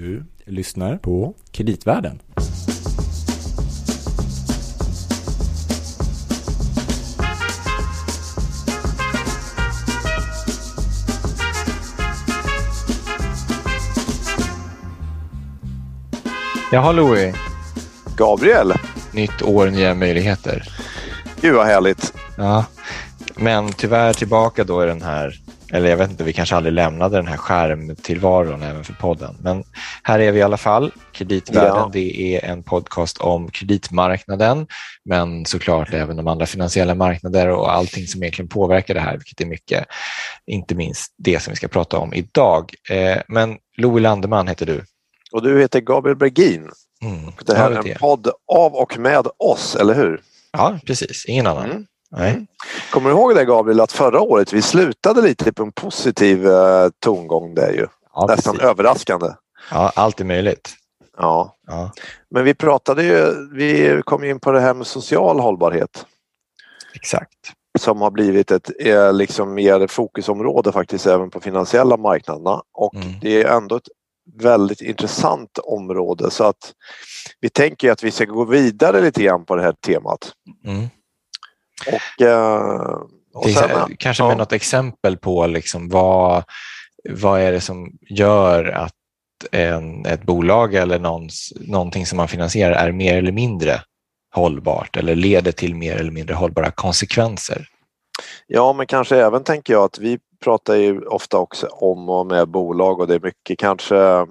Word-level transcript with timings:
Du 0.00 0.24
lyssnar 0.44 0.96
på 0.96 1.34
Kreditvärlden. 1.50 2.22
Jaha 16.72 16.92
Louis, 16.92 17.34
Gabriel, 18.16 18.72
nytt 19.12 19.42
år, 19.42 19.70
nya 19.70 19.94
möjligheter. 19.94 20.68
gud 21.40 21.54
vad 21.54 21.66
härligt. 21.66 22.14
Ja, 22.36 22.64
men 23.36 23.72
tyvärr 23.72 24.12
tillbaka 24.12 24.64
då 24.64 24.84
i 24.84 24.86
den 24.86 25.02
här, 25.02 25.40
eller 25.70 25.90
jag 25.90 25.96
vet 25.96 26.10
inte, 26.10 26.24
vi 26.24 26.32
kanske 26.32 26.56
aldrig 26.56 26.72
lämnade 26.74 27.16
den 27.16 27.26
här 27.26 27.36
skärmtillvaron 27.36 28.62
även 28.62 28.84
för 28.84 28.92
podden. 28.92 29.36
Men 29.42 29.64
här 30.04 30.18
är 30.18 30.32
vi 30.32 30.38
i 30.38 30.42
alla 30.42 30.56
fall. 30.56 30.92
Kreditvärlden, 31.12 31.76
Ja. 31.76 31.90
det 31.92 32.36
är 32.36 32.44
en 32.44 32.62
podcast 32.62 33.18
om 33.18 33.50
kreditmarknaden, 33.50 34.66
men 35.04 35.46
såklart 35.46 35.92
även 35.94 36.16
de 36.16 36.28
andra 36.28 36.46
finansiella 36.46 36.94
marknader 36.94 37.48
och 37.50 37.72
allting 37.72 38.06
som 38.06 38.22
egentligen 38.22 38.48
påverkar 38.48 38.94
det 38.94 39.00
här, 39.00 39.12
vilket 39.16 39.40
är 39.40 39.46
mycket, 39.46 39.86
inte 40.46 40.74
minst 40.74 41.14
det 41.18 41.42
som 41.42 41.50
vi 41.50 41.56
ska 41.56 41.68
prata 41.68 41.98
om 41.98 42.14
idag. 42.14 42.72
Eh, 42.90 43.18
Men 43.28 43.56
Louis 43.76 44.02
Landeman 44.02 44.48
heter 44.48 44.66
du. 44.66 44.84
Och 45.32 45.42
du 45.42 45.60
heter 45.60 45.80
Gabriel 45.80 46.16
Bergin. 46.16 46.70
Mm. 47.02 47.32
Det 47.46 47.54
här 47.56 47.70
Ja, 47.70 47.78
är 47.78 47.82
det 47.82 47.88
är 47.90 47.92
en 47.94 47.98
podd 47.98 48.28
av 48.52 48.74
och 48.74 48.98
med 48.98 49.26
oss, 49.38 49.76
eller 49.76 49.94
hur? 49.94 50.20
Ja, 50.52 50.78
precis. 50.86 51.24
Ingen 51.26 51.46
annan. 51.46 51.64
Mm. 51.64 51.86
Nej. 52.16 52.46
Kommer 52.90 53.10
du 53.10 53.16
ihåg 53.16 53.34
det 53.34 53.44
Gabriel, 53.44 53.80
att 53.80 53.92
förra 53.92 54.20
året 54.20 54.52
vi 54.52 54.62
slutade 54.62 55.22
lite 55.22 55.52
på 55.52 55.62
en 55.62 55.72
positiv 55.72 56.46
eh, 56.46 56.88
tongång 56.98 57.54
där 57.54 57.70
ju. 57.72 57.86
Ja, 58.14 58.26
Nästan 58.26 58.54
precis. 58.54 58.68
överraskande. 58.70 59.26
Ja, 59.70 59.92
allt 59.94 60.20
är 60.20 60.24
möjligt. 60.24 60.74
Ja. 61.16 61.56
Ja. 61.66 61.90
Men 62.30 62.44
vi 62.44 62.54
pratade 62.54 63.04
ju, 63.04 63.48
vi 63.52 64.02
kom 64.04 64.24
in 64.24 64.40
på 64.40 64.52
det 64.52 64.60
här 64.60 64.74
med 64.74 64.86
social 64.86 65.40
hållbarhet 65.40 66.06
Exakt. 66.94 67.52
som 67.78 68.00
har 68.00 68.10
blivit 68.10 68.50
ett 68.50 68.70
eh, 68.80 69.12
liksom 69.12 69.54
mer 69.54 69.86
fokusområde 69.86 70.72
faktiskt 70.72 71.06
även 71.06 71.30
på 71.30 71.40
finansiella 71.40 71.96
marknaderna. 71.96 72.62
Och 72.72 72.94
Mm. 72.94 73.20
det 73.20 73.42
är 73.42 73.56
ändå 73.56 73.76
ett 73.76 73.88
väldigt 74.38 74.80
intressant 74.80 75.58
område 75.58 76.30
så 76.30 76.44
att 76.44 76.72
vi 77.40 77.48
tänker 77.48 77.92
att 77.92 78.02
vi 78.02 78.10
ska 78.10 78.24
gå 78.24 78.44
vidare 78.44 79.00
lite 79.00 79.22
grann 79.22 79.44
på 79.44 79.56
det 79.56 79.62
här 79.62 79.72
temat. 79.72 80.32
Mm. 80.64 80.88
Och, 81.86 82.22
eh, 82.26 83.00
och 83.34 83.50
sen, 83.50 83.96
kanske 83.98 84.22
ja. 84.22 84.28
med 84.28 84.38
något 84.38 84.52
exempel 84.52 85.16
på 85.16 85.46
liksom 85.46 85.88
vad, 85.88 86.44
vad 87.10 87.40
är 87.40 87.52
det 87.52 87.60
som 87.60 87.92
gör 88.00 88.64
att 88.64 88.94
en, 89.52 90.06
ett 90.06 90.22
bolag 90.22 90.74
eller 90.74 90.98
någons, 90.98 91.52
någonting 91.60 92.06
som 92.06 92.16
man 92.16 92.28
finansierar 92.28 92.72
är 92.72 92.92
mer 92.92 93.18
eller 93.18 93.32
mindre 93.32 93.80
hållbart 94.34 94.96
eller 94.96 95.14
leder 95.14 95.52
till 95.52 95.74
mer 95.74 95.96
eller 95.96 96.10
mindre 96.10 96.34
hållbara 96.34 96.70
konsekvenser. 96.70 97.68
Ja, 98.46 98.72
men 98.72 98.86
kanske 98.86 99.16
även 99.16 99.44
tänker 99.44 99.72
jag 99.72 99.84
att 99.84 99.98
vi 99.98 100.18
pratar 100.44 100.74
ju 100.74 101.00
ofta 101.00 101.38
också 101.38 101.66
om 101.66 102.08
och 102.08 102.26
med 102.26 102.48
bolag 102.48 103.00
och 103.00 103.06
det 103.06 103.14
är 103.14 103.20
mycket 103.20 103.58
kanske 103.58 104.26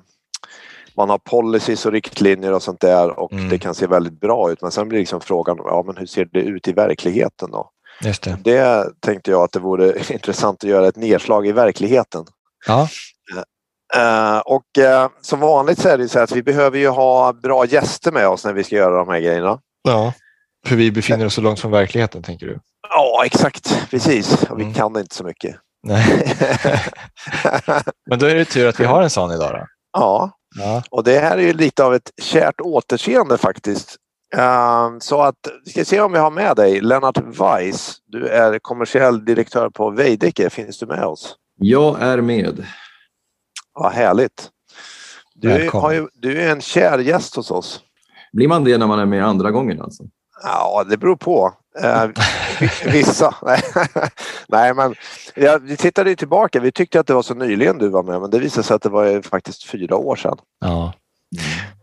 man 0.98 1.10
har 1.10 1.18
policies 1.18 1.86
och 1.86 1.92
riktlinjer 1.92 2.54
och 2.54 2.64
sånt 2.64 2.80
där 2.80 3.20
och 3.20 3.34
Mm. 3.34 3.50
det 3.50 3.58
kan 3.60 3.76
se 3.76 3.88
väldigt 3.88 4.20
bra 4.20 4.52
ut 4.52 4.62
men 4.62 4.72
sen 4.72 4.90
blir 4.90 5.00
liksom 5.00 5.22
frågan, 5.22 5.58
ja 5.64 5.84
men 5.88 5.98
hur 5.98 6.06
ser 6.06 6.26
det 6.26 6.40
ut 6.40 6.68
i 6.68 6.72
verkligheten 6.74 7.52
då? 7.52 7.70
Just 8.04 8.24
det. 8.24 8.38
Det 8.44 8.86
tänkte 9.00 9.32
jag 9.32 9.42
att 9.44 9.52
det 9.52 9.60
vore 9.60 9.94
intressant 10.14 10.64
att 10.64 10.70
göra 10.70 10.88
ett 10.88 10.96
nedslag 10.96 11.48
i 11.48 11.52
verkligheten. 11.52 12.26
Ja, 12.68 12.88
Eh, 13.96 14.38
och 14.40 14.78
eh, 14.84 15.10
som 15.22 15.40
vanligt 15.40 15.80
så 15.80 15.90
är 15.90 15.98
det 15.98 16.10
så 16.10 16.20
att 16.20 16.32
vi 16.32 16.44
behöver 16.44 16.78
ju 16.78 16.88
ha 16.88 17.34
bra 17.34 17.66
gäster 17.66 18.12
med 18.12 18.28
oss 18.28 18.46
när 18.46 18.54
vi 18.54 18.64
ska 18.64 18.76
göra 18.76 18.98
de 18.98 19.10
här 19.10 19.20
grejerna. 19.20 19.60
ja. 19.84 20.14
För 20.68 20.76
vi 20.76 20.92
befinner 20.92 21.26
oss 21.26 21.34
så 21.34 21.42
långt 21.42 21.60
från 21.60 21.72
verkligheten, 21.72 22.24
tänker 22.24 22.46
du? 22.46 22.60
Ja, 22.90 23.24
exakt, 23.26 23.88
precis. 23.90 24.44
Och 24.50 24.60
vi 24.60 24.64
Mm. 24.64 24.74
kan 24.74 24.98
inte 24.98 25.16
så 25.16 25.24
mycket. 25.24 25.56
Nej. 25.88 26.04
Men 28.10 28.20
då 28.20 28.26
är 28.26 28.36
det 28.36 28.46
tur 28.46 28.68
att 28.68 28.80
vi 28.80 28.86
har 28.86 29.02
en 29.02 29.10
sån 29.10 29.32
idag. 29.32 29.52
Då. 29.52 29.66
ja, 29.94 30.32
Ja. 30.60 30.84
Och 30.92 31.04
det 31.04 31.20
här 31.20 31.38
är 31.38 31.42
ju 31.42 31.54
lite 31.54 31.84
av 31.84 31.94
ett 31.96 32.12
kärt 32.22 32.62
återseende 32.62 33.38
faktiskt. 33.38 33.96
Ehm, 34.36 35.00
Så 35.02 35.22
att, 35.22 35.36
vi 35.66 35.72
ska 35.72 35.86
se 35.86 36.02
om 36.02 36.12
vi 36.12 36.20
har 36.20 36.32
med 36.32 36.56
dig 36.56 36.82
Lennart 36.82 37.18
Weiss. 37.18 37.96
Du 38.06 38.28
är 38.28 38.60
kommersiell 38.60 39.26
direktör 39.26 39.70
på 39.70 39.90
Veidekke. 39.90 40.50
Finns 40.50 40.80
du 40.80 40.86
med 40.86 41.04
oss? 41.04 41.36
Jag 41.60 42.02
är 42.02 42.22
med. 42.22 42.66
Vad 43.74 43.92
härligt. 43.92 44.50
Du 45.36 45.52
är, 45.52 45.60
Välkommen. 45.60 45.84
har 45.84 45.94
ju, 45.94 46.08
du 46.14 46.42
är 46.42 46.52
en 46.52 46.62
kär 46.62 47.00
gäst 47.00 47.36
hos 47.36 47.52
oss. 47.52 47.82
Blir 48.34 48.48
man 48.48 48.64
det 48.64 48.78
när 48.78 48.88
man 48.88 49.00
är 49.00 49.06
med 49.06 49.26
andra 49.26 49.52
gången 49.52 49.82
alltså? 49.82 50.04
Ja, 50.44 50.86
det 50.90 50.98
beror 50.98 51.16
på. 51.16 51.54
Eh, 51.82 52.06
Vissa. 52.86 53.36
Nej. 54.48 54.74
Men 54.74 54.96
ja, 55.36 55.60
vi 55.62 55.78
tittade 55.78 56.10
ju 56.10 56.16
tillbaka. 56.16 56.60
Vi 56.60 56.72
tyckte 56.72 57.00
att 57.00 57.08
det 57.08 57.14
var 57.14 57.22
så 57.22 57.34
nyligen 57.34 57.78
du 57.78 57.90
var 57.90 58.04
med, 58.04 58.22
men 58.22 58.30
det 58.30 58.40
visade 58.40 58.64
sig 58.64 58.76
att 58.76 58.82
det 58.82 58.90
var 58.90 59.22
faktiskt 59.22 59.64
fyra 59.70 59.96
år 59.96 60.16
sedan. 60.16 60.38
Ja. 60.60 60.94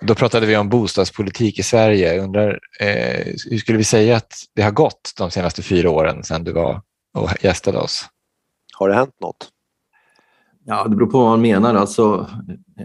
Då 0.01 0.15
pratade 0.15 0.47
vi 0.47 0.57
om 0.57 0.69
bostadspolitik 0.69 1.59
i 1.59 1.63
Sverige. 1.63 2.21
Undrar, 2.21 2.59
eh, 2.81 3.27
hur 3.51 3.59
skulle 3.59 3.79
vi 3.79 3.85
säga 3.85 4.17
att 4.17 4.33
det 4.55 4.63
har 4.63 4.71
gått 4.71 5.13
de 5.19 5.31
senaste 5.31 5.63
fyra 5.63 5.91
åren 5.91 6.25
sedan 6.25 6.45
du 6.45 6.53
var 6.53 6.83
och 7.15 7.45
gästade 7.45 7.79
oss? 7.79 8.05
Har 8.73 8.89
det 8.89 8.95
hänt 8.95 9.15
något? 9.21 9.49
Ja, 10.71 10.87
det 10.89 10.97
beror 10.97 11.07
på 11.07 11.19
vad 11.19 11.29
man 11.29 11.41
menar. 11.41 11.75
Alltså, 11.75 12.27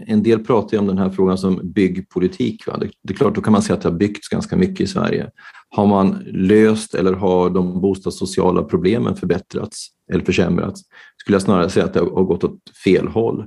en 0.06 0.22
del 0.22 0.44
pratar 0.44 0.76
ju 0.76 0.78
om 0.78 0.86
den 0.86 0.98
här 0.98 1.10
frågan 1.10 1.38
som 1.38 1.72
byggpolitik. 1.72 2.66
Va? 2.66 2.76
Det, 2.76 2.90
det 3.02 3.12
är 3.12 3.16
klart, 3.16 3.34
då 3.34 3.40
kan 3.40 3.52
man 3.52 3.62
säga 3.62 3.76
att 3.76 3.82
det 3.82 3.88
har 3.88 3.96
byggts 3.96 4.28
ganska 4.28 4.56
mycket 4.56 4.80
i 4.80 4.86
Sverige. 4.86 5.30
Har 5.68 5.86
man 5.86 6.22
löst 6.26 6.94
eller 6.94 7.12
har 7.12 7.50
de 7.50 7.80
bostadssociala 7.80 8.62
problemen 8.62 9.16
förbättrats 9.16 9.88
eller 10.12 10.24
försämrats? 10.24 10.80
Skulle 11.16 11.34
jag 11.34 11.42
snarare 11.42 11.70
säga 11.70 11.84
att 11.84 11.94
det 11.94 12.00
har 12.00 12.24
gått 12.24 12.44
åt 12.44 12.58
fel 12.84 13.08
håll. 13.08 13.44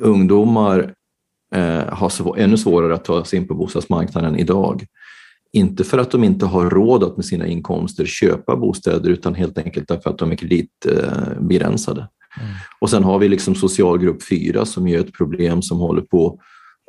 Ungdomar 0.00 0.94
eh, 1.54 1.84
har 1.88 2.08
svår, 2.08 2.38
ännu 2.38 2.56
svårare 2.56 2.94
att 2.94 3.04
ta 3.04 3.24
sig 3.24 3.38
in 3.38 3.48
på 3.48 3.54
bostadsmarknaden 3.54 4.36
idag. 4.36 4.86
Inte 5.52 5.84
för 5.84 5.98
att 5.98 6.10
de 6.10 6.24
inte 6.24 6.46
har 6.46 6.70
råd 6.70 7.04
att 7.04 7.16
med 7.16 7.26
sina 7.26 7.46
inkomster 7.46 8.04
köpa 8.04 8.56
bostäder 8.56 9.10
utan 9.10 9.34
helt 9.34 9.58
enkelt 9.58 9.88
därför 9.88 10.10
att 10.10 10.18
de 10.18 10.32
är 10.32 10.36
kreditbegränsade. 10.36 12.08
Mm. 12.40 12.50
Och 12.80 12.90
sen 12.90 13.04
har 13.04 13.18
vi 13.18 13.28
liksom 13.28 13.54
socialgrupp 13.54 14.22
4 14.22 14.64
som 14.64 14.86
är 14.86 14.98
ett 14.98 15.12
problem 15.12 15.62
som 15.62 15.78
håller 15.78 16.02
på 16.02 16.40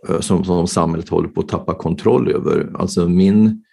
eh, 0.10 0.20
som, 0.20 0.44
som 0.44 0.68
samhället 0.68 1.10
håller 1.10 1.30
på 1.30 1.42
att 1.42 1.48
tappa 1.48 1.74
kontroll 1.74 2.32
över. 2.32 2.72
Alltså 2.76 3.10
min, 3.10 3.64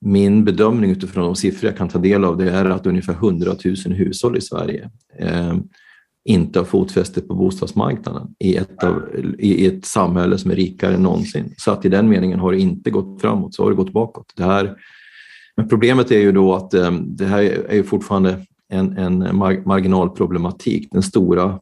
min 0.00 0.44
bedömning 0.44 0.90
utifrån 0.90 1.24
de 1.24 1.36
siffror 1.36 1.70
jag 1.70 1.78
kan 1.78 1.88
ta 1.88 1.98
del 1.98 2.24
av 2.24 2.36
det 2.36 2.50
är 2.50 2.64
att 2.64 2.86
ungefär 2.86 3.12
100 3.12 3.54
000 3.64 3.76
hushåll 3.94 4.36
i 4.36 4.40
Sverige 4.40 4.90
eh, 5.18 5.56
inte 6.26 6.58
har 6.58 6.66
fotfäste 6.66 7.20
på 7.20 7.34
bostadsmarknaden 7.34 8.34
i 8.38 8.56
ett, 8.56 8.84
av, 8.84 9.02
i 9.38 9.66
ett 9.66 9.84
samhälle 9.84 10.38
som 10.38 10.50
är 10.50 10.54
rikare 10.54 10.94
än 10.94 11.02
någonsin. 11.02 11.54
Så 11.56 11.70
att 11.70 11.84
i 11.84 11.88
den 11.88 12.08
meningen 12.08 12.40
har 12.40 12.52
det 12.52 12.58
inte 12.58 12.90
gått 12.90 13.20
framåt, 13.20 13.54
så 13.54 13.62
har 13.62 13.70
det 13.70 13.76
gått 13.76 13.92
bakåt. 13.92 14.32
Det 14.36 14.44
här, 14.44 14.76
men 15.56 15.68
problemet 15.68 16.10
är 16.10 16.18
ju 16.18 16.32
då 16.32 16.54
att 16.54 16.74
eh, 16.74 16.92
det 16.92 17.26
här 17.26 17.42
är 17.42 17.74
ju 17.74 17.82
fortfarande 17.82 18.46
en, 18.68 18.98
en 18.98 19.36
mar 19.36 19.62
marginalproblematik. 19.66 20.88
Den 20.90 21.02
stora 21.02 21.60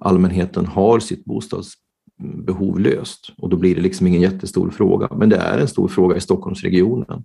allmänheten 0.00 0.66
har 0.66 1.00
sitt 1.00 1.24
bostadsbehov 1.24 2.80
löst 2.80 3.32
och 3.38 3.48
då 3.48 3.56
blir 3.56 3.74
det 3.74 3.80
liksom 3.80 4.06
ingen 4.06 4.20
jättestor 4.20 4.70
fråga. 4.70 5.08
Men 5.16 5.28
det 5.28 5.36
är 5.36 5.58
en 5.58 5.68
stor 5.68 5.88
fråga 5.88 6.16
i 6.16 6.20
Stockholmsregionen 6.20 7.24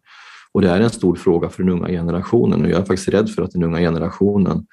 och 0.52 0.62
det 0.62 0.70
är 0.70 0.82
en 0.82 0.90
stor 0.90 1.16
fråga 1.16 1.50
för 1.50 1.64
den 1.64 1.72
unga 1.72 1.88
generationen 1.88 2.62
och 2.64 2.70
jag 2.70 2.80
är 2.80 2.86
faktiskt 2.86 3.10
rädd 3.10 3.30
för 3.30 3.42
att 3.42 3.52
den 3.52 3.64
unga 3.64 3.80
generationen 3.80 4.66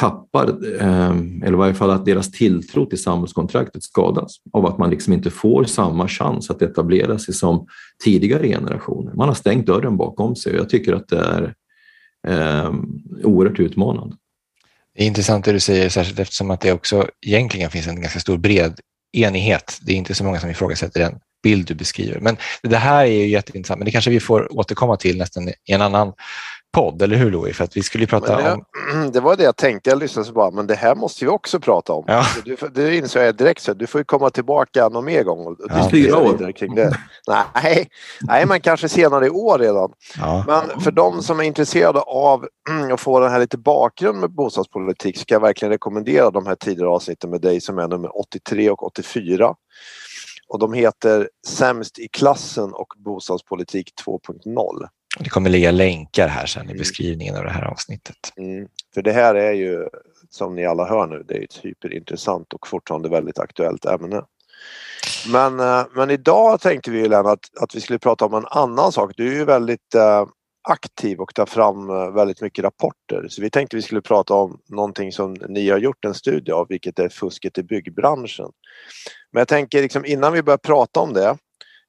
tappar, 0.00 0.48
ehm, 0.80 1.42
eller 1.42 1.52
i 1.52 1.56
varje 1.56 1.74
fall 1.74 1.90
att 1.90 2.04
deras 2.04 2.30
tilltro 2.30 2.86
till 2.86 3.02
samhällskontraktet 3.02 3.82
skadas 3.82 4.36
av 4.52 4.66
att 4.66 4.78
man 4.78 4.90
liksom 4.90 5.12
inte 5.12 5.30
får 5.30 5.64
samma 5.64 6.08
chans 6.08 6.50
att 6.50 6.62
etablera 6.62 7.18
sig 7.18 7.34
som 7.34 7.66
tidigare 8.04 8.48
generationer. 8.48 9.14
Man 9.14 9.28
har 9.28 9.34
stängt 9.34 9.66
dörren 9.66 9.96
bakom 9.96 10.36
sig 10.36 10.52
och 10.52 10.58
jag 10.58 10.68
tycker 10.68 10.92
att 10.92 11.08
det 11.08 11.18
är 11.18 11.54
eh, 12.26 12.72
oerhört 13.22 13.58
utmanande. 13.58 14.16
Det 14.94 15.02
är 15.02 15.06
intressant 15.06 15.44
det 15.44 15.52
du 15.52 15.60
säger, 15.60 15.88
särskilt 15.88 16.18
eftersom 16.18 16.50
att 16.50 16.60
det 16.60 16.72
också 16.72 17.08
egentligen 17.26 17.70
finns 17.70 17.86
en 17.86 18.00
ganska 18.00 18.20
stor 18.20 18.38
bred 18.38 18.80
enighet. 19.12 19.78
Det 19.82 19.92
är 19.92 19.96
inte 19.96 20.14
så 20.14 20.24
många 20.24 20.40
som 20.40 20.50
ifrågasätter 20.50 21.00
den 21.00 21.18
bild 21.42 21.66
du 21.66 21.74
beskriver. 21.74 22.20
Men 22.20 22.36
det 22.62 22.76
här 22.76 23.04
är 23.04 23.10
ju 23.10 23.28
jätteintressant, 23.28 23.78
men 23.78 23.84
det 23.84 23.92
kanske 23.92 24.10
vi 24.10 24.20
får 24.20 24.58
återkomma 24.58 24.96
till 24.96 25.18
nästan 25.18 25.48
i 25.48 25.72
en 25.72 25.82
annan 25.82 26.12
podd, 26.74 27.02
eller 27.02 27.16
hur 27.16 27.30
Louis? 27.30 27.56
För 27.56 27.64
att 27.64 27.76
vi 27.76 27.82
skulle 27.82 28.06
prata 28.06 28.36
Men 28.36 28.52
om... 28.52 28.64
det, 29.02 29.10
det 29.12 29.20
var 29.20 29.36
det 29.36 29.42
jag 29.42 29.56
tänkte. 29.56 29.90
Jag 29.90 29.98
lyssnade 29.98 30.26
så 30.26 30.32
bara, 30.32 30.50
men 30.50 30.66
det 30.66 30.74
här 30.74 30.94
måste 30.94 31.24
vi 31.24 31.30
också 31.30 31.60
prata 31.60 31.92
om. 31.92 32.04
Ja. 32.06 32.24
Du, 32.44 32.56
det 32.74 32.96
insåg 32.96 33.22
jag 33.22 33.36
direkt, 33.36 33.62
så 33.62 33.74
du 33.74 33.86
får 33.86 34.00
ju 34.00 34.04
komma 34.04 34.30
tillbaka 34.30 34.88
någon 34.88 35.04
mer 35.04 35.22
gång 35.22 35.46
och 35.46 35.56
Ja. 35.68 35.88
Fyra 35.90 36.18
år. 36.18 36.52
kring 36.52 36.74
det. 36.74 36.98
Nej, 37.54 37.88
nej, 38.20 38.46
men 38.46 38.60
kanske 38.60 38.88
senare 38.88 39.26
i 39.26 39.30
år 39.30 39.58
redan. 39.58 39.92
Ja, 40.18 40.44
Men 40.46 40.80
för 40.80 40.90
de 40.90 41.22
som 41.22 41.40
är 41.40 41.44
intresserade 41.44 42.00
av 42.00 42.46
att 42.92 43.00
få 43.00 43.20
den 43.20 43.30
här 43.30 43.40
lite 43.40 43.58
bakgrund 43.58 44.20
med 44.20 44.30
bostadspolitik 44.30 45.18
ska 45.18 45.34
jag 45.34 45.40
verkligen 45.40 45.72
rekommendera 45.72 46.30
de 46.30 46.46
här 46.46 46.54
tidigare 46.54 46.88
avsnitten 46.90 47.30
med 47.30 47.40
dig 47.40 47.60
som 47.60 47.78
är 47.78 47.88
nummer 47.88 48.18
83 48.18 48.70
och 48.70 48.82
84. 48.82 49.54
Och 50.48 50.58
de 50.58 50.72
heter 50.72 51.28
Sämst 51.46 51.98
i 51.98 52.08
klassen 52.08 52.72
och 52.72 52.86
Bostadspolitik 52.96 53.92
2.0. 54.06 54.88
Det 55.18 55.28
kommer 55.28 55.50
ligga 55.50 55.70
länkar 55.70 56.28
här 56.28 56.46
sen 56.46 56.62
i 56.62 56.64
Mm. 56.64 56.78
beskrivningen 56.78 57.36
av 57.36 57.44
det 57.44 57.50
här 57.50 57.64
avsnittet. 57.64 58.16
Mm. 58.36 58.68
För 58.94 59.02
det 59.02 59.12
här 59.12 59.34
är 59.34 59.52
ju, 59.52 59.88
som 60.30 60.54
ni 60.54 60.66
alla 60.66 60.84
hör 60.88 61.06
nu, 61.06 61.24
det 61.28 61.34
är 61.34 61.42
ett 61.44 61.60
hyperintressant 61.62 62.52
och 62.52 62.66
fortfarande 62.68 63.08
väldigt 63.08 63.38
aktuellt 63.38 63.84
ämne. 63.84 64.22
Men, 65.32 65.60
eh, 65.60 65.86
men 65.94 66.10
idag 66.10 66.60
tänkte 66.60 66.90
vi 66.90 67.08
Lennart 67.08 67.38
att 67.60 67.74
vi 67.74 67.80
skulle 67.80 67.98
prata 67.98 68.24
om 68.24 68.34
en 68.34 68.46
annan 68.46 68.92
sak. 68.92 69.12
Du 69.16 69.28
är 69.32 69.34
ju 69.34 69.44
väldigt 69.44 69.94
eh, 69.94 70.26
aktiv 70.68 71.20
och 71.20 71.34
tar 71.34 71.46
fram 71.46 71.90
eh, 71.90 72.10
väldigt 72.10 72.40
mycket 72.40 72.64
rapporter. 72.64 73.26
Så 73.28 73.42
vi 73.42 73.50
tänkte 73.50 73.76
vi 73.76 73.82
skulle 73.82 74.00
prata 74.00 74.34
om 74.34 74.60
någonting 74.68 75.12
som 75.12 75.36
ni 75.48 75.70
har 75.70 75.78
gjort 75.78 76.04
en 76.04 76.14
studie 76.14 76.52
av, 76.52 76.66
vilket 76.68 76.98
är 76.98 77.08
fusket 77.08 77.58
i 77.58 77.62
byggbranschen. 77.62 78.50
Men 79.32 79.40
jag 79.40 79.48
tänker 79.48 79.82
liksom, 79.82 80.04
innan 80.04 80.32
vi 80.32 80.42
börjar 80.42 80.58
prata 80.58 81.00
om 81.00 81.12
det, 81.12 81.36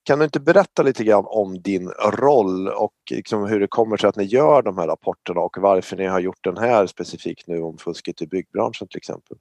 kan 0.06 0.20
du 0.20 0.26
inte 0.26 0.40
berätta 0.40 0.84
lite 0.84 1.04
grann 1.04 1.24
om 1.28 1.62
din 1.62 1.90
roll 2.14 2.68
och 2.68 2.94
liksom 3.12 3.48
hur 3.48 3.60
det 3.60 3.68
kommer 3.68 3.98
sig 3.98 4.10
att 4.10 4.16
ni 4.16 4.24
gör 4.24 4.62
de 4.62 4.78
här 4.78 4.88
rapporterna 4.88 5.42
och 5.42 5.58
varför 5.60 5.98
ni 5.98 6.06
har 6.06 6.20
gjort 6.20 6.44
den 6.44 6.58
här 6.58 6.88
specifikt 6.88 7.48
nu 7.48 7.62
om 7.62 7.78
fusket 7.78 8.22
i 8.22 8.28
byggbranschen 8.28 8.88
till 8.88 8.98
exempel? 8.98 9.38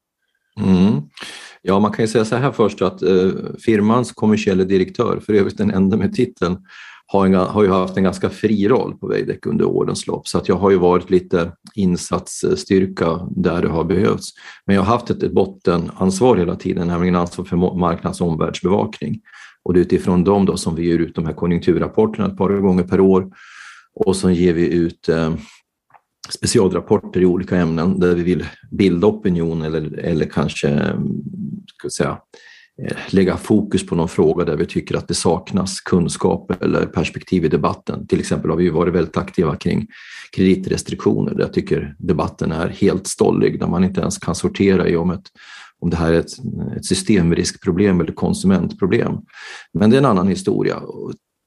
Mm. 0.61 1.03
Ja, 1.63 1.79
man 1.79 1.93
kan 1.93 2.05
ju 2.05 2.09
säga 2.09 2.25
så 2.25 2.37
här 2.37 2.53
först 2.53 2.83
att 2.83 3.03
eh, 3.03 3.31
firmans 3.65 4.13
kommersiella 4.13 4.65
direktör, 4.65 5.21
för 5.27 5.33
övrigt 5.33 5.59
den 5.59 5.71
enda 5.71 5.97
med 5.97 6.15
titeln, 6.15 6.59
har, 7.07 7.27
en, 7.27 7.35
har 7.35 7.63
ju 7.63 7.71
haft 7.71 7.97
en 7.97 8.05
ganska 8.05 8.31
fri 8.31 8.69
roll 8.69 8.99
på 8.99 9.07
Veidekke 9.07 9.49
under 9.49 9.65
årens 9.65 10.07
lopp. 10.07 10.29
Så 10.29 10.39
att 10.39 10.49
jag 10.49 10.57
har 10.57 10.71
ju 10.71 10.79
varit 10.79 11.11
lite 11.11 11.53
insatsstyrka 11.75 13.29
där 13.31 13.63
det 13.63 13.69
har 13.69 13.85
behövts. 13.85 14.31
Men 14.67 14.77
jag 14.77 14.83
har 14.83 14.93
haft 14.93 15.11
ett, 15.11 15.23
ett 15.23 15.33
bottenansvar 15.33 16.37
hela 16.37 16.57
tiden, 16.57 16.89
nämligen 16.89 17.17
ansvar 17.17 17.45
för 17.45 17.57
marknads 17.57 18.21
och 18.21 18.29
omvärldsbevakning. 18.29 19.21
Och 19.65 19.75
det 19.75 19.81
är 19.81 19.83
utifrån 19.83 20.25
dem 20.25 20.47
då 20.47 20.57
som 20.57 20.75
vi 20.75 20.87
ger 20.87 20.99
ut 20.99 21.15
de 21.15 21.27
här 21.27 21.33
konjunkturrapporterna 21.33 22.29
ett 22.29 22.37
par 22.37 22.51
gånger 22.51 22.85
per 22.85 23.01
år. 23.01 23.31
Och 23.95 24.17
så 24.17 24.31
ger 24.31 24.55
vi 24.55 24.75
ut 24.75 25.09
eh, 25.09 25.35
specialrapporter 26.29 27.21
i 27.21 27.27
olika 27.27 27.57
ämnen 27.57 28.01
där 28.01 28.15
vi 28.15 28.23
vill 28.23 28.47
bilda 28.71 29.07
opinion 29.07 29.63
eller, 29.63 29.99
eller 29.99 30.27
kanske 30.27 30.97
ska 31.79 31.91
säga, 31.91 32.19
eh, 32.83 32.97
lägga 33.11 33.37
fokus 33.37 33.87
på 33.87 33.95
någon 33.95 34.09
fråga 34.09 34.45
där 34.45 34.57
vi 34.57 34.67
tycker 34.67 34.97
att 34.97 35.09
det 35.09 35.15
saknas 35.15 35.81
kunskap 35.81 36.63
eller 36.63 36.87
perspektiv 36.87 37.45
i 37.45 37.49
debatten. 37.49 38.07
Till 38.07 38.21
exempel 38.21 38.51
har 38.51 38.59
vi 38.59 38.71
varit 38.71 38.95
väldigt 38.95 39.17
aktiva 39.17 39.57
kring 39.57 39.87
kreditrestriktioner 40.37 41.35
där 41.35 41.43
jag 41.43 41.53
tycker 41.53 41.95
debatten 41.99 42.53
är 42.53 42.69
helt 42.69 43.07
stollig, 43.07 43.61
där 43.61 43.67
man 43.67 43.85
inte 43.85 44.01
ens 44.01 44.19
kan 44.19 44.35
sortera 44.35 44.89
i 44.89 44.97
om, 44.97 45.11
ett, 45.11 45.31
om 45.85 45.91
det 45.91 45.97
här 45.97 46.13
är 46.13 46.21
ett, 46.21 46.33
ett 46.77 46.85
systemriskproblem 46.85 48.01
eller 48.01 48.13
konsumentproblem. 48.13 49.13
Men 49.73 49.91
det 49.91 49.97
är 49.97 49.99
en 49.99 50.05
annan 50.05 50.29
historia. 50.29 50.83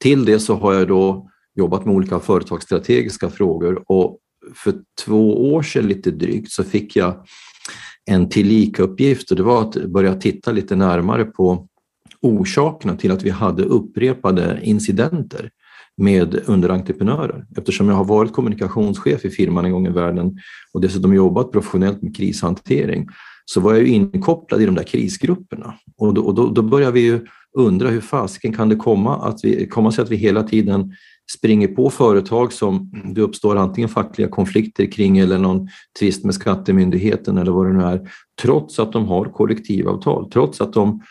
Till 0.02 0.26
det 0.26 0.40
så 0.40 0.56
har 0.56 0.74
jag 0.74 0.88
då 0.88 1.30
jobbat 1.56 1.86
med 1.86 1.96
olika 1.96 2.20
företagsstrategiska 2.20 3.30
frågor 3.30 3.84
och 3.88 4.20
för 4.56 4.74
två 5.06 5.54
år 5.54 5.62
sedan 5.62 5.88
lite 5.88 6.12
drygt 6.12 6.52
så 6.52 6.64
fick 6.64 6.96
jag 6.96 7.26
en 8.06 8.30
tillika-uppgift 8.30 9.32
och 9.32 9.38
det 9.38 9.44
var 9.44 9.62
att 9.62 9.86
börja 9.86 10.16
titta 10.16 10.52
lite 10.52 10.76
närmare 10.76 11.26
på 11.26 11.68
orsakerna 12.22 12.96
till 12.96 13.12
att 13.12 13.24
vi 13.24 13.30
hade 13.30 13.64
upprepade 13.64 14.60
incidenter 14.64 15.50
med 15.98 16.40
underentreprenörer. 16.46 17.46
Eftersom 17.58 17.90
jag 17.90 17.96
har 17.96 18.06
varit 18.06 18.34
kommunikationschef 18.34 19.26
i 19.26 19.30
firman 19.30 19.66
en 19.66 19.72
gång 19.72 19.88
i 19.88 19.92
världen 19.92 20.38
och 20.74 20.82
dessutom 20.82 21.14
jobbat 21.14 21.52
professionellt 21.52 22.02
med 22.02 22.16
krishantering 22.16 23.08
så 23.50 23.60
var 23.60 23.74
jag 23.74 23.84
ju 23.84 23.90
inkopplad 23.90 24.62
i 24.62 24.66
de 24.66 24.76
där 24.76 24.84
krisgrupperna. 24.84 25.74
Och 25.98 26.14
då, 26.14 26.22
och 26.22 26.36
då, 26.36 26.50
då 26.50 26.62
börjar 26.62 26.92
vi 26.92 27.00
ju 27.00 27.26
undra 27.58 27.90
hur 27.90 28.02
fasiken 28.02 28.54
kan 28.54 28.70
det 28.70 28.76
komma, 28.76 29.16
att 29.16 29.40
vi, 29.44 29.68
komma 29.68 29.92
sig 29.92 30.02
att 30.02 30.12
vi 30.12 30.16
hela 30.16 30.44
tiden 30.44 30.94
springer 31.38 31.68
på 31.68 31.90
företag 31.90 32.54
som 32.54 32.92
det 33.16 33.22
uppstår 33.22 33.56
antingen 33.56 33.90
fackliga 33.90 34.28
konflikter 34.28 34.92
kring 34.92 35.18
eller 35.18 35.38
någon 35.38 35.68
tvist 36.00 36.24
med 36.24 36.36
skattemyndigheten 36.36 37.38
eller 37.38 37.52
vad 37.52 37.68
det 37.68 37.74
nu 37.74 37.84
är, 37.84 38.10
trots 38.42 38.80
att 38.80 38.92
de 38.92 39.06
har 39.06 39.26
kollektivavtal, 39.26 40.32
trots 40.32 40.62
att 40.62 40.74
de 40.74 41.02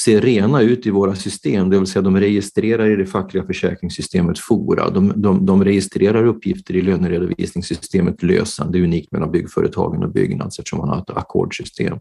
ser 0.00 0.20
rena 0.20 0.60
ut 0.60 0.86
i 0.86 0.90
våra 0.90 1.14
system, 1.14 1.70
det 1.70 1.78
vill 1.78 1.86
säga 1.86 2.02
de 2.02 2.20
registrerar 2.20 2.90
i 2.90 2.96
det 2.96 3.06
fackliga 3.06 3.46
försäkringssystemet 3.46 4.38
FORA, 4.38 4.90
de, 4.90 5.12
de, 5.16 5.46
de 5.46 5.64
registrerar 5.64 6.26
uppgifter 6.26 6.76
i 6.76 6.82
löneredovisningssystemet 6.82 8.22
LÖSAN, 8.22 8.72
det 8.72 8.78
är 8.78 8.82
unikt 8.82 9.12
mellan 9.12 9.30
byggföretagen 9.30 10.02
och 10.02 10.12
Byggnads 10.12 10.58
eftersom 10.58 10.78
man 10.78 10.88
har 10.88 10.98
ett 10.98 11.10
ackordsystem. 11.10 11.98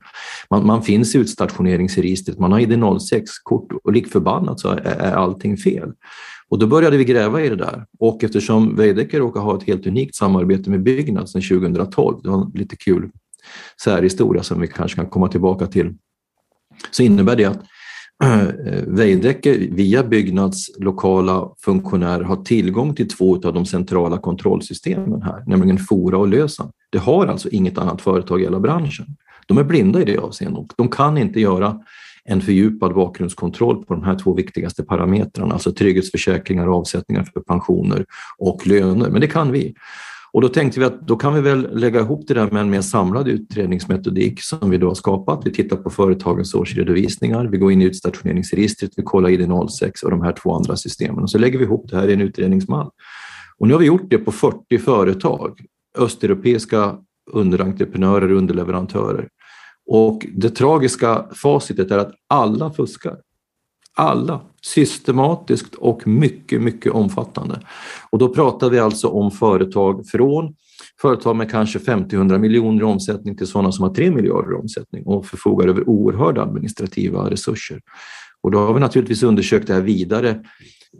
Man, 0.50 0.66
man 0.66 0.84
finns 0.84 1.16
i 1.16 1.18
utstationeringsregistret, 1.18 2.40
man 2.40 2.52
har 2.52 2.60
ID06-kort 2.60 3.72
och 3.84 3.94
lik 3.94 4.08
förbannat 4.08 4.60
så 4.60 4.70
är, 4.70 4.78
är 4.78 5.14
allting 5.14 5.58
fel. 5.58 5.92
Och 6.50 6.60
då 6.60 6.68
började 6.68 6.98
vi 6.98 7.06
gräva 7.06 7.42
i 7.42 7.50
det 7.50 7.56
där 7.56 7.86
och 8.00 8.24
eftersom 8.24 8.76
Veidekke 8.76 9.20
råkar 9.20 9.42
ha 9.42 9.58
ett 9.58 9.64
helt 9.64 9.88
unikt 9.88 10.16
samarbete 10.16 10.70
med 10.70 10.84
Byggnads 10.84 11.32
sedan 11.32 11.42
2012, 11.42 12.20
det 12.24 12.30
var 12.30 12.42
en 12.42 12.52
lite 12.56 12.76
kul 12.76 13.10
särhistoria 13.84 14.44
som 14.44 14.62
vi 14.62 14.68
kanske 14.68 14.96
kan 14.96 15.10
komma 15.10 15.28
tillbaka 15.28 15.68
till, 15.68 15.94
så 16.92 17.04
innebär 17.04 17.36
det 17.36 17.46
att 17.46 17.64
Eh, 18.24 18.48
Veidekke 18.88 19.58
via 19.72 20.04
Byggnads 20.04 20.72
lokala 20.80 21.50
funktionärer 21.60 22.24
har 22.24 22.36
tillgång 22.36 22.96
till 22.96 23.10
två 23.10 23.36
av 23.36 23.54
de 23.54 23.66
centrala 23.66 24.18
kontrollsystemen 24.18 25.22
här, 25.22 25.44
nämligen 25.48 25.78
Fora 25.78 26.18
och 26.18 26.28
Lösan. 26.28 26.72
Det 26.90 26.98
har 26.98 27.28
alltså 27.28 27.50
inget 27.50 27.78
annat 27.78 28.02
företag 28.02 28.42
i 28.42 28.44
hela 28.44 28.60
branschen. 28.60 29.06
De 29.48 29.58
är 29.58 29.64
blinda 29.64 30.02
i 30.02 30.06
det 30.06 30.18
avseendet 30.18 30.60
och 30.60 30.74
de 30.78 30.90
kan 30.90 31.18
inte 31.18 31.40
göra 31.40 31.80
en 32.24 32.42
fördjupad 32.42 32.94
bakgrundskontroll 32.94 33.86
på 33.86 33.94
de 33.94 34.04
här 34.04 34.16
två 34.16 34.34
viktigaste 34.34 34.84
parametrarna, 34.84 35.54
alltså 35.54 35.72
trygghetsförsäkringar, 35.72 36.68
avsättningar 36.68 37.24
för 37.24 37.42
pensioner 37.42 38.06
och 38.38 38.68
löner. 38.68 39.10
Men 39.10 39.22
det 39.22 39.28
kan 39.28 39.52
vi. 39.52 39.76
Och 40.36 40.42
då 40.42 40.50
tänkte 40.50 40.80
vi 40.80 40.86
att 40.86 41.08
då 41.08 41.16
kan 41.16 41.34
vi 41.34 41.42
väl 41.42 41.80
lägga 41.80 42.00
ihop 42.00 42.28
det 42.28 42.34
där 42.34 42.52
med 42.52 42.62
en 42.62 42.70
mer 42.70 42.82
samlad 42.82 43.28
utredningsmetodik 43.28 44.42
som 44.42 44.70
vi 44.70 44.78
då 44.78 44.88
har 44.88 44.96
skapat. 44.96 45.42
Vi 45.46 45.52
tittar 45.52 45.78
på 45.78 45.90
företagens 45.90 46.54
årsredovisningar, 46.54 47.46
vi 47.46 47.58
går 47.58 47.72
in 47.72 47.82
i 47.82 47.86
utstationeringsregistret, 47.86 48.92
vi 48.98 49.04
kollar 49.04 49.30
ID06 49.30 50.04
och 50.04 50.12
de 50.12 50.22
här 50.22 50.32
två 50.32 50.56
andra 50.56 50.76
systemen 50.76 51.24
och 51.24 51.32
så 51.32 51.38
lägger 51.38 51.60
vi 51.60 51.66
ihop 51.66 51.90
det 51.90 51.98
här 51.98 52.08
i 52.08 52.14
en 52.14 52.22
utredningsmall. 52.22 52.90
Och 53.58 53.68
nu 53.68 53.74
har 53.74 53.80
vi 53.80 53.86
gjort 53.86 54.10
det 54.10 54.18
på 54.18 54.32
40 54.32 54.78
företag, 54.78 55.60
östeuropeiska 55.98 56.98
underentreprenörer 57.32 58.32
och 58.32 58.38
underleverantörer. 58.38 59.28
Och 59.86 60.26
det 60.36 60.50
tragiska 60.50 61.26
facitet 61.42 61.92
är 61.92 61.98
att 61.98 62.12
alla 62.30 62.72
fuskar. 62.72 63.18
Alla, 63.98 64.42
systematiskt 64.66 65.76
och 65.76 66.08
mycket, 66.08 66.62
mycket 66.62 66.92
omfattande. 66.92 67.60
Och 68.10 68.20
då 68.20 68.34
pratar 68.34 68.70
vi 68.70 68.80
alltså 68.80 69.08
om 69.08 69.32
företag 69.32 70.08
från 70.08 70.56
företag 71.02 71.36
med 71.36 71.52
kanske 71.52 71.80
50-100 71.80 72.38
miljoner 72.38 72.82
i 72.82 72.84
omsättning 72.84 73.38
till 73.38 73.48
sådana 73.48 73.72
som 73.72 73.84
har 73.84 73.94
3 73.94 74.12
miljarder 74.12 74.52
i 74.52 74.56
omsättning 74.56 75.06
och 75.06 75.26
förfogar 75.26 75.68
över 75.68 75.90
oerhörda 75.90 76.42
administrativa 76.42 77.30
resurser. 77.30 77.82
Och 78.42 78.52
då 78.52 78.60
har 78.60 78.74
vi 78.74 78.80
naturligtvis 78.80 79.24
undersökt 79.24 79.68
det 79.68 79.74
här 79.74 79.82
vidare. 79.82 80.42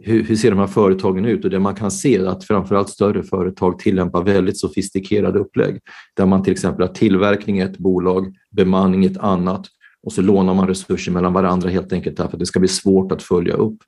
Hur, 0.02 0.22
hur 0.22 0.36
ser 0.36 0.50
de 0.50 0.58
här 0.58 0.66
företagen 0.66 1.24
ut? 1.24 1.44
Och 1.44 1.50
det 1.50 1.58
man 1.58 1.74
kan 1.74 1.90
se 1.90 2.16
är 2.16 2.24
att 2.24 2.44
framförallt 2.44 2.88
större 2.88 3.22
företag 3.22 3.78
tillämpar 3.78 4.22
väldigt 4.22 4.58
sofistikerade 4.58 5.38
upplägg 5.38 5.78
där 6.16 6.26
man 6.26 6.42
till 6.42 6.52
exempel 6.52 6.86
har 6.86 6.94
tillverkning 6.94 7.58
i 7.58 7.62
ett 7.62 7.78
bolag, 7.78 8.34
bemanning 8.56 9.04
i 9.04 9.06
ett 9.06 9.18
annat 9.18 9.66
och 10.06 10.12
så 10.12 10.22
lånar 10.22 10.54
man 10.54 10.68
resurser 10.68 11.12
mellan 11.12 11.32
varandra 11.32 11.68
helt 11.68 11.92
enkelt 11.92 12.16
därför 12.16 12.32
att 12.32 12.38
det 12.38 12.46
ska 12.46 12.60
bli 12.60 12.68
svårt 12.68 13.12
att 13.12 13.22
följa 13.22 13.54
upp. 13.54 13.78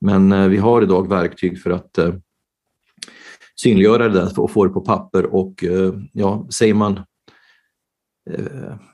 Men 0.00 0.32
eh, 0.32 0.48
vi 0.48 0.56
har 0.56 0.82
idag 0.82 1.08
verktyg 1.08 1.62
för 1.62 1.70
att 1.70 1.98
eh, 1.98 2.14
synliggöra 3.60 4.08
det 4.08 4.14
där 4.14 4.40
och 4.40 4.50
få 4.50 4.64
det 4.64 4.70
på 4.70 4.80
papper 4.80 5.34
och 5.34 5.64
eh, 5.64 5.92
ja, 6.12 6.46
säger 6.50 6.74
man 6.74 7.00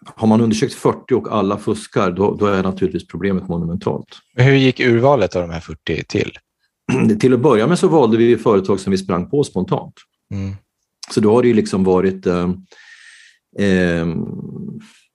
har 0.05 0.27
man 0.27 0.41
undersökt 0.41 0.75
40 0.75 1.15
och 1.15 1.33
alla 1.33 1.59
fuskar, 1.59 2.11
då, 2.11 2.35
då 2.35 2.47
är 2.47 2.63
naturligtvis 2.63 3.07
problemet 3.07 3.49
monumentalt. 3.49 4.19
Men 4.37 4.47
hur 4.47 4.55
gick 4.55 4.81
urvalet 4.81 5.37
av 5.37 5.43
de 5.43 5.51
här 5.51 5.61
40 5.61 6.05
till? 6.05 6.39
Till 7.21 7.35
att 7.35 7.41
börja 7.41 7.67
med 7.67 7.79
så 7.79 7.89
valde 7.89 8.17
vi 8.17 8.37
företag 8.37 8.81
som 8.81 8.91
vi 8.91 8.99
sprang 8.99 9.31
på 9.31 9.45
spontant. 9.45 9.95
Mm. 10.35 10.55
Så 11.11 11.21
då 11.21 11.35
har 11.35 11.43
det 11.43 11.49
ju 11.49 11.55
liksom 11.55 11.85
varit 11.85 12.27
eh, 12.27 12.51
eh, 13.59 14.07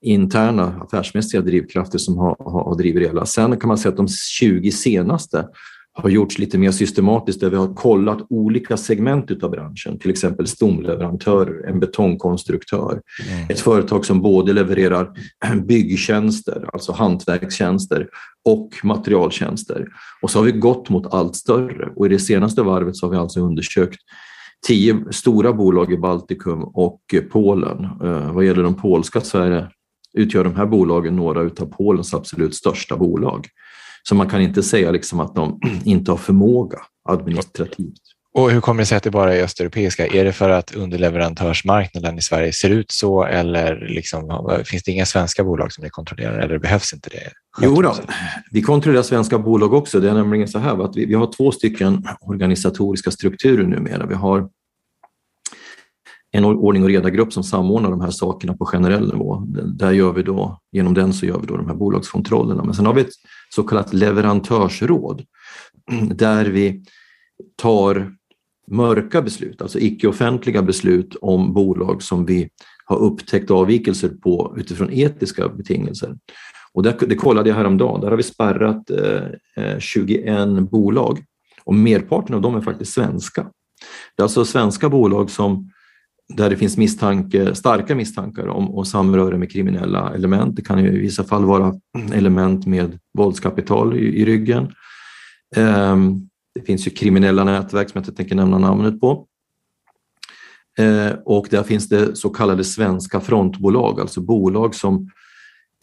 interna 0.02 0.82
affärsmässiga 0.82 1.42
drivkrafter 1.42 1.98
som 1.98 2.18
har, 2.18 2.36
har, 2.40 2.78
drivit 2.78 3.04
det 3.04 3.08
hela. 3.08 3.26
Sen 3.26 3.58
kan 3.58 3.68
man 3.68 3.78
säga 3.78 3.90
att 3.90 3.98
de 3.98 4.08
20 4.08 4.72
senaste 4.72 5.48
har 5.94 6.10
gjorts 6.10 6.40
lite 6.40 6.58
mer 6.58 6.72
systematiskt 6.72 7.40
där 7.40 7.50
vi 7.50 7.56
har 7.56 7.74
kollat 7.74 8.28
olika 8.30 8.78
segment 8.78 9.44
av 9.44 9.52
branschen, 9.52 10.00
till 10.00 10.12
exempel 10.12 10.48
stomleverantörer, 10.48 11.70
en 11.70 11.80
betongkonstruktör, 11.80 13.02
mm. 13.30 13.50
ett 13.50 13.60
företag 13.60 14.06
som 14.06 14.22
både 14.22 14.54
levererar 14.54 15.12
byggtjänster, 15.68 16.70
alltså 16.74 16.92
hantverkstjänster 16.92 18.08
och 18.46 18.70
materialtjänster. 18.84 19.88
Och 20.22 20.32
så 20.32 20.40
har 20.40 20.46
vi 20.46 20.52
gått 20.52 20.90
mot 20.90 21.14
allt 21.14 21.36
större 21.36 21.90
och 21.96 22.06
i 22.06 22.10
det 22.10 22.20
senaste 22.20 22.62
varvet 22.62 22.96
så 22.96 23.06
har 23.06 23.12
vi 23.12 23.18
alltså 23.18 23.40
undersökt 23.40 24.00
tio 24.68 25.06
stora 25.12 25.54
bolag 25.54 25.94
i 25.94 25.98
Baltikum 25.98 26.64
och 26.64 27.02
Polen. 27.32 27.88
Vad 28.34 28.46
gäller 28.46 28.64
de 28.64 28.76
polska 28.76 29.22
så 29.22 29.38
är 29.38 29.50
det, 29.50 29.70
utgör 30.14 30.44
de 30.44 30.56
här 30.56 30.66
bolagen 30.66 31.16
några 31.16 31.42
av 31.42 31.50
Polens 31.50 32.14
absolut 32.14 32.56
största 32.56 32.98
bolag. 32.98 33.48
Så 34.04 34.16
man 34.16 34.30
kan 34.30 34.42
inte 34.42 34.64
säga 34.64 34.92
liksom 34.92 35.20
att 35.20 35.36
de 35.36 35.60
inte 35.86 36.12
har 36.12 36.18
förmåga 36.18 36.80
administrativt. 37.10 38.02
Och 38.34 38.52
hur 38.52 38.62
kommer 38.62 38.82
det 38.82 38.86
sig 38.86 38.98
att 38.98 39.04
det 39.04 39.12
bara 39.12 39.36
är 39.36 39.44
östeuropeiska? 39.44 40.08
Är 40.08 40.26
det 40.26 40.34
för 40.34 40.50
att 40.50 40.76
underleverantörsmarknaden 40.76 42.18
i 42.18 42.22
Sverige 42.22 42.54
ser 42.54 42.70
ut 42.70 42.92
så 42.92 43.24
eller 43.24 43.88
liksom, 43.90 44.52
finns 44.66 44.84
det 44.84 44.92
inga 44.92 45.06
svenska 45.06 45.44
bolag 45.44 45.72
som 45.72 45.84
ni 45.84 45.90
kontrollerar 45.90 46.40
eller 46.40 46.58
behövs 46.58 46.94
inte 46.94 47.10
det? 47.10 47.32
Jo 47.62 47.82
då, 47.82 47.96
vi 48.52 48.62
kontrollerar 48.62 49.04
svenska 49.04 49.40
bolag 49.40 49.74
också. 49.74 50.00
Det 50.00 50.10
är 50.10 50.14
nämligen 50.14 50.48
så 50.48 50.60
här 50.60 50.86
att 50.86 50.98
vi, 50.98 51.06
vi 51.06 51.14
har 51.14 51.32
två 51.38 51.52
stycken 51.52 52.08
organisatoriska 52.22 53.12
strukturer 53.12 53.64
numera. 53.64 54.06
Vi 54.06 54.16
har 54.16 54.50
en 56.32 56.46
ordning 56.46 56.84
och 56.84 56.90
reda-grupp 56.90 57.34
som 57.34 57.44
samordnar 57.44 57.90
de 57.90 58.02
här 58.02 58.12
sakerna 58.12 58.54
på 58.54 58.66
generell 58.66 59.08
nivå. 59.14 59.44
Där 59.78 59.92
gör 59.92 60.14
vi 60.14 60.24
då, 60.24 60.60
genom 60.72 60.94
den 60.94 61.14
så 61.14 61.26
gör 61.26 61.40
vi 61.40 61.48
då 61.48 61.58
de 61.58 61.68
här 61.68 61.76
bolagskontrollerna. 61.76 62.64
Men 62.64 62.74
sen 62.74 62.86
har 62.86 62.94
vi 62.94 63.02
ett 63.02 63.14
så 63.56 63.64
kallat 63.64 63.94
leverantörsråd 63.94 65.26
där 66.16 66.46
vi 66.46 66.84
tar 67.56 68.16
mörka 68.72 69.22
beslut, 69.22 69.62
alltså 69.62 69.80
icke-offentliga 69.80 70.62
beslut 70.62 71.16
om 71.22 71.54
bolag 71.54 72.04
som 72.04 72.26
vi 72.26 72.50
har 72.86 72.98
upptäckt 72.98 73.52
avvikelser 73.52 74.10
på 74.10 74.56
utifrån 74.58 74.90
etiska 74.92 75.50
betingelser. 75.50 76.18
Och 76.74 76.84
det, 76.84 76.98
det 77.08 77.16
kollade 77.16 77.50
jag 77.50 77.56
häromdagen, 77.56 78.02
där 78.02 78.10
har 78.10 78.18
vi 78.18 78.24
spärrat 78.24 78.90
eh, 78.90 79.64
eh 79.64 79.80
21 79.80 80.70
bolag 80.72 81.24
och 81.64 81.76
merparten 81.76 82.36
av 82.36 82.42
dem 82.42 82.56
är 82.56 82.62
faktiskt 82.62 82.94
svenska. 82.94 83.42
Det 84.16 84.22
är 84.22 84.24
alltså 84.24 84.46
svenska 84.46 84.90
bolag 84.90 85.30
som 85.30 85.72
där 86.34 86.50
det 86.50 86.58
finns 86.58 86.78
misstanke, 86.78 87.56
starka 87.56 87.96
misstankar 87.96 88.48
om, 88.48 88.76
om 88.76 88.86
samröre 88.86 89.38
med 89.38 89.52
kriminella 89.52 90.14
element. 90.14 90.56
Det 90.56 90.62
kan 90.62 90.84
ju 90.84 90.92
i 90.92 91.00
vissa 91.00 91.24
fall 91.24 91.46
vara 91.46 91.74
element 92.14 92.66
med 92.66 93.00
våldskapital 93.18 93.98
i, 93.98 94.22
i 94.22 94.26
ryggen. 94.26 94.72
Um, 95.56 96.30
det 96.56 96.62
finns 96.62 96.88
ju 96.88 96.92
kriminella 96.92 97.44
nätverk 97.44 97.90
som 97.90 98.00
jag 98.00 98.02
inte 98.02 98.16
tänker 98.16 98.36
nämna 98.36 98.58
namnet 98.58 99.02
på. 99.02 99.26
Uh, 100.80 101.12
och 101.26 101.48
där 101.50 101.64
finns 101.64 101.90
det 101.90 102.16
så 102.16 102.30
kallade 102.30 102.64
svenska 102.64 103.20
frontbolag, 103.20 104.00
alltså 104.00 104.22
bolag 104.22 104.76
som 104.76 105.10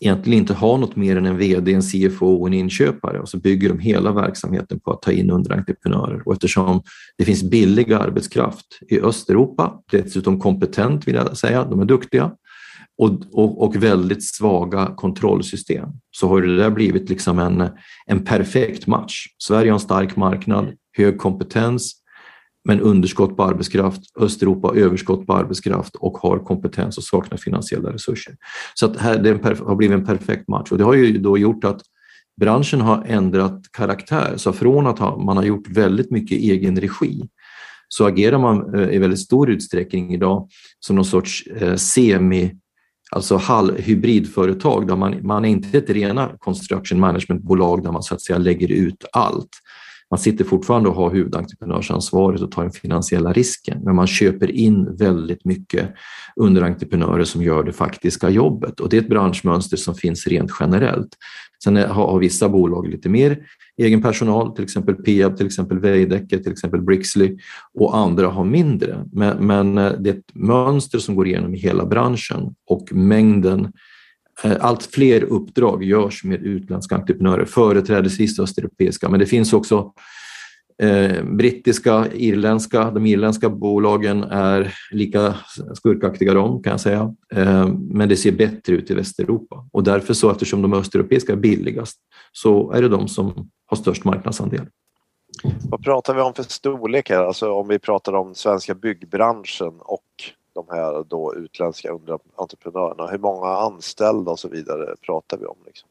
egentligen 0.00 0.38
inte 0.38 0.54
har 0.54 0.78
något 0.78 0.96
mer 0.96 1.16
än 1.16 1.26
en 1.26 1.36
VD, 1.36 1.74
en 1.74 1.82
CFO 1.82 2.26
och 2.26 2.46
en 2.46 2.54
inköpare 2.54 3.20
och 3.20 3.28
så 3.28 3.38
bygger 3.38 3.68
de 3.68 3.78
hela 3.78 4.12
verksamheten 4.12 4.80
på 4.80 4.92
att 4.92 5.02
ta 5.02 5.12
in 5.12 5.30
underentreprenörer. 5.30 6.22
Och 6.26 6.32
eftersom 6.32 6.82
det 7.18 7.24
finns 7.24 7.42
billig 7.42 7.92
arbetskraft 7.92 8.66
i 8.88 9.00
Östeuropa, 9.00 9.82
dessutom 9.90 10.40
kompetent 10.40 11.08
vill 11.08 11.14
jag 11.14 11.36
säga, 11.36 11.64
de 11.64 11.80
är 11.80 11.84
duktiga, 11.84 12.32
och, 12.98 13.10
och, 13.32 13.62
och, 13.62 13.76
väldigt 13.76 14.24
svaga 14.24 14.86
kontrollsystem 14.96 15.88
så 16.10 16.28
har 16.28 16.42
det 16.42 16.56
där 16.56 16.70
blivit 16.70 17.08
liksom 17.08 17.38
en, 17.38 17.68
en 18.06 18.24
perfekt 18.24 18.86
match. 18.86 19.26
Sverige 19.38 19.70
har 19.70 19.74
en 19.74 19.80
stark 19.80 20.16
marknad, 20.16 20.72
hög 20.96 21.18
kompetens, 21.18 21.92
men 22.66 22.80
underskott 22.80 23.36
på 23.36 23.44
arbetskraft, 23.44 24.00
Östeuropa 24.18 24.74
överskott 24.74 25.26
på 25.26 25.34
arbetskraft 25.34 25.96
och 25.96 26.18
har 26.18 26.38
kompetens 26.38 26.98
och 26.98 27.04
saknar 27.04 27.38
finansiella 27.38 27.92
resurser. 27.92 28.34
Så 28.74 28.86
att 28.86 28.96
här, 28.96 29.18
det 29.18 29.30
har 29.66 29.76
blivit 29.76 29.98
en 29.98 30.06
perfekt 30.06 30.48
match 30.48 30.72
och 30.72 30.78
det 30.78 30.84
har 30.84 30.94
ju 30.94 31.18
då 31.18 31.38
gjort 31.38 31.64
att 31.64 31.80
branschen 32.40 32.80
har 32.80 33.04
ändrat 33.06 33.62
karaktär. 33.72 34.34
Så 34.36 34.52
från 34.52 34.86
att 34.86 34.98
man 34.98 35.36
har 35.36 35.44
gjort 35.44 35.68
väldigt 35.68 36.10
mycket 36.10 36.38
egen 36.38 36.80
regi 36.80 37.28
så 37.88 38.06
agerar 38.06 38.38
man 38.38 38.74
eh, 38.74 38.94
i 38.94 38.98
väldigt 38.98 39.20
stor 39.20 39.50
utsträckning 39.50 40.14
idag 40.14 40.48
som 40.80 40.96
någon 40.96 41.04
sorts 41.04 41.46
eh, 41.46 41.74
semi 41.74 42.54
alltså 43.10 43.38
hybridföretag 43.76 44.88
där 44.88 44.96
man, 44.96 45.26
man 45.26 45.44
är 45.44 45.48
inte 45.48 45.78
ett 45.78 45.90
rena 45.90 46.30
construction 46.38 47.00
management-bolag 47.00 47.82
där 47.82 47.92
man 47.92 48.02
så 48.02 48.14
att 48.14 48.22
säga 48.22 48.38
lägger 48.38 48.72
ut 48.72 49.04
allt, 49.12 49.50
man 50.10 50.18
sitter 50.18 50.44
fortfarande 50.44 50.88
och 50.88 50.94
har 50.94 51.10
huvudentreprenörsansvaret 51.10 52.40
och 52.40 52.50
tar 52.50 52.62
den 52.62 52.72
finansiella 52.72 53.32
risken, 53.32 53.80
men 53.84 53.96
man 53.96 54.06
köper 54.06 54.50
in 54.50 54.96
väldigt 54.96 55.44
mycket 55.44 55.94
underentreprenörer 56.36 57.24
som 57.24 57.42
gör 57.42 57.62
det 57.62 57.72
faktiska 57.72 58.30
jobbet 58.30 58.80
och 58.80 58.88
det 58.88 58.96
är 58.96 59.00
ett 59.00 59.08
branschmönster 59.08 59.76
som 59.76 59.94
finns 59.94 60.26
rent 60.26 60.50
generellt. 60.60 61.08
Sen 61.64 61.76
har 61.76 62.18
vissa 62.18 62.48
bolag 62.48 62.88
lite 62.88 63.08
mer 63.08 63.38
egen 63.76 64.02
personal, 64.02 64.54
till 64.54 64.64
exempel 64.64 64.94
Peab, 64.94 65.36
till 65.36 65.46
exempel 65.46 65.78
Veidekke, 65.78 66.38
till 66.38 66.52
exempel 66.52 66.82
Brixley 66.82 67.38
och 67.74 67.96
andra 67.96 68.28
har 68.28 68.44
mindre. 68.44 69.04
Men, 69.12 69.46
men 69.46 69.78
eh, 69.78 69.92
det 69.92 70.10
är 70.10 70.14
ett 70.14 70.34
mönster 70.34 70.98
som 70.98 71.14
går 71.14 71.26
igenom 71.26 71.54
i 71.54 71.58
hela 71.58 71.86
branschen 71.86 72.54
och 72.66 72.92
mängden 72.92 73.72
Eh, 74.44 74.56
allt 74.60 74.82
fler 74.82 75.24
uppdrag 75.24 75.84
görs 75.84 76.24
med 76.24 76.42
utländska 76.42 76.94
entreprenörer, 76.94 77.44
företrädesvis 77.44 78.40
östeuropeiska, 78.40 79.08
men 79.08 79.20
det 79.20 79.26
finns 79.26 79.52
också 79.52 79.92
eh, 80.82 81.24
brittiska, 81.24 82.06
irländska. 82.12 82.90
De 82.90 83.06
irländska 83.06 83.50
bolagen 83.50 84.24
är 84.24 84.74
lika 84.90 85.34
skurkaktiga 85.74 86.34
de, 86.34 86.62
kan 86.62 86.70
jag 86.70 86.80
säga, 86.80 87.14
eh, 87.34 87.68
men 87.68 88.08
det 88.08 88.16
ser 88.16 88.32
bättre 88.32 88.72
ut 88.72 88.90
i 88.90 88.94
Västeuropa 88.94 89.68
och 89.72 89.82
därför 89.84 90.14
så, 90.14 90.30
eftersom 90.30 90.62
de 90.62 90.74
östeuropeiska 90.74 91.32
är 91.32 91.36
billigast, 91.36 91.98
så 92.32 92.72
är 92.72 92.82
det 92.82 92.88
de 92.88 93.08
som 93.08 93.50
har 93.66 93.76
störst 93.76 94.04
marknadsandel. 94.04 94.66
Vad 95.70 95.84
pratar 95.84 96.14
vi 96.14 96.20
om 96.20 96.34
för 96.34 96.42
storlek 96.42 97.10
här? 97.10 97.24
Alltså 97.24 97.52
om 97.52 97.68
vi 97.68 97.78
pratar 97.78 98.12
om 98.12 98.34
svenska 98.34 98.74
byggbranschen 98.74 99.72
och 99.80 100.02
de 100.56 100.66
här 100.70 101.04
då 101.04 101.34
utländska 101.34 101.88
entreprenörerna? 102.36 103.06
Hur 103.06 103.18
många 103.18 103.46
anställda 103.46 104.30
och 104.30 104.38
så 104.38 104.48
vidare 104.48 104.94
pratar 105.06 105.38
vi 105.38 105.46
om? 105.46 105.56
Liksom? 105.66 105.88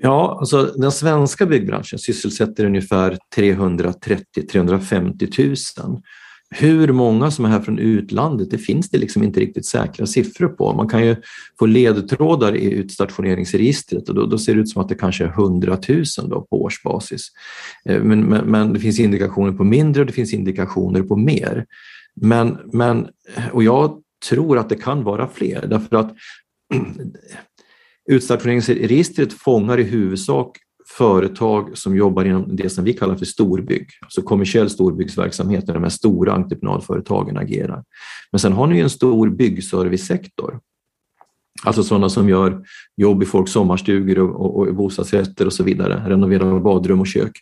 Ja, 0.00 0.36
alltså 0.40 0.62
den 0.62 0.92
svenska 0.92 1.46
byggbranschen 1.46 1.98
sysselsätter 1.98 2.64
ungefär 2.64 3.18
330-350 3.36 5.86
000. 5.86 6.02
Hur 6.50 6.92
många 6.92 7.30
som 7.30 7.44
är 7.44 7.48
här 7.48 7.60
från 7.60 7.78
utlandet, 7.78 8.50
det 8.50 8.58
finns 8.58 8.90
det 8.90 8.98
liksom 8.98 9.22
inte 9.22 9.40
riktigt 9.40 9.66
säkra 9.66 10.06
siffror 10.06 10.48
på. 10.48 10.72
Man 10.72 10.88
kan 10.88 11.06
ju 11.06 11.16
få 11.58 11.66
ledtrådar 11.66 12.56
i 12.56 12.72
utstationeringsregistret 12.72 14.08
och 14.08 14.14
då, 14.14 14.26
då 14.26 14.38
ser 14.38 14.54
det 14.54 14.60
ut 14.60 14.68
som 14.68 14.82
att 14.82 14.88
det 14.88 14.94
kanske 14.94 15.24
är 15.24 15.28
100 15.28 15.78
000 15.88 16.04
då 16.28 16.46
på 16.50 16.62
årsbasis. 16.62 17.28
Eh, 17.84 18.02
men, 18.02 18.24
men, 18.24 18.44
men 18.44 18.72
det 18.72 18.80
finns 18.80 18.98
indikationer 18.98 19.52
på 19.52 19.64
mindre 19.64 20.02
och 20.02 20.06
det 20.06 20.12
finns 20.12 20.34
indikationer 20.34 21.02
på 21.02 21.16
mer. 21.16 21.66
Men, 22.20 22.58
men, 22.72 23.08
och 23.52 23.62
jag 23.62 24.02
tror 24.28 24.58
att 24.58 24.68
det 24.68 24.76
kan 24.76 25.04
vara 25.04 25.28
fler 25.28 25.66
därför 25.66 25.96
att 25.96 26.14
utstationeringsregistret 28.10 29.32
fångar 29.32 29.80
i 29.80 29.82
huvudsak 29.82 30.58
företag 30.88 31.78
som 31.78 31.96
jobbar 31.96 32.24
inom 32.24 32.56
det 32.56 32.68
som 32.68 32.84
vi 32.84 32.92
kallar 32.92 33.16
för 33.16 33.24
storbygg, 33.24 33.88
alltså 34.02 34.22
kommersiell 34.22 34.70
storbyggsverksamhet 34.70 35.66
där 35.66 35.74
de 35.74 35.82
här 35.82 35.90
stora 35.90 36.32
entreprenadföretagen 36.32 37.38
agerar. 37.38 37.84
Men 38.32 38.38
sen 38.38 38.52
har 38.52 38.66
ni 38.66 38.80
en 38.80 38.90
stor 38.90 39.30
byggservicesektor, 39.30 40.60
alltså 41.64 41.82
sådana 41.82 42.08
som 42.08 42.28
gör 42.28 42.62
jobb 42.96 43.22
i 43.22 43.26
folks 43.26 43.52
sommarstugor 43.52 44.18
och, 44.18 44.40
och, 44.40 44.68
och 44.68 44.74
bostadsrätter 44.74 45.46
och 45.46 45.52
så 45.52 45.64
vidare, 45.64 46.02
renoverar 46.06 46.60
badrum 46.60 47.00
och 47.00 47.06
kök. 47.06 47.32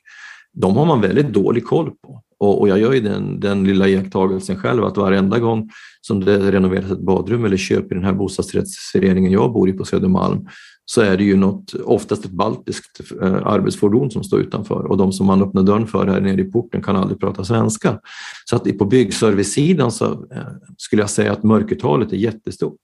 De 0.52 0.76
har 0.76 0.86
man 0.86 1.00
väldigt 1.00 1.32
dålig 1.32 1.64
koll 1.64 1.90
på. 1.90 2.22
Och, 2.38 2.60
och 2.60 2.68
jag 2.68 2.78
gör 2.78 2.92
ju 2.92 3.00
den, 3.00 3.40
den 3.40 3.64
lilla 3.64 3.88
iakttagelsen 3.88 4.56
själv 4.56 4.84
att 4.84 4.96
varenda 4.96 5.38
gång 5.38 5.70
som 6.00 6.24
det 6.24 6.52
renoveras 6.52 6.90
ett 6.90 7.00
badrum 7.00 7.44
eller 7.44 7.56
köp 7.56 7.92
i 7.92 7.94
den 7.94 8.04
här 8.04 8.12
bostadsrättsföreningen 8.12 9.32
jag 9.32 9.52
bor 9.52 9.68
i 9.68 9.72
på 9.72 9.84
Södermalm 9.84 10.48
så 10.84 11.00
är 11.00 11.16
det 11.16 11.24
ju 11.24 11.36
något, 11.36 11.74
oftast 11.74 12.24
ett 12.24 12.30
baltiskt 12.30 13.00
eh, 13.22 13.46
arbetsfordon 13.46 14.10
som 14.10 14.24
står 14.24 14.40
utanför 14.40 14.84
och 14.86 14.96
de 14.96 15.12
som 15.12 15.26
man 15.26 15.42
öppnar 15.42 15.62
dörren 15.62 15.86
för 15.86 16.06
här 16.06 16.20
nere 16.20 16.40
i 16.40 16.44
porten 16.44 16.82
kan 16.82 16.96
aldrig 16.96 17.20
prata 17.20 17.44
svenska. 17.44 18.00
Så 18.44 18.56
att 18.56 18.78
på 18.78 18.84
byggservicesidan 18.84 19.92
så 19.92 20.04
eh, 20.06 20.38
skulle 20.78 21.02
jag 21.02 21.10
säga 21.10 21.32
att 21.32 21.42
mörkertalet 21.42 22.12
är 22.12 22.16
jättestort. 22.16 22.80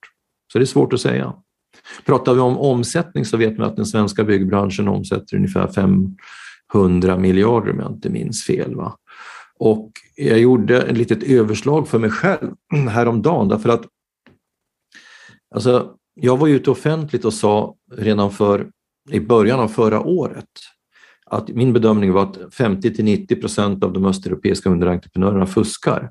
Så 0.53 0.59
det 0.59 0.65
är 0.65 0.67
svårt 0.67 0.93
att 0.93 1.01
säga. 1.01 1.33
Pratar 2.07 2.35
vi 2.35 2.41
om 2.41 2.59
omsättning 2.59 3.25
så 3.25 3.37
vet 3.37 3.59
man 3.59 3.69
att 3.69 3.77
den 3.77 3.87
svenska 3.87 4.25
byggbranschen 4.25 4.89
omsätter 4.89 5.37
ungefär 5.37 5.67
500 5.67 7.19
miljarder 7.19 7.73
om 7.73 7.79
jag 7.79 7.93
inte 7.93 8.11
minns 8.11 8.45
fel. 8.45 8.75
Va? 8.75 8.97
Och 9.65 9.91
jag 10.17 10.39
gjorde 10.39 10.83
ett 10.83 10.99
litet 10.99 11.23
överslag 11.23 11.89
för 11.89 11.99
mig 11.99 12.11
själv 12.11 12.51
häromdagen 12.91 13.49
därför 13.49 13.69
att 13.69 13.87
alltså, 15.55 15.91
jag 16.15 16.37
var 16.37 16.49
ute 16.49 16.71
offentligt 16.71 17.25
och 17.25 17.35
sa 17.35 17.75
redan 17.97 18.31
för, 18.31 18.71
i 19.11 19.21
början 19.21 19.61
av 19.61 19.69
förra 19.69 20.01
året 20.01 20.49
att 21.27 21.49
min 21.49 21.73
bedömning 21.73 22.13
var 22.13 22.23
att 22.23 22.55
50 22.55 22.95
till 22.95 23.05
90 23.05 23.37
procent 23.37 23.85
av 23.85 23.93
de 23.93 24.07
östeuropeiska 24.07 24.71
underentreprenörerna 24.71 25.47
fuskar. 25.47 26.11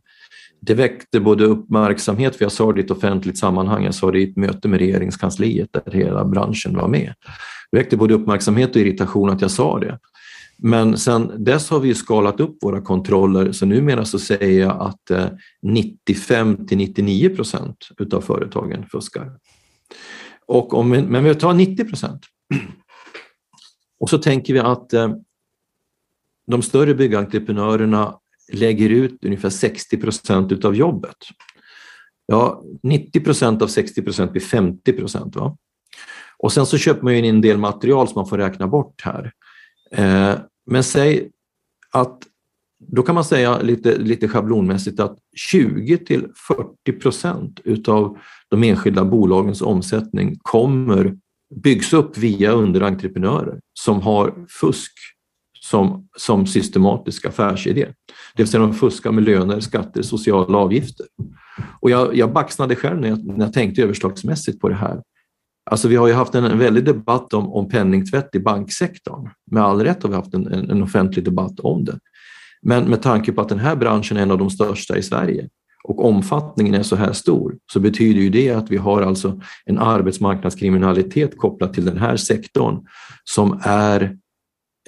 Det 0.61 0.73
väckte 0.73 1.19
både 1.19 1.45
uppmärksamhet, 1.45 2.35
för 2.35 2.45
jag 2.45 2.51
sa 2.51 2.71
det 2.71 2.81
i 2.81 2.83
ett 2.83 2.91
offentligt 2.91 3.37
sammanhang, 3.37 3.83
jag 3.83 3.95
sa 3.95 4.11
det 4.11 4.19
i 4.19 4.29
ett 4.29 4.37
möte 4.37 4.67
med 4.67 4.79
regeringskansliet 4.79 5.69
där 5.71 5.91
hela 5.91 6.25
branschen 6.25 6.77
var 6.77 6.87
med. 6.87 7.13
Det 7.71 7.77
väckte 7.77 7.97
både 7.97 8.13
uppmärksamhet 8.13 8.69
och 8.69 8.81
irritation 8.81 9.29
att 9.29 9.41
jag 9.41 9.51
sa 9.51 9.79
det. 9.79 9.99
Men 10.63 10.97
sen 10.97 11.43
dess 11.43 11.69
har 11.69 11.79
vi 11.79 11.95
skalat 11.95 12.39
upp 12.39 12.63
våra 12.63 12.81
kontroller 12.81 13.51
så 13.51 13.65
numera 13.65 14.05
så 14.05 14.19
säger 14.19 14.61
jag 14.61 14.81
att 14.81 15.11
eh, 15.11 15.27
95 15.61 16.67
till 16.67 16.77
99 16.77 17.35
procent 17.35 17.87
utav 17.97 18.21
företagen 18.21 18.85
fuskar. 18.91 19.31
Och 20.45 20.73
om, 20.73 20.89
men 20.89 21.23
vi 21.23 21.35
tar 21.35 21.53
90 21.53 21.85
procent. 21.85 22.25
Och 23.99 24.09
så 24.09 24.17
tänker 24.17 24.53
vi 24.53 24.59
att 24.59 24.93
eh, 24.93 25.13
de 26.47 26.61
större 26.61 26.95
byggentreprenörerna 26.95 28.19
lägger 28.53 28.89
ut 28.89 29.25
ungefär 29.25 29.49
60 29.49 29.97
procent 29.97 30.51
utav 30.51 30.75
jobbet. 30.75 31.17
Ja, 32.25 32.63
90 32.83 33.19
procent 33.23 33.61
av 33.61 33.67
60 33.67 34.01
procent 34.01 34.31
blir 34.31 34.41
50 34.41 34.93
procent. 34.93 35.35
Och 36.37 36.53
sen 36.53 36.65
så 36.65 36.77
köper 36.77 37.03
man 37.03 37.13
in 37.13 37.25
en 37.25 37.41
del 37.41 37.57
material 37.57 38.07
som 38.07 38.15
man 38.15 38.27
får 38.27 38.37
räkna 38.37 38.67
bort 38.67 39.01
här. 39.01 39.31
Eh, 39.91 40.35
men 40.65 40.83
säg 40.83 41.29
att 41.91 42.27
då 42.87 43.03
kan 43.03 43.15
man 43.15 43.25
säga 43.25 43.61
lite, 43.61 43.97
lite 43.97 44.27
schablonmässigt 44.27 44.99
att 44.99 45.17
20 45.35 45.97
till 45.97 46.27
40 46.47 46.99
procent 46.99 47.59
utav 47.63 48.17
de 48.49 48.63
enskilda 48.63 49.05
bolagens 49.05 49.61
omsättning 49.61 50.35
kommer 50.41 51.17
byggs 51.55 51.93
upp 51.93 52.17
via 52.17 52.51
underentreprenörer 52.51 53.59
som 53.73 54.01
har 54.01 54.45
fusk 54.61 54.91
som, 55.63 56.07
som 56.17 56.47
systematisk 56.47 57.25
affärsidé. 57.25 57.85
Det 58.35 58.43
vill 58.43 58.47
säga 58.47 58.61
de 58.61 58.73
fuskar 58.73 59.11
med 59.11 59.23
löner, 59.23 59.59
skatter, 59.59 60.01
sociala 60.01 60.57
avgifter. 60.57 61.05
Och 61.79 61.89
jag, 61.89 62.15
jag 62.15 62.33
baxnade 62.33 62.75
själv 62.75 62.99
när 62.99 63.09
jag, 63.09 63.25
när 63.25 63.45
jag 63.45 63.53
tänkte 63.53 63.81
överslagsmässigt 63.81 64.59
på 64.59 64.69
det 64.69 64.75
här. 64.75 65.01
Alltså 65.65 65.87
vi 65.87 65.95
har 65.95 66.07
ju 66.07 66.13
haft 66.13 66.35
en, 66.35 66.59
väldig 66.59 66.85
debatt 66.85 67.33
om, 67.33 67.53
om 67.53 67.69
penningtvätt 67.69 68.35
i 68.35 68.39
banksektorn. 68.39 69.29
Med 69.51 69.63
all 69.63 69.83
rätt 69.83 70.03
har 70.03 70.09
vi 70.09 70.15
haft 70.15 70.33
en, 70.33 70.47
en, 70.47 70.69
en 70.69 70.83
offentlig 70.83 71.25
debatt 71.25 71.59
om 71.59 71.85
det. 71.85 71.99
Men 72.61 72.83
med 72.83 73.01
tanke 73.01 73.31
på 73.31 73.41
att 73.41 73.49
den 73.49 73.59
här 73.59 73.75
branschen 73.75 74.17
är 74.17 74.21
en 74.21 74.31
av 74.31 74.37
de 74.37 74.49
största 74.49 74.97
i 74.97 75.03
Sverige 75.03 75.49
och 75.83 76.05
omfattningen 76.05 76.73
är 76.73 76.83
så 76.83 76.95
här 76.95 77.13
stor 77.13 77.57
så 77.73 77.79
betyder 77.79 78.21
ju 78.21 78.29
det 78.29 78.49
att 78.49 78.71
vi 78.71 78.77
har 78.77 79.01
alltså 79.01 79.41
en 79.65 79.79
arbetsmarknadskriminalitet 79.79 81.37
kopplat 81.37 81.73
till 81.73 81.85
den 81.85 81.97
här 81.97 82.17
sektorn 82.17 82.85
som 83.23 83.59
är 83.63 84.17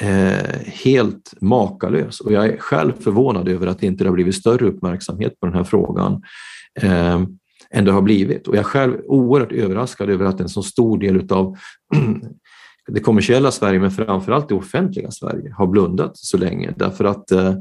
eh, 0.02 0.60
helt 0.66 1.34
makalös. 1.42 2.20
Och 2.20 2.32
jag 2.32 2.46
är 2.46 2.58
själv 2.58 2.94
förvånad 2.94 3.48
över 3.48 3.68
att 3.68 3.80
det 3.80 3.88
inte 3.88 4.06
har 4.06 4.12
blivit 4.12 4.36
större 4.36 4.66
uppmärksamhet 4.66 5.40
på 5.40 5.46
den 5.46 5.56
här 5.56 5.64
frågan 5.64 6.22
eh, 6.82 7.22
än 7.74 7.86
det 7.86 7.92
har 7.92 8.02
blivit. 8.02 8.48
Och 8.48 8.56
jag 8.56 8.60
är 8.60 8.64
själv 8.64 8.98
oerhört 9.06 9.52
överraskad 9.52 10.10
över 10.10 10.26
att 10.26 10.40
en 10.40 10.50
så 10.50 10.64
stor 10.64 10.98
del 10.98 11.32
av 11.32 11.58
det 12.88 13.00
kommersiella 13.00 13.52
Sverige, 13.52 13.80
men 13.80 13.92
framförallt 13.92 14.50
det 14.50 14.56
offentliga 14.56 15.12
Sverige, 15.12 15.54
har 15.58 15.68
blundat 15.68 16.18
så 16.18 16.38
länge. 16.38 16.74
Därför 16.78 17.06
att 17.06 17.32
eh, 17.32 17.54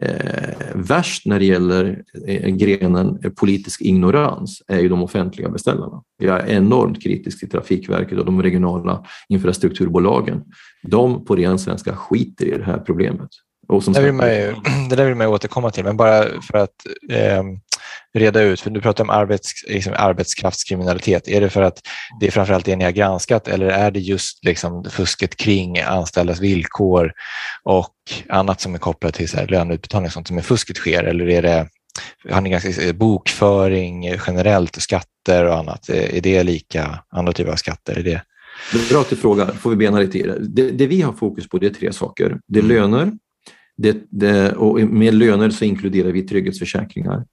eh, 0.00 0.54
värst 0.74 1.26
när 1.26 1.38
det 1.38 1.44
gäller 1.44 2.02
eh, 2.26 2.48
grenen 2.48 3.18
politisk 3.36 3.80
ignorans 3.80 4.62
är 4.68 4.80
ju 4.80 4.88
de 4.88 5.02
offentliga 5.02 5.48
beställarna. 5.48 6.02
Jag 6.18 6.40
är 6.40 6.56
enormt 6.56 7.02
kritisk 7.02 7.40
till 7.40 7.50
Trafikverket 7.50 8.18
och 8.18 8.24
de 8.24 8.42
regionala 8.42 9.04
infrastrukturbolagen. 9.28 10.42
De 10.82 11.24
på 11.24 11.36
ren 11.36 11.58
svenska 11.58 11.96
skiter 11.96 12.46
i 12.46 12.58
det 12.58 12.64
här 12.64 12.78
problemet. 12.78 13.30
Och 13.68 13.84
som 13.84 13.92
det, 13.92 14.02
vill 14.02 14.12
man 14.12 14.28
ju, 14.28 14.54
det 14.90 14.96
där 14.96 15.06
vill 15.06 15.14
man 15.14 15.26
ju 15.26 15.32
återkomma 15.32 15.70
till, 15.70 15.84
men 15.84 15.96
bara 15.96 16.24
för 16.50 16.58
att 16.58 16.86
eh, 17.10 17.42
reda 18.14 18.42
ut, 18.42 18.60
för 18.60 18.70
du 18.70 18.80
pratar 18.80 19.04
om 19.04 19.10
arbets, 19.10 19.52
liksom 19.68 19.92
arbetskraftskriminalitet. 19.96 21.28
Är 21.28 21.40
det 21.40 21.50
för 21.50 21.62
att 21.62 21.80
det 22.20 22.26
är 22.26 22.30
framförallt 22.30 22.64
det 22.64 22.76
ni 22.76 22.84
har 22.84 22.90
granskat 22.90 23.48
eller 23.48 23.66
är 23.66 23.90
det 23.90 24.00
just 24.00 24.44
liksom 24.44 24.84
fusket 24.90 25.36
kring 25.36 25.80
anställdas 25.80 26.40
villkor 26.40 27.12
och 27.62 27.94
annat 28.28 28.60
som 28.60 28.74
är 28.74 28.78
kopplat 28.78 29.14
till 29.14 29.28
så 29.28 29.36
här 29.36 29.46
löneutbetalning, 29.46 30.10
sånt 30.10 30.28
som 30.28 30.38
är 30.38 30.42
fusket 30.42 30.76
sker? 30.76 31.04
Eller 31.04 31.28
är 31.28 31.42
det, 31.42 31.68
har 32.30 32.40
ni 32.40 32.50
ganska, 32.50 32.92
bokföring 32.92 34.14
generellt, 34.26 34.82
skatter 34.82 35.44
och 35.44 35.58
annat? 35.58 35.88
Är 35.88 36.20
det 36.20 36.42
lika, 36.42 36.98
andra 37.10 37.32
typer 37.32 37.52
av 37.52 37.56
skatter? 37.56 37.98
Är 37.98 38.02
det... 38.02 38.22
Bra 38.90 39.00
att 39.00 39.10
du 39.10 39.16
frågar, 39.16 39.46
får 39.46 39.70
vi 39.70 39.76
bena 39.76 39.98
lite 39.98 40.18
i 40.18 40.22
det. 40.22 40.38
det. 40.40 40.70
det. 40.70 40.86
vi 40.86 41.02
har 41.02 41.12
fokus 41.12 41.48
på 41.48 41.58
det 41.58 41.66
är 41.66 41.70
tre 41.70 41.92
saker. 41.92 42.38
Det 42.48 42.58
är 42.58 42.64
mm. 42.64 42.76
löner, 42.76 43.12
det, 43.76 43.96
det, 44.10 44.52
och 44.52 44.80
med 44.80 45.14
löner 45.14 45.50
så 45.50 45.64
inkluderar 45.64 46.12
vi 46.12 46.22
trygghetsförsäkringar, 46.22 47.24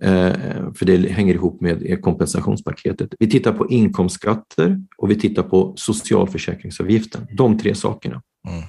eh, 0.00 0.32
för 0.74 0.84
det 0.84 1.10
hänger 1.10 1.34
ihop 1.34 1.60
med 1.60 2.00
kompensationspaketet. 2.02 3.14
Vi 3.18 3.30
tittar 3.30 3.52
på 3.52 3.70
inkomstskatter 3.70 4.80
och 4.96 5.10
vi 5.10 5.14
tittar 5.14 5.42
på 5.42 5.72
socialförsäkringsavgiften. 5.76 7.26
De 7.32 7.58
tre 7.58 7.74
sakerna. 7.74 8.22
Mm. 8.48 8.64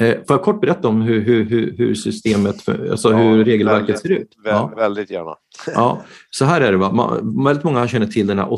Eh, 0.00 0.14
får 0.14 0.36
jag 0.36 0.42
kort 0.42 0.60
berätta 0.60 0.88
om 0.88 1.02
hur, 1.02 1.20
hur, 1.20 1.74
hur 1.78 1.94
systemet, 1.94 2.62
för, 2.62 2.90
alltså 2.90 3.12
hur 3.12 3.38
ja, 3.38 3.44
regelverket 3.44 3.88
väldigt, 3.88 4.02
ser 4.02 4.10
ut? 4.10 4.28
Ja. 4.44 4.72
Väldigt 4.76 5.10
gärna. 5.10 5.34
ja, 5.74 6.02
så 6.30 6.44
här 6.44 6.60
är 6.60 6.72
det. 6.72 6.78
Va? 6.78 6.92
Man, 6.92 7.44
väldigt 7.44 7.64
många 7.64 7.88
känner 7.88 8.06
till 8.06 8.26
den 8.26 8.38
här 8.38 8.48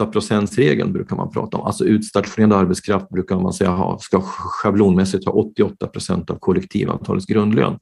88% 0.00 0.56
regeln 0.56 0.92
brukar 0.92 1.16
man 1.16 1.32
prata 1.32 1.56
om. 1.56 1.66
Alltså 1.66 1.84
utstationerad 1.84 2.52
arbetskraft 2.52 3.08
brukar 3.08 3.36
man 3.36 3.52
säga 3.52 3.70
ha, 3.70 3.98
ska 3.98 4.20
schablonmässigt 4.20 5.26
ha 5.26 5.32
88 5.32 5.86
procent 5.86 6.30
av 6.30 6.38
kollektivavtalets 6.38 7.26
grundlön. 7.26 7.78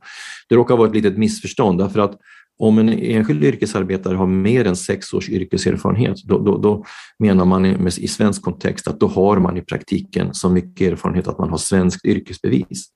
Det 0.49 0.55
råkar 0.55 0.77
vara 0.77 0.89
ett 0.89 0.95
litet 0.95 1.19
missförstånd 1.19 1.79
därför 1.79 2.01
att 2.01 2.19
om 2.59 2.79
en 2.79 2.89
enskild 2.89 3.45
yrkesarbetare 3.45 4.17
har 4.17 4.27
mer 4.27 4.65
än 4.65 4.77
sex 4.77 5.15
års 5.15 5.29
yrkeserfarenhet, 5.29 6.17
då, 6.25 6.39
då, 6.39 6.59
då 6.59 6.85
menar 7.19 7.45
man 7.45 7.67
i, 7.67 8.09
svensk 8.09 8.43
kontext 8.43 8.89
att 8.89 9.01
då 9.01 9.07
har 9.07 9.39
man 9.39 9.57
i 9.57 9.63
praktiken 9.63 10.35
så 10.35 10.49
mycket 10.49 10.93
erfarenhet 10.93 11.29
att 11.29 11.39
man 11.39 11.51
har 11.51 11.59
svenskt 11.59 12.05
yrkesbevis. 12.05 12.87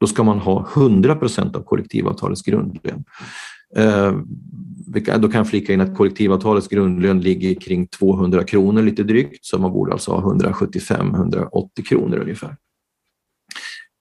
Då 0.00 0.06
ska 0.06 0.22
man 0.22 0.38
ha 0.38 0.68
100 0.76 1.14
procent 1.14 1.56
av 1.56 1.62
kollektivavtalets 1.62 2.42
grundlön. 2.42 3.04
Eh, 3.76 4.12
då 5.18 5.28
kan 5.28 5.38
jag 5.38 5.48
flika 5.48 5.72
in 5.72 5.80
att 5.80 5.96
kollektivavtalets 5.96 6.68
grundlön 6.68 7.20
ligger 7.20 7.54
kring 7.54 7.86
200 7.86 8.44
kronor 8.44 8.82
lite 8.82 9.02
drygt, 9.02 9.44
så 9.44 9.58
man 9.58 9.72
borde 9.72 9.92
alltså 9.92 10.12
ha 10.12 10.32
175-180 10.32 11.82
kronor 11.88 12.18
ungefär 12.18 12.56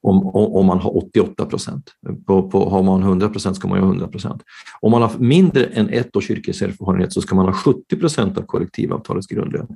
om, 0.06 0.28
om 0.36 0.66
man 0.66 0.80
har 0.80 0.98
88 0.98 1.46
procent. 1.46 1.92
På, 2.28 2.50
på, 2.50 2.70
har 2.70 2.84
man 2.84 3.04
100 3.04 3.30
procent 3.30 3.56
ska 3.56 3.68
man 3.68 3.80
ha 3.80 3.86
100 3.86 4.08
procent. 4.08 4.42
Om 4.82 4.92
man 4.92 5.02
har 5.02 5.12
mindre 5.18 5.66
än 5.66 5.90
ett 5.90 6.16
års 6.16 6.30
yrkeserfarenhet 6.30 7.14
så 7.14 7.22
ska 7.22 7.36
man 7.36 7.46
ha 7.46 7.54
70 7.54 7.96
procent 8.00 8.38
av 8.38 8.42
kollektivavtalets 8.42 9.28
grundlön. 9.28 9.68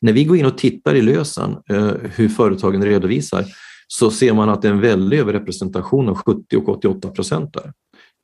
När 0.00 0.12
vi 0.12 0.24
går 0.24 0.36
in 0.36 0.46
och 0.46 0.58
tittar 0.58 0.94
i 0.94 1.02
lösen 1.02 1.56
eh, 1.70 1.90
hur 2.14 2.28
företagen 2.28 2.84
redovisar 2.84 3.44
så 3.88 4.10
ser 4.10 4.34
man 4.34 4.48
att 4.48 4.62
det 4.62 4.68
är 4.68 4.72
en 4.72 4.80
väldig 4.80 5.18
överrepresentation 5.18 6.08
av 6.08 6.14
70 6.14 6.56
och 6.56 6.68
88 6.68 7.08
procent 7.08 7.52
där. 7.52 7.72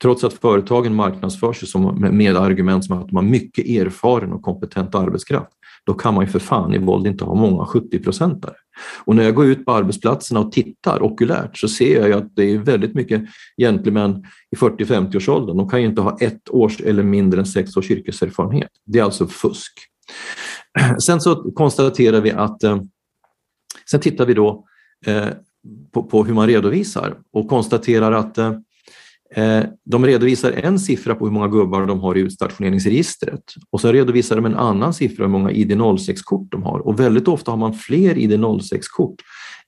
Trots 0.01 0.23
att 0.23 0.33
företagen 0.33 0.95
marknadsför 0.95 1.53
sig 1.53 1.67
som, 1.67 2.01
med 2.17 2.37
argument 2.37 2.85
som 2.85 2.97
att 2.97 3.07
de 3.07 3.15
har 3.15 3.23
mycket 3.23 3.65
erfaren 3.65 4.33
och 4.33 4.41
kompetent 4.41 4.95
arbetskraft 4.95 5.51
då 5.85 5.93
kan 5.93 6.13
man 6.13 6.25
ju 6.25 6.31
för 6.31 6.39
fan 6.39 6.73
i 6.73 6.77
våld 6.77 7.07
inte 7.07 7.25
ha 7.25 7.35
många 7.35 7.63
70-procentare. 7.63 8.55
Och 9.05 9.15
när 9.15 9.23
jag 9.23 9.35
går 9.35 9.45
ut 9.45 9.65
på 9.65 9.71
arbetsplatserna 9.71 10.39
och 10.39 10.51
tittar 10.51 11.03
okulärt 11.03 11.57
så 11.57 11.67
ser 11.67 11.99
jag 11.99 12.07
ju 12.07 12.13
att 12.13 12.35
det 12.35 12.43
är 12.43 12.57
väldigt 12.57 12.95
mycket 12.95 13.21
gentlemän 13.57 14.23
i 14.51 14.55
40-50-årsåldern. 14.55 15.57
De 15.57 15.69
kan 15.69 15.81
ju 15.81 15.87
inte 15.87 16.01
ha 16.01 16.17
ett 16.19 16.49
års 16.49 16.81
eller 16.81 17.03
mindre 17.03 17.39
än 17.39 17.45
sex 17.45 17.77
års 17.77 17.91
yrkeserfarenhet. 17.91 18.69
Det 18.85 18.99
är 18.99 19.03
alltså 19.03 19.27
fusk. 19.27 19.73
Sen 21.05 21.21
så 21.21 21.51
konstaterar 21.51 22.21
vi 22.21 22.31
att, 22.31 22.63
eh, 22.63 22.81
sen 23.91 23.99
tittar 23.99 24.25
vi 24.25 24.33
då 24.33 24.65
eh, 25.05 25.27
på, 25.91 26.03
på 26.03 26.23
hur 26.23 26.33
man 26.33 26.47
redovisar 26.47 27.17
och 27.33 27.49
konstaterar 27.49 28.11
att 28.11 28.37
eh, 28.37 28.53
Eh, 29.35 29.63
de 29.85 30.05
redovisar 30.05 30.51
en 30.51 30.79
siffra 30.79 31.15
på 31.15 31.25
hur 31.25 31.31
många 31.31 31.47
gubbar 31.47 31.85
de 31.85 31.99
har 31.99 32.17
i 32.17 32.19
utstationeringsregistret 32.19 33.43
och 33.69 33.81
så 33.81 33.91
redovisar 33.91 34.35
de 34.35 34.45
en 34.45 34.55
annan 34.55 34.93
siffra 34.93 35.23
hur 35.23 35.31
många 35.31 35.51
ID06-kort 35.51 36.51
de 36.51 36.63
har 36.63 36.79
och 36.79 36.99
väldigt 36.99 37.27
ofta 37.27 37.51
har 37.51 37.57
man 37.57 37.73
fler 37.73 38.15
ID06-kort 38.15 39.21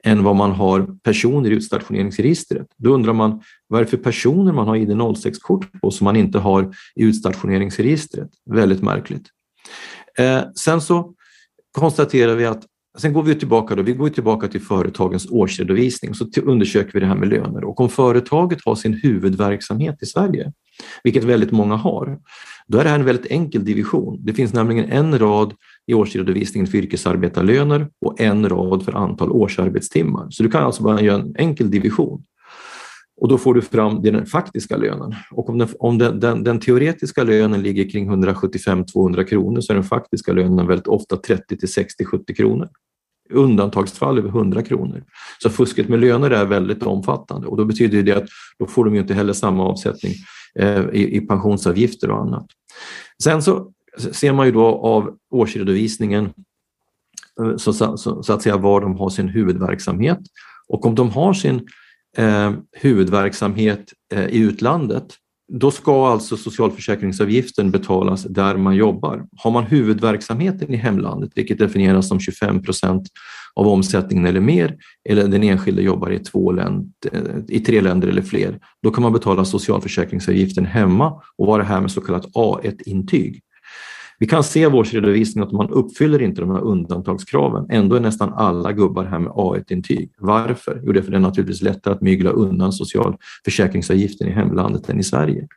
än 0.04 0.24
vad 0.24 0.36
man 0.36 0.52
har 0.52 0.88
personer 1.04 1.52
i 1.52 1.54
utstationeringsregistret. 1.54 2.68
Då 2.78 2.94
undrar 2.94 3.14
man 3.14 3.42
vad 3.68 3.80
är 3.80 3.86
det 3.86 3.90
för 3.90 3.98
personer 3.98 4.54
man 4.54 4.68
har 4.68 4.76
ID06-kort 4.76 5.82
på 5.82 5.92
som 5.92 6.06
man 6.06 6.16
inte 6.16 6.40
har 6.40 6.76
i 6.96 7.04
utstationeringsregistret? 7.04 8.30
Väldigt 8.50 8.82
märkligt. 8.82 9.28
Eh, 10.18 10.42
sen 10.56 10.82
så 10.82 11.14
konstaterar 11.72 12.36
vi 12.36 12.46
att 12.46 12.64
Sen 12.98 13.14
går 13.14 13.24
vi 13.24 13.36
tillbaka, 13.36 13.76
då, 13.76 13.82
vi 13.82 13.94
går 13.94 14.10
tillbaka 14.10 14.48
till 14.48 14.62
företagens 14.62 15.28
årsredovisning 15.32 16.12
och 16.12 16.18
så 16.18 16.26
undersöker 16.44 16.94
vi 16.94 17.00
det 17.00 17.06
här 17.06 17.16
med 17.16 17.30
löner. 17.30 17.64
Och 17.64 17.80
om 17.80 17.90
företaget 17.90 18.66
har 18.66 18.76
sin 18.76 18.94
huvudverksamhet 18.94 20.04
i 20.04 20.06
Sverige, 20.06 20.52
vilket 21.04 21.24
väldigt 21.24 21.52
många 21.52 21.76
har, 21.76 22.20
då 22.68 22.78
är 22.78 22.84
det 22.84 22.90
här 22.90 23.00
en 23.00 23.06
väldigt 23.06 23.32
enkel 23.32 23.66
division. 23.66 24.20
Det 24.26 24.34
finns 24.34 24.54
nämligen 24.54 24.92
en 24.92 25.20
rad 25.20 25.54
i 25.88 25.94
årsredovisningen 25.94 26.68
för 26.68 26.78
yrkesarbetarlöner 26.78 27.88
och 28.06 28.22
en 28.22 28.50
rad 28.50 28.86
för 28.86 28.92
antal 28.92 29.32
årsarbetstimmar. 29.32 30.28
Så 30.30 30.44
du 30.44 30.50
kan 30.50 30.64
alltså 30.64 30.84
bara 30.84 31.02
göra 31.02 31.22
en 31.22 31.36
enkel 31.38 31.72
division 31.72 32.24
och 33.22 33.28
då 33.28 33.38
får 33.38 33.54
du 33.54 33.62
fram 33.62 34.02
den 34.02 34.26
faktiska 34.26 34.78
lönen. 34.78 35.16
Och 35.32 35.50
om, 35.50 35.58
den, 35.58 35.68
om 35.80 35.98
den, 35.98 36.20
den, 36.20 36.44
den 36.44 36.60
teoretiska 36.60 37.24
lönen 37.24 37.62
ligger 37.62 37.90
kring 37.90 38.12
175-200 38.12 39.24
kronor 39.24 39.62
så 39.62 39.74
är 39.74 39.76
den 39.76 39.84
faktiska 39.84 40.34
lönen 40.34 40.68
väldigt 40.68 40.88
ofta 40.88 41.18
30 41.18 41.58
till 41.58 41.70
60-70 41.70 42.36
kronor. 42.36 42.70
Undantagsfall 43.30 44.18
över 44.18 44.30
100 44.30 44.64
kronor. 44.64 45.04
Så 45.44 45.50
fusket 45.50 45.90
med 45.90 46.00
löner 46.00 46.32
är 46.32 46.46
väldigt 46.46 46.84
omfattande 46.84 47.48
och 47.48 47.58
då 47.58 47.66
betyder 47.66 48.04
det 48.04 48.18
att 48.18 48.28
då 48.60 48.66
får 48.66 48.86
de 48.86 48.96
ju 48.96 49.02
inte 49.02 49.14
heller 49.14 49.34
samma 49.34 49.64
avsättning 49.64 50.14
eh, 50.60 50.86
i, 50.94 51.18
i 51.18 51.22
pensionsavgifter 51.22 52.12
och 52.12 52.22
annat. 52.22 52.46
Sen 53.24 53.42
så 53.42 53.72
ser 53.98 54.34
man 54.34 54.46
ju 54.46 54.52
då 54.52 54.66
av 54.66 55.18
årsredovisningen 55.32 56.26
eh, 57.42 57.58
så, 57.58 57.74
så, 57.74 57.98
så, 57.98 58.34
att 58.34 58.42
säga 58.42 58.58
var 58.58 58.82
de 58.82 58.98
har 58.98 59.10
sin 59.10 59.28
huvudverksamhet 59.28 60.20
Och 60.68 60.86
om 60.86 60.96
de 60.96 61.10
har 61.10 61.34
sin 61.34 61.68
eh, 62.16 62.54
huvudverksamhet 62.72 63.94
eh, 64.14 64.26
i 64.26 64.40
utlandet, 64.40 65.06
då 65.48 65.72
ska 65.72 66.08
alltså 66.08 66.38
socialförsäkringsavgiften 66.38 67.72
betalas 67.72 68.24
där 68.24 68.58
man 68.58 68.76
jobbar. 68.76 69.26
Har 69.38 69.52
man 69.52 69.64
huvudverksamheten 69.64 70.74
i 70.74 70.78
hemlandet, 70.78 71.32
vilket 71.36 71.58
definieras 71.58 72.08
som 72.08 72.20
25 72.20 72.64
procent 72.64 73.08
av 73.56 73.68
omsättningen 73.68 74.26
eller 74.26 74.40
mer, 74.40 74.78
eller 75.10 75.28
den 75.28 75.44
enskilde 75.44 75.82
jobbar 75.82 76.12
i, 76.12 76.20
två 76.20 76.52
länd, 76.52 76.94
eh, 77.12 77.22
i 77.48 77.60
tre 77.60 77.82
länder 77.82 78.08
eller 78.08 78.22
fler, 78.22 78.60
då 78.84 78.92
kan 78.92 79.02
man 79.02 79.14
betala 79.14 79.46
socialförsäkringsavgiften 79.46 80.66
hemma 80.66 81.22
och 81.38 81.48
vara 81.48 81.64
här 81.64 81.82
med 81.82 81.92
så 81.92 82.02
kallat 82.02 82.26
A1-intyg. 82.26 83.42
Vi 84.20 84.28
kan 84.28 84.44
se 84.44 84.62
i 84.62 84.66
årsredovisningen 84.66 85.48
att 85.48 85.54
man 85.54 85.70
uppfyller 85.70 86.22
inte 86.22 86.42
de 86.42 86.52
här 86.52 86.62
undantagskraven. 86.62 87.68
Ändå 87.70 87.96
är 87.96 88.00
nästan 88.00 88.34
alla 88.34 88.72
gubbar 88.72 89.06
här 89.06 89.20
med 89.20 89.32
A1-intyg. 89.32 90.12
Varför? 90.18 90.82
Jo, 90.84 90.92
det 90.92 91.00
är 91.00 91.04
för 91.04 91.12
det 91.12 91.18
är 91.18 91.22
naturligtvis 91.22 91.62
lättare 91.62 91.94
att 91.94 92.02
mygla 92.02 92.30
undan 92.30 92.74
socialförsäkringsavgiften 92.74 94.28
i 94.28 94.32
hemlandet 94.32 94.90
än 94.90 95.00
i 95.00 95.04
Sverige. 95.04 95.48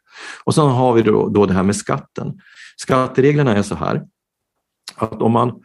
Och 0.45 0.55
sen 0.55 0.67
har 0.67 0.93
vi 0.93 1.03
då, 1.03 1.29
då 1.29 1.47
det 1.47 1.55
här 1.55 1.63
med 1.63 1.77
skatten. 1.77 2.41
Skattereglerna 2.77 3.57
är 3.57 3.63
så 3.63 3.75
här 3.75 4.03
att 4.95 5.23
om 5.23 5.33
man 5.33 5.63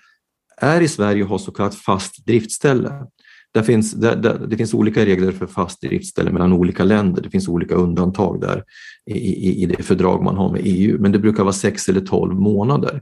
är 0.58 0.82
i 0.82 0.88
Sverige 0.88 1.23
och 1.23 1.29
har 1.29 1.38
så 1.38 1.51
kallat 1.51 1.75
fast 1.75 2.25
driftställe, 2.25 3.06
där 3.53 3.61
finns, 3.61 3.91
där, 3.93 4.15
där, 4.15 4.47
det 4.47 4.57
finns 4.57 4.73
olika 4.73 5.05
regler 5.05 5.31
för 5.31 5.47
fast 5.47 5.81
driftställe 5.81 6.31
mellan 6.31 6.53
olika 6.53 6.83
länder. 6.83 7.21
Det 7.21 7.29
finns 7.29 7.47
olika 7.47 7.75
undantag 7.75 8.41
där 8.41 8.63
i, 9.05 9.17
i, 9.17 9.63
i 9.63 9.65
det 9.65 9.83
fördrag 9.83 10.23
man 10.23 10.37
har 10.37 10.51
med 10.51 10.61
EU, 10.63 11.01
men 11.01 11.11
det 11.11 11.19
brukar 11.19 11.43
vara 11.43 11.53
sex 11.53 11.89
eller 11.89 12.01
tolv 12.01 12.35
månader. 12.35 13.01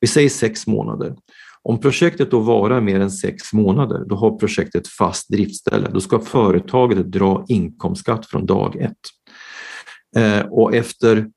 Vi 0.00 0.06
säger 0.06 0.28
sex 0.28 0.66
månader. 0.66 1.16
Om 1.62 1.80
projektet 1.80 2.30
då 2.30 2.40
varar 2.40 2.80
mer 2.80 3.00
än 3.00 3.10
sex 3.10 3.52
månader, 3.52 4.04
då 4.06 4.16
har 4.16 4.38
projektet 4.38 4.88
fast 4.88 5.28
driftställe. 5.28 5.88
Då 5.92 6.00
ska 6.00 6.18
företaget 6.18 7.12
dra 7.12 7.44
inkomstskatt 7.48 8.26
från 8.26 8.46
dag 8.46 8.76
ett. 8.76 8.96
Eh, 10.16 10.46
och 10.46 10.74
efter 10.74 11.28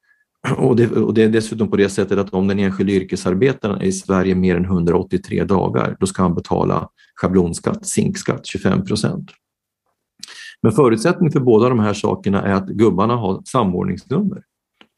och 0.58 0.76
det, 0.76 0.92
och 0.92 1.14
det, 1.14 1.24
är 1.24 1.30
dessutom 1.30 1.70
på 1.70 1.78
det 1.78 1.90
sättet 1.90 2.18
att 2.18 2.34
om 2.34 2.48
den 2.48 2.60
enskilde 2.60 2.94
yrkesarbetaren 2.94 3.82
är 3.82 3.86
i 3.86 3.92
Sverige 3.92 4.36
mer 4.36 4.56
än 4.56 4.66
183 4.66 5.44
dagar, 5.44 5.98
då 6.00 6.06
ska 6.06 6.22
han 6.22 6.36
betala 6.36 6.90
schablonskatt, 7.16 7.86
zinkskatt, 7.86 8.46
25 8.46 8.86
procent. 8.86 9.32
Men 10.62 10.72
förutsättningen 10.72 11.32
för 11.32 11.40
båda 11.40 11.70
de 11.70 11.80
här 11.80 11.94
sakerna 11.94 12.42
är 12.42 12.54
att 12.54 12.68
gubbarna 12.68 13.16
har 13.16 13.42
samordningsnummer. 13.46 14.44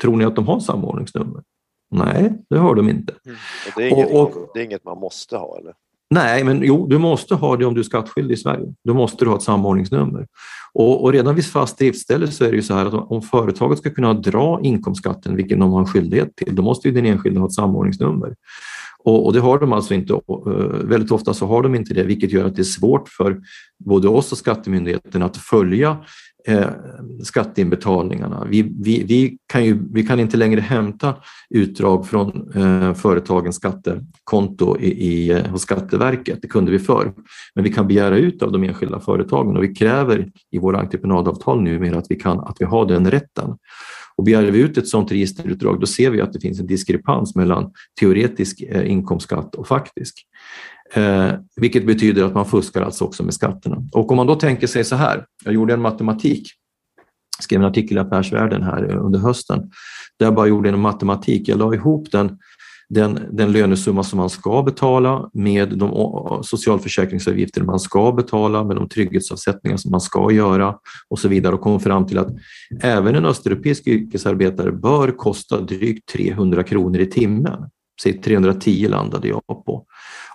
Tror 0.02 0.18
ni 0.18 0.26
att 0.26 0.36
de 0.36 0.48
har 0.48 0.60
samordningsnummer? 0.60 1.44
Nej, 1.92 2.34
det 2.50 2.58
har 2.58 2.76
de 2.76 2.90
inte. 2.90 3.14
Mm. 3.26 3.38
Det, 3.76 3.84
är 3.84 3.90
inget, 3.90 4.12
och, 4.12 4.22
och, 4.22 4.52
det 4.54 4.60
är 4.60 4.64
inget 4.64 4.86
man 4.86 5.00
måste 5.00 5.38
ha 5.38 5.58
eller? 5.58 5.74
Nej, 6.10 6.44
men 6.44 6.62
jo, 6.64 6.88
du 6.88 6.98
måste 6.98 7.36
ha 7.36 7.58
det 7.58 7.66
om 7.66 7.74
du 7.74 7.80
är 7.80 7.84
skattskyldig 7.84 8.34
i 8.34 8.38
Sverige. 8.38 8.74
Då 8.84 8.94
måste 8.94 9.26
du 9.26 9.30
ha 9.30 9.38
ett 9.38 9.44
samordningsnummer. 9.44 10.28
Och, 10.74 11.04
och 11.04 11.14
redan 11.14 11.36
vid 11.36 11.46
fast 11.46 11.78
driftställe 11.78 12.28
så 12.28 12.44
är 12.44 12.50
det 12.50 12.56
ju 12.56 12.62
så 12.62 12.74
här 12.74 12.86
att 12.86 12.94
om 12.94 13.22
företaget 13.22 13.80
ska 13.80 13.90
kunna 13.90 14.14
dra 14.14 14.60
inkomstskatten, 14.64 15.36
vilken 15.36 15.60
de 15.60 15.72
har 15.72 15.80
en 15.80 15.88
skyldighet 15.88 16.36
till, 16.36 16.56
då 16.56 16.62
måste 16.62 16.88
ju 16.88 16.94
den 16.94 17.06
enskilde 17.06 17.40
ha 17.40 17.48
ett 17.48 17.54
samordningsnummer. 17.54 18.36
Och, 19.04 19.26
och, 19.26 19.34
det 19.34 19.40
har 19.40 19.60
de 19.60 19.74
alltså 19.74 19.94
inte. 19.94 20.14
Och, 20.14 20.48
uh, 20.48 20.68
väldigt 20.68 21.12
ofta 21.12 21.34
så 21.34 21.46
har 21.46 21.64
de 21.64 21.76
inte 21.76 21.94
det, 21.94 22.04
vilket 22.04 22.32
gör 22.32 22.46
att 22.46 22.56
det 22.56 22.62
är 22.62 22.64
svårt 22.64 23.10
för 23.10 23.40
både 23.86 24.08
oss 24.08 24.32
och 24.32 24.38
skattemyndigheten 24.38 25.24
att 25.24 25.38
följa 25.38 25.98
eh, 26.48 26.70
skatteinbetalningarna. 27.24 28.48
Vi, 28.50 28.62
vi, 28.62 29.04
vi, 29.04 29.38
kan 29.48 29.66
ju, 29.66 29.80
vi 29.94 30.04
kan 30.04 30.20
inte 30.20 30.38
längre 30.38 30.62
hämta 30.62 31.16
utdrag 31.50 32.08
från 32.08 32.52
eh, 32.56 32.94
företagens 32.94 33.56
skattekonto 33.56 34.78
i, 34.80 34.88
i, 34.88 35.32
eh, 35.32 35.46
hos 35.46 35.62
Skatteverket, 35.62 36.42
det 36.42 36.48
kunde 36.48 36.72
vi 36.72 36.80
förr. 36.80 37.14
Men 37.56 37.64
vi 37.64 37.74
kan 37.74 37.88
begära 37.88 38.18
ut 38.18 38.44
av 38.44 38.52
de 38.52 38.64
enskilda 38.64 39.00
företagen 39.00 39.58
och 39.58 39.64
vi 39.64 39.76
kräver 39.76 40.32
i 40.52 40.60
våra 40.60 40.80
entreprenadavtal 40.80 41.62
numera 41.62 41.98
att 41.98 42.08
vi, 42.10 42.16
kan, 42.16 42.40
att 42.40 42.56
vi 42.60 42.66
har 42.66 42.86
den 42.86 43.12
rätten. 43.12 43.58
Och 44.18 44.24
begär 44.24 44.44
vi 44.44 44.60
ut 44.60 44.78
ett 44.78 44.88
sådant 44.88 45.12
registerutdrag, 45.12 45.80
då 45.80 45.86
ser 45.86 46.10
vi 46.10 46.22
att 46.22 46.34
det 46.34 46.40
finns 46.40 46.60
en 46.60 46.68
diskrepans 46.68 47.36
mellan 47.36 47.72
teoretisk 48.00 48.62
eh, 48.62 48.92
inkomstskatt 48.92 49.56
och 49.56 49.68
faktisk. 49.68 50.18
Eh, 50.94 51.32
vilket 51.56 51.86
betyder 51.86 52.24
att 52.24 52.34
man 52.34 52.46
fuskar 52.46 52.82
alltså 52.82 53.06
också 53.06 53.24
med 53.24 53.34
skatterna. 53.34 53.78
Och 53.94 54.12
om 54.12 54.18
man 54.18 54.28
då 54.28 54.36
tänker 54.36 54.68
sig 54.68 54.84
så 54.84 54.96
här, 54.96 55.26
jag 55.46 55.54
gjorde 55.54 55.74
en 55.74 55.82
matematik, 55.82 56.48
skrev 57.40 57.62
en 57.62 57.68
artikel 57.68 57.98
i 57.98 58.00
Affärsvärlden 58.00 58.64
här 58.64 58.90
eh, 58.90 59.06
under 59.06 59.20
hösten, 59.20 59.60
där 60.20 60.26
jag 60.26 60.36
bara 60.36 60.48
gjorde 60.48 60.70
en 60.70 60.80
matematik. 60.80 61.48
Jag 61.48 61.60
la 61.60 61.74
ihop 61.74 62.12
den, 62.12 62.38
den, 62.90 63.20
den 63.32 63.52
lönesumma 63.52 64.04
som 64.04 64.18
man 64.18 64.30
ska 64.30 64.64
betala 64.64 65.30
med 65.34 65.78
de 65.78 65.90
eh, 65.90 66.42
socialförsäkringsavgifter 66.42 67.62
man 67.62 67.80
ska 67.80 68.12
betala, 68.12 68.64
med 68.64 68.76
de 68.76 68.90
trygghetsavsättningar 68.90 69.78
som 69.78 69.92
man 69.92 70.02
ska 70.02 70.32
göra 70.32 70.76
och 71.10 71.20
så 71.20 71.28
vidare 71.28 71.56
och 71.56 71.62
kom 71.62 71.80
fram 71.80 72.08
till 72.08 72.18
att 72.18 72.30
även 72.82 73.16
en 73.16 73.26
östeuropeisk 73.26 73.88
yrkesarbetare 73.88 74.72
bör 74.72 75.12
kosta 75.12 75.62
drygt 75.62 76.10
300 76.14 76.64
kronor 76.64 77.00
i 77.00 77.06
timmen. 77.06 77.70
Säg 78.04 78.22
310 78.22 78.88
landade 78.88 79.28
jag 79.28 79.42
på. 79.48 79.86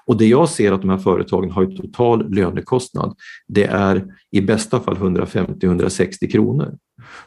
Och 0.07 0.17
det 0.17 0.27
jag 0.27 0.49
ser 0.49 0.73
att 0.73 0.81
de 0.81 0.91
här 0.91 0.99
företagen 0.99 1.51
har 1.51 1.73
i 1.73 1.77
total 1.77 2.35
lönekostnad, 2.35 3.15
det 3.49 3.65
är 3.65 4.05
i 4.31 4.41
bästa 4.41 4.81
fall 4.81 4.97
150-160 4.97 6.31
kronor. 6.33 6.75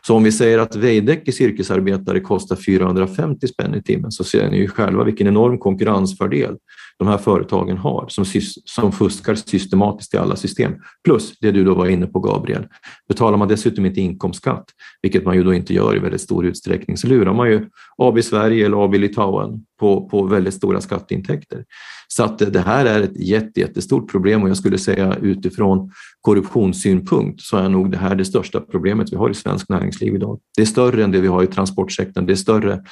Så 0.02 0.16
om 0.16 0.24
vi 0.24 0.32
säger 0.32 0.60
att 0.60 0.76
Veidekkes 0.76 1.42
yrkesarbetare 1.42 2.20
kostar 2.20 2.56
450 2.56 3.48
spänn 3.48 3.76
i 3.76 3.84
timmen 3.84 4.12
så 4.12 4.24
ser 4.24 4.50
ni 4.52 4.58
ju 4.58 4.68
själva 4.68 5.04
vilken 5.04 5.28
enorm 5.28 5.58
konkurrensfördel 5.58 6.58
de 7.00 7.08
här 7.08 7.18
företagen 7.18 7.78
har 7.78 8.06
som, 8.08 8.26
som 8.66 8.92
fuskar 8.92 9.36
systematiskt 9.36 10.14
i 10.14 10.18
alla 10.18 10.36
system. 10.36 10.74
Plus 11.04 11.40
det 11.40 11.52
du 11.52 11.64
då 11.64 11.76
var 11.76 11.88
inne 11.88 12.08
på 12.08 12.20
Gabriel, 12.20 12.68
betalar 13.08 13.38
man 13.38 13.48
dessutom 13.48 13.86
inte 13.86 14.02
inkomstskatt, 14.02 14.66
vilket 15.02 15.26
man 15.26 15.36
ju 15.36 15.44
då 15.44 15.54
inte 15.54 15.74
gör 15.74 15.96
i 15.96 16.00
väldigt 16.00 16.22
stor 16.22 16.46
utsträckning, 16.46 16.98
så 16.98 17.08
lurar 17.08 17.34
man 17.34 17.50
ju 17.50 17.70
AB 17.98 18.24
Sverige 18.24 18.66
eller 18.66 18.86
AB 18.86 18.94
Litauen 18.94 19.66
på, 19.80 20.10
på 20.10 20.24
väldigt 20.24 20.54
stora 20.54 20.82
skatteintäkter. 20.82 21.64
Så 22.08 22.24
att 22.24 22.54
det 22.54 22.60
här 22.60 22.86
är 22.86 23.02
ett 23.02 23.20
jätte, 23.20 23.60
jättestort 23.60 24.12
problem 24.12 24.44
och 24.44 24.50
jag 24.50 24.58
skulle 24.58 24.78
säga 24.78 25.16
utifrån 25.16 25.92
korruptionssynpunkt 26.22 27.42
så 27.42 27.58
är 27.58 27.70
nog 27.70 27.92
det 27.92 27.98
här 27.98 28.16
det 28.16 28.26
största 28.26 28.62
problemet 28.62 29.12
vi 29.12 29.16
har 29.16 29.30
i 29.30 29.34
svensk 29.34 29.70
näringsliv 29.70 30.16
idag. 30.16 30.40
Det 30.56 30.62
är 30.62 30.66
större 30.66 31.04
än 31.04 31.12
det 31.12 31.22
vi 31.22 31.28
har 31.28 31.44
i 31.44 31.48
transportsektorn, 31.48 32.26
det 32.26 32.34
är 32.34 32.36
större 32.36 32.84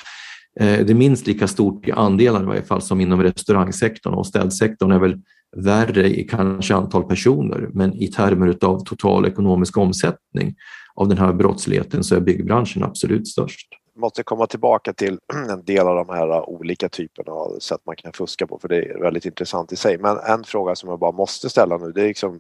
Eh, 0.60 0.86
det 0.86 0.94
är 0.94 0.96
minst 0.96 1.28
lika 1.28 1.48
stort 1.48 1.88
i 1.88 1.92
andelar 1.92 2.42
i 2.42 2.46
varje 2.46 2.64
fall 2.64 2.82
som 2.82 3.02
inom 3.02 3.24
restaurangsektorn. 3.24 4.14
Och 4.14 4.28
städsektorn 4.28 4.92
är 4.92 5.00
väl 5.00 5.22
värre 5.56 6.20
i 6.20 6.24
kanske 6.24 6.76
antal 6.76 7.04
personer, 7.04 7.70
men 7.74 7.94
i 7.94 8.08
termer 8.08 8.58
av 8.62 8.84
total 8.84 9.26
ekonomisk 9.26 9.78
omsättning 9.78 10.56
av 10.96 11.08
den 11.08 11.18
här 11.18 11.34
brottsligheten 11.34 12.04
så 12.04 12.16
är 12.16 12.20
byggbranschen 12.20 12.84
absolut 12.84 13.28
störst. 13.28 13.68
Måste 13.96 14.24
komma 14.24 14.48
tillbaka 14.48 14.94
till 14.94 15.20
en 15.50 15.66
del 15.66 15.88
av 15.88 15.96
de 15.96 16.10
här 16.10 16.50
olika 16.50 16.90
typerna 16.90 17.32
av 17.32 17.60
sätt 17.60 17.82
man 17.86 17.96
kan 17.96 18.14
fuska 18.14 18.48
på 18.48 18.60
för 18.60 18.68
det 18.68 18.78
är 18.78 19.00
väldigt 19.00 19.26
intressant 19.26 19.72
i 19.72 19.76
sig. 19.76 19.98
Men 19.98 20.18
en 20.18 20.44
fråga 20.44 20.76
som 20.76 20.90
jag 20.90 21.00
bara 21.00 21.12
måste 21.12 21.50
ställa 21.50 21.78
nu 21.78 21.92
det 21.92 22.02
är 22.02 22.08
liksom, 22.08 22.40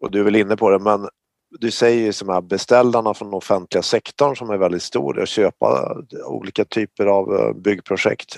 och 0.00 0.10
du 0.10 0.20
är 0.20 0.24
väl 0.24 0.36
inne 0.36 0.56
på 0.56 0.70
det, 0.70 0.78
men 0.78 1.08
du 1.50 1.70
säger 1.70 2.02
ju 2.02 2.12
som 2.12 2.28
här 2.28 2.40
beställarna 2.40 3.14
från 3.14 3.28
den 3.28 3.34
offentliga 3.34 3.82
sektorn 3.82 4.36
som 4.36 4.50
är 4.50 4.56
väldigt 4.56 4.82
stor, 4.82 5.20
att 5.20 5.28
köpa 5.28 5.96
olika 6.26 6.64
typer 6.64 7.06
av 7.06 7.34
eh, 7.34 7.52
byggprojekt. 7.52 8.36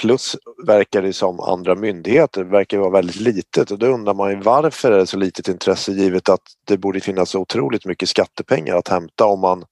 Plus 0.00 0.36
verkar 0.66 1.02
det 1.02 1.12
som 1.12 1.40
andra 1.40 1.74
myndigheter 1.74 2.44
verkar 2.44 2.78
vara 2.78 2.90
väldigt 2.90 3.20
litet 3.20 3.70
och 3.70 3.78
då 3.78 3.86
undrar 3.86 4.14
man 4.14 4.30
ju 4.30 4.36
varför 4.36 4.92
är 4.92 4.98
det 4.98 5.06
så 5.06 5.16
litet 5.16 5.48
intresse 5.48 5.92
givet 5.92 6.28
att 6.28 6.40
det 6.66 6.78
borde 6.78 7.00
finnas 7.00 7.30
så 7.30 7.40
otroligt 7.40 7.84
mycket 7.84 8.08
skattepengar 8.08 8.76
att 8.76 8.88
hämta 8.88 9.24
om 9.24 9.40
man 9.40 9.64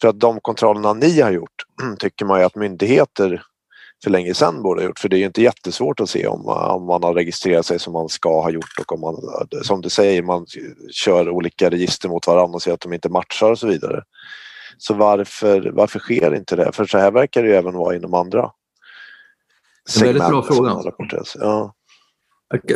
för 0.00 0.08
att 0.08 0.20
de 0.20 0.40
kontrollerna 0.40 0.92
ni 0.92 1.20
har 1.20 1.30
gjort 1.30 1.64
tycker 1.98 2.24
man 2.24 2.40
ju 2.40 2.46
att 2.46 2.54
myndigheter 2.54 3.42
för 4.04 4.10
länge 4.10 4.34
sedan 4.34 4.62
borde 4.62 4.80
ha 4.80 4.86
gjort 4.86 4.98
för 4.98 5.08
det 5.08 5.16
är 5.16 5.18
ju 5.18 5.26
inte 5.26 5.42
jättesvårt 5.42 6.00
att 6.00 6.10
se 6.10 6.26
om, 6.26 6.46
om 6.48 6.86
man 6.86 7.02
har 7.02 7.14
registrerat 7.14 7.66
sig 7.66 7.78
som 7.78 7.92
man 7.92 8.08
ska 8.08 8.42
ha 8.42 8.50
gjort 8.50 8.78
och 8.80 8.92
om 8.92 9.00
man, 9.00 9.14
som 9.62 9.80
du 9.80 9.88
säger, 9.88 10.22
man 10.22 10.46
kör 10.90 11.30
olika 11.30 11.70
register 11.70 12.08
mot 12.08 12.26
varandra 12.26 12.54
och 12.54 12.62
ser 12.62 12.72
att 12.72 12.80
de 12.80 12.92
inte 12.92 13.08
matchar 13.08 13.50
och 13.50 13.58
så 13.58 13.66
vidare. 13.66 14.02
Så 14.78 14.94
varför, 14.94 15.70
varför 15.74 15.98
sker 15.98 16.34
inte 16.34 16.56
det? 16.56 16.72
För 16.72 16.84
så 16.84 16.98
här 16.98 17.10
verkar 17.10 17.42
det 17.42 17.48
ju 17.48 17.54
även 17.54 17.74
vara 17.74 17.96
inom 17.96 18.14
andra 18.14 18.50
segment. 19.88 20.16
En 20.16 20.22
väldigt 20.22 20.30
bra 20.30 20.42
fråga. 20.42 21.22
Ja. 21.34 21.74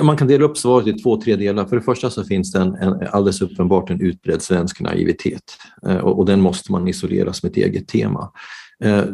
Man 0.02 0.16
kan 0.16 0.28
dela 0.28 0.44
upp 0.44 0.58
svaret 0.58 0.86
i 0.86 0.92
två, 0.92 1.20
tre 1.20 1.36
delar. 1.36 1.66
För 1.66 1.76
det 1.76 1.82
första 1.82 2.10
så 2.10 2.24
finns 2.24 2.52
det 2.52 2.58
en, 2.58 2.74
en 2.74 3.08
alldeles 3.08 3.42
uppenbart 3.42 3.90
en 3.90 4.00
utbredd 4.00 4.42
svensk 4.42 4.80
naivitet 4.80 5.42
eh, 5.86 5.96
och, 5.96 6.18
och, 6.18 6.26
den 6.26 6.40
måste 6.40 6.72
man 6.72 6.88
isolera 6.88 7.32
som 7.32 7.50
ett 7.50 7.56
eget 7.56 7.88
tema. 7.88 8.32
Eh, 8.82 9.04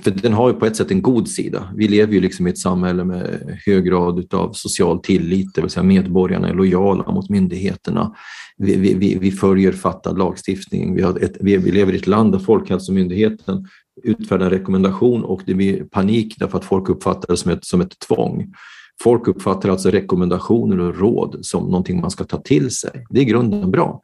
för 0.00 0.10
den 0.10 0.32
har 0.32 0.48
ju 0.48 0.54
på 0.54 0.66
ett 0.66 0.76
sätt 0.76 0.90
en 0.90 1.02
god 1.02 1.28
sida. 1.28 1.72
Vi 1.76 1.88
lever 1.88 2.12
ju 2.12 2.20
liksom 2.20 2.46
i 2.46 2.50
ett 2.50 2.58
samhälle 2.58 3.04
med 3.04 3.58
hög 3.66 3.84
grad 3.84 4.34
av 4.34 4.52
social 4.52 5.00
tillit, 5.00 5.54
det 5.54 5.60
vill 5.60 5.70
säga 5.70 5.82
medborgarna 5.82 6.48
är 6.48 6.54
lojala 6.54 7.12
mot 7.12 7.30
myndigheterna. 7.30 8.14
Vi, 8.56 8.94
vi, 8.94 9.18
vi 9.20 9.30
följer 9.30 9.72
fattad 9.72 10.18
lagstiftning. 10.18 10.94
Vi, 10.94 11.02
ett, 11.02 11.36
vi, 11.40 11.58
lever 11.58 11.92
i 11.92 11.96
ett 11.96 12.06
land 12.06 12.32
där 12.32 12.38
Folkhälsomyndigheten 12.38 13.66
utfärdar 14.02 14.46
en 14.46 14.50
rekommendation 14.50 15.24
och 15.24 15.42
det 15.46 15.54
blir 15.54 15.84
panik 15.84 16.34
därför 16.38 16.58
att 16.58 16.64
folk 16.64 16.88
uppfattar 16.88 17.28
det 17.28 17.36
som 17.36 17.50
ett, 17.50 17.64
som 17.64 17.80
ett 17.80 17.98
tvång. 18.08 18.54
Folk 19.02 19.28
uppfattar 19.28 19.68
alltså 19.68 19.90
rekommendationer 19.90 20.80
och 20.80 20.98
råd 20.98 21.38
som 21.40 21.64
någonting 21.64 22.00
man 22.00 22.10
ska 22.10 22.24
ta 22.24 22.40
till 22.40 22.70
sig. 22.70 23.06
Det 23.10 23.18
är 23.18 23.22
i 23.22 23.26
grunden 23.26 23.70
bra. 23.70 24.00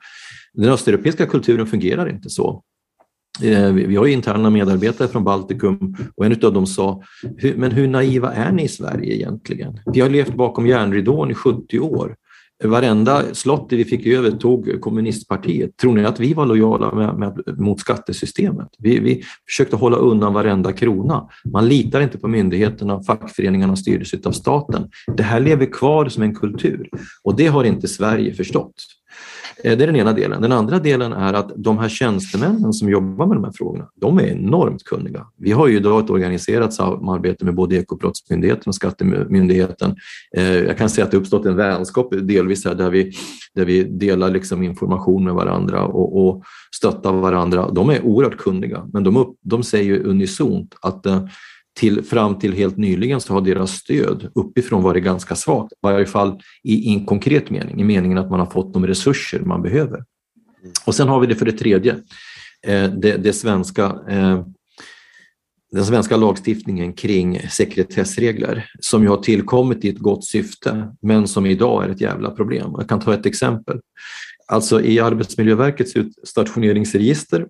Den 0.55 0.71
östeuropeiska 0.71 1.27
kulturen 1.27 1.67
fungerar 1.67 2.09
inte 2.09 2.31
så. 2.31 2.63
Eh, 3.41 3.73
vi 3.73 3.97
har 3.97 4.07
interna 4.07 4.51
medarbetare 4.51 5.09
från 5.09 5.25
Baltikum 5.25 5.97
och 6.17 6.27
en 6.27 6.45
av 6.45 6.53
dem 6.53 6.67
sa, 6.67 7.03
men 7.57 7.71
hur 7.71 7.89
naiva 7.89 8.33
är 8.33 8.53
ni 8.53 8.65
i 8.65 8.69
Sverige 8.69 9.15
egentligen? 9.15 9.81
Vi 9.93 10.01
har 10.01 10.11
levt 10.11 10.35
bakom 10.35 10.67
järnridån 10.67 11.31
i 11.31 11.35
70 11.35 11.81
år. 11.81 12.17
Varenda 12.65 13.35
slott 13.35 13.67
vi 13.71 13.85
fick 13.85 14.07
över 14.07 14.31
tog 14.31 14.81
kommunistpartiet. 14.81 15.77
Tror 15.77 15.95
ni 15.95 16.05
att 16.05 16.21
vi 16.21 16.35
var 16.35 16.47
lojala 16.47 16.95
med, 16.95 17.19
med, 17.19 17.59
mot 17.59 17.81
skattesystemet? 17.81 18.69
Vi, 18.79 18.99
vi 18.99 19.23
försökte 19.47 19.77
hålla 19.77 19.97
undan 19.97 20.35
varenda 20.35 20.73
krona. 20.73 21.29
Man 21.53 21.69
litar 21.69 22.01
inte 22.01 22.19
på 22.19 22.29
myndigheterna, 22.29 23.03
fackföreningarna 23.03 23.77
styrdes 23.77 24.27
av 24.27 24.33
staten. 24.33 24.91
Det 25.17 25.23
här 25.23 25.41
lever 25.41 25.67
kvar 25.67 26.09
som 26.09 26.23
en 26.23 26.35
kultur 26.35 26.89
och 27.23 27.37
det 27.37 27.47
har 27.47 27.65
inte 27.65 27.89
Sverige 27.89 28.35
förstått. 28.35 28.75
Eh, 29.65 29.77
det 29.79 29.85
är 29.85 29.87
den 29.87 29.97
ena 29.97 30.13
delen. 30.13 30.43
Den 30.43 30.53
andra 30.53 30.79
delen 30.79 31.13
är 31.13 31.33
att 31.33 31.53
de 31.57 31.79
här 31.79 31.89
tjänstemännen 31.89 32.73
som 32.73 32.91
jobbar 32.91 33.27
med 33.27 33.37
de 33.37 33.45
här 33.45 33.53
frågorna, 33.55 33.89
de 34.01 34.19
är 34.19 34.27
enormt 34.27 34.85
kunniga. 34.85 35.27
Vi 35.39 35.53
har 35.53 35.69
ju 35.69 35.77
idag 35.77 36.05
ett 36.05 36.11
organiserat 36.11 36.75
samarbete 36.75 37.45
med 37.45 37.55
både 37.55 37.77
Ekobrottsmyndigheten 37.77 38.65
och 38.67 38.75
Skattemyndigheten. 38.75 39.97
Eh, 40.37 40.55
jag 40.55 40.79
kan 40.79 40.91
säga 40.91 41.05
att 41.05 41.11
det 41.11 41.17
uppstått 41.17 41.47
en 41.47 41.57
vänskap 41.57 42.15
delvis 42.23 42.65
här 42.65 42.75
där 42.75 42.91
vi, 42.91 43.13
där 43.55 43.65
vi 43.65 43.85
delar 43.85 44.31
liksom 44.31 44.63
information 44.63 45.25
med 45.25 45.35
varandra 45.35 45.85
och, 45.85 46.27
och 46.27 46.43
stöttar 46.77 47.13
varandra. 47.13 47.71
De 47.71 47.91
är 47.91 48.05
oerhört 48.05 48.37
kunniga, 48.37 48.89
men 48.93 49.05
de, 49.05 49.17
upp, 49.17 49.37
de 49.43 49.63
säger 49.63 50.07
unisont 50.07 50.75
att 50.81 51.07
eh, 51.07 51.25
till, 51.75 52.05
fram 52.05 52.39
till 52.39 52.53
helt 52.53 52.77
nyligen 52.77 53.21
så 53.21 53.33
har 53.33 53.41
deras 53.41 53.73
stöd 53.73 54.31
uppifrån 54.35 54.83
varit 54.83 55.05
ganska 55.05 55.37
svagt, 55.37 55.73
i 55.73 55.77
varje 55.83 56.07
fall 56.07 56.41
i, 56.63 56.95
en 56.95 57.07
konkret 57.07 57.51
mening, 57.51 57.81
i 57.81 57.85
meningen 57.85 58.19
att 58.19 58.31
man 58.31 58.41
har 58.41 58.47
fått 58.47 58.73
de 58.73 58.87
resurser 58.87 59.41
man 59.41 59.63
behöver. 59.63 59.97
Mm. 60.63 60.73
Och 60.87 60.95
sen 60.95 61.09
har 61.09 61.21
vi 61.21 61.27
det 61.27 61.35
för 61.35 61.47
det 61.47 61.53
tredje, 61.53 61.93
eh, 62.67 62.91
det, 62.91 63.17
det 63.17 63.33
svenska 63.33 63.99
eh, 64.09 64.47
den 65.73 65.85
svenska 65.85 66.17
lagstiftningen 66.17 66.93
kring 66.93 67.49
sekretessregler 67.49 68.71
som 68.81 69.03
ju 69.03 69.09
har 69.09 69.17
tillkommit 69.17 69.85
i 69.85 69.89
ett 69.89 69.99
gott 69.99 70.25
syfte 70.25 70.95
men 71.03 71.29
som 71.29 71.47
idag 71.47 71.85
är 71.85 71.89
ett 71.89 72.01
jävla 72.01 72.31
problem. 72.31 72.71
Jag 72.79 72.89
kan 72.89 73.01
ta 73.01 73.15
ett 73.15 73.27
exempel. 73.27 73.81
Alltså 74.47 74.83
i 74.83 75.01
Arbetsmiljöverkets 75.01 75.97
utstationeringsregister 75.97 77.47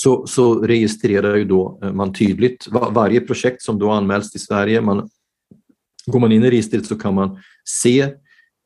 så, 0.00 0.26
så 0.26 0.54
registrerar 0.54 1.36
ju 1.36 1.44
då 1.44 1.78
eh, 1.82 1.92
man 1.92 2.12
tydligt 2.12 2.68
var, 2.70 2.90
varje 2.90 3.20
projekt 3.20 3.62
som 3.62 3.78
då 3.78 3.90
anmäls 3.90 4.30
till 4.30 4.40
Sverige. 4.40 4.80
Man, 4.80 5.08
går 6.06 6.20
man 6.20 6.32
in 6.32 6.44
i 6.44 6.50
registret 6.50 6.86
så 6.86 6.98
kan 6.98 7.14
man 7.14 7.38
se 7.64 8.00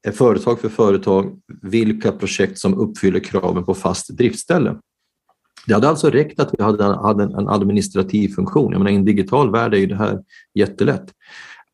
eh, 0.07 0.13
företag 0.13 0.61
för 0.61 0.69
företag 0.69 1.41
vilka 1.63 2.13
projekt 2.13 2.59
som 2.59 2.75
uppfyller 2.75 3.21
kraven 3.21 3.65
på 3.65 3.75
fast 3.75 4.17
driftställe. 4.17 4.77
Det 5.67 5.75
hade 5.75 5.89
alltså 5.89 6.11
räckt 6.11 6.41
att 6.41 6.55
vi 6.59 6.63
hade, 6.63 6.85
hade 6.85 7.25
en 7.25 7.49
administrativ 7.49 8.29
funktion. 8.29 8.73
Jag 8.73 8.79
menar, 8.79 8.91
I 8.91 8.95
en 8.95 9.05
digital 9.05 9.53
värld 9.53 9.75
är 9.75 9.79
ju 9.79 9.87
det 9.87 9.97
här 9.97 10.19
jättelätt. 10.55 11.13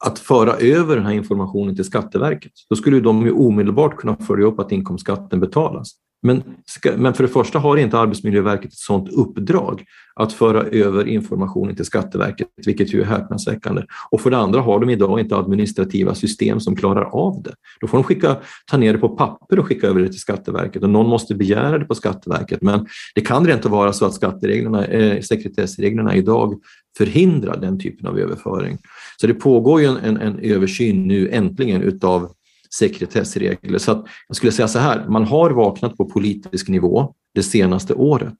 Att 0.05 0.19
föra 0.19 0.53
över 0.53 0.97
den 0.97 1.07
här 1.07 1.13
informationen 1.13 1.77
till 1.77 1.85
Skatteverket, 1.85 2.53
då 2.71 2.77
skulle 2.77 3.01
de 3.01 3.27
ju 3.27 3.33
omedelbart 3.33 3.97
kunna 3.97 4.17
följa 4.17 4.47
upp 4.47 4.59
att 4.59 4.73
inkomstskatten 4.73 5.41
betalas. 5.41 5.95
Men, 6.23 6.43
ska, 6.67 6.93
men 6.97 7.15
för 7.15 7.23
det 7.23 7.29
första 7.29 7.59
har 7.59 7.77
inte 7.77 7.99
Arbetsmiljöverket 7.99 8.73
ett 8.73 8.79
sådant 8.79 9.09
uppdrag 9.09 9.85
att 10.15 10.33
föra 10.33 10.63
över 10.63 11.09
informationen 11.09 11.77
till 11.77 11.85
Skatteverket, 11.85 12.49
vilket 12.67 12.95
ju 12.95 13.01
är 13.01 13.05
häpnadsväckande. 13.05 13.83
Och 14.11 14.21
för 14.21 14.31
det 14.31 14.37
andra 14.37 14.61
har 14.61 14.81
de 14.81 14.91
idag 14.91 15.21
inte 15.21 15.37
administrativa 15.37 16.15
system 16.15 16.61
som 16.61 16.77
klarar 16.77 17.05
av 17.05 17.43
det. 17.43 17.55
Då 17.81 17.87
får 17.87 17.99
de 17.99 18.05
skicka, 18.05 18.37
ta 18.71 18.77
ner 18.77 18.93
det 18.93 18.99
på 18.99 19.09
papper 19.09 19.59
och 19.59 19.67
skicka 19.67 19.87
över 19.87 20.01
det 20.01 20.09
till 20.09 20.21
Skatteverket 20.21 20.83
och 20.83 20.91
någon 20.91 21.09
måste 21.09 21.35
begära 21.35 21.79
det 21.79 21.85
på 21.85 21.95
Skatteverket. 21.95 22.63
Men 22.63 22.87
det 23.15 23.21
kan 23.21 23.47
rent 23.47 23.65
vara 23.65 23.93
så 23.93 24.07
att 24.07 24.15
skattereglerna, 24.15 24.87
eh, 24.87 25.21
sekretessreglerna 25.21 26.17
idag 26.17 26.55
förhindrar 26.99 27.61
den 27.61 27.81
typen 27.81 28.07
av 28.07 28.19
överföring. 28.19 28.79
Så 29.21 29.27
det 29.27 29.35
pågår 29.35 29.81
ju 29.81 29.87
en, 29.87 29.97
en, 29.97 30.17
en 30.17 30.39
översyn 30.39 31.09
nu 31.09 31.29
äntligen 31.29 31.83
utav 31.83 32.33
sekretessregler. 32.71 33.79
Så 33.79 34.07
jag 34.29 34.37
skulle 34.37 34.53
säga 34.53 34.69
så 34.69 34.79
här, 34.79 35.07
man 35.09 35.25
har 35.25 35.51
vaknat 35.51 35.97
på 35.97 36.05
politisk 36.05 36.69
nivå 36.69 37.15
det 37.35 37.43
senaste 37.43 37.95
året. 37.95 38.37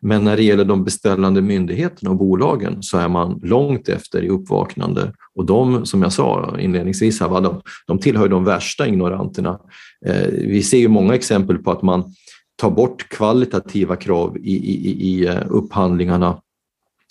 Men 0.00 0.24
när 0.24 0.36
det 0.36 0.42
gäller 0.42 0.64
de 0.64 0.84
beställande 0.84 1.42
myndigheterna 1.42 2.10
och 2.10 2.16
bolagen 2.16 2.82
så 2.82 2.98
är 2.98 3.08
man 3.08 3.40
långt 3.42 3.88
efter 3.88 4.22
i 4.22 4.28
uppvaknande. 4.28 5.12
Och 5.34 5.46
de, 5.46 5.86
som 5.86 6.02
jag 6.02 6.12
sa 6.12 6.56
inledningsvis, 6.60 7.20
här, 7.20 7.40
de, 7.40 7.60
de 7.86 7.98
tillhör 7.98 8.28
de 8.28 8.44
värsta 8.44 8.88
ignoranterna. 8.88 9.60
Eh, 10.06 10.26
vi 10.30 10.62
ser 10.62 10.78
ju 10.78 10.88
många 10.88 11.14
exempel 11.14 11.58
på 11.58 11.70
att 11.70 11.82
man 11.82 12.14
tar 12.56 12.70
bort 12.70 13.08
kvalitativa 13.08 13.96
krav 13.96 14.36
i, 14.36 14.52
i, 14.52 15.08
i 15.08 15.26
eh, 15.26 15.42
upphandlingarna 15.48 16.38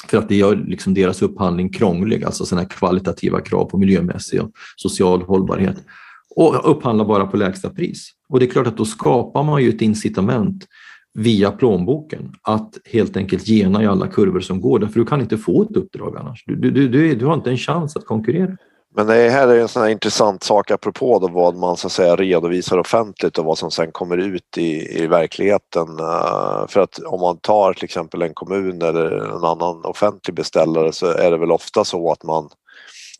för 0.07 0.17
att 0.17 0.29
det 0.29 0.35
gör 0.35 0.55
liksom 0.55 0.93
deras 0.93 1.21
upphandling 1.21 1.69
krånglig, 1.69 2.23
alltså 2.23 2.45
sådana 2.45 2.67
kvalitativa 2.67 3.41
krav 3.41 3.65
på 3.65 3.77
miljömässig 3.77 4.41
och 4.41 4.51
social 4.75 5.21
hållbarhet 5.21 5.77
och 6.35 6.71
upphandlar 6.71 7.05
bara 7.05 7.27
på 7.27 7.37
lägsta 7.37 7.69
pris. 7.69 8.09
Och 8.29 8.39
det 8.39 8.45
är 8.45 8.49
klart 8.49 8.67
att 8.67 8.77
då 8.77 8.85
skapar 8.85 9.43
man 9.43 9.63
ju 9.63 9.69
ett 9.69 9.81
incitament 9.81 10.67
via 11.13 11.51
plånboken 11.51 12.33
att 12.41 12.77
helt 12.85 13.17
enkelt 13.17 13.47
gena 13.47 13.83
i 13.83 13.87
alla 13.87 14.07
kurvor 14.07 14.39
som 14.39 14.61
går, 14.61 14.79
därför 14.79 14.99
du 14.99 15.05
kan 15.05 15.21
inte 15.21 15.37
få 15.37 15.63
ett 15.63 15.77
uppdrag 15.77 16.17
annars. 16.17 16.43
Du, 16.45 16.55
du, 16.55 16.87
du, 16.87 17.15
du 17.15 17.25
har 17.25 17.33
inte 17.33 17.49
en 17.49 17.57
chans 17.57 17.95
att 17.95 18.05
konkurrera. 18.05 18.57
Men 18.95 19.07
det 19.07 19.29
här 19.29 19.47
är 19.47 19.59
en 19.59 19.67
sån 19.67 19.81
här 19.81 19.89
intressant 19.89 20.43
sak 20.43 20.71
apropå 20.71 21.19
då 21.19 21.27
vad 21.27 21.55
man 21.55 21.77
så 21.77 21.87
att 21.87 21.93
säga 21.93 22.15
redovisar 22.15 22.77
offentligt 22.77 23.37
och 23.37 23.45
vad 23.45 23.57
som 23.57 23.71
sen 23.71 23.91
kommer 23.91 24.17
ut 24.17 24.57
i, 24.57 24.99
i 25.03 25.07
verkligheten. 25.07 25.99
Eh, 25.99 26.67
för 26.67 26.79
att 26.79 26.99
om 26.99 27.21
man 27.21 27.37
tar 27.37 27.73
till 27.73 27.83
exempel 27.83 28.21
en 28.21 28.33
kommun 28.33 28.81
eller 28.81 29.11
en 29.11 29.43
annan 29.43 29.85
offentlig 29.85 30.35
beställare 30.35 30.91
så 30.91 31.05
är 31.05 31.31
det 31.31 31.37
väl 31.37 31.51
ofta 31.51 31.83
så 31.83 32.11
att 32.11 32.23
man 32.23 32.49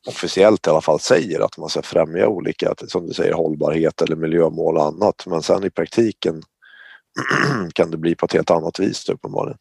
officiellt 0.08 0.68
i 0.68 0.70
alla 0.70 0.82
fall 0.82 1.00
säger 1.00 1.40
att 1.40 1.58
man 1.58 1.70
ska 1.70 1.82
främja 1.82 2.28
olika, 2.28 2.74
som 2.88 3.08
du 3.08 3.14
säger, 3.14 3.34
hållbarhet 3.34 4.02
eller 4.02 4.16
miljömål 4.16 4.78
och 4.78 4.86
annat. 4.86 5.24
Men 5.26 5.42
sen 5.42 5.64
i 5.64 5.70
praktiken 5.70 6.42
kan 7.74 7.92
det 7.92 7.98
bli 7.98 8.16
på 8.16 8.26
ett 8.26 8.34
helt 8.34 8.52
annat 8.52 8.80
vis 8.80 9.10
uppenbarligen. 9.10 9.58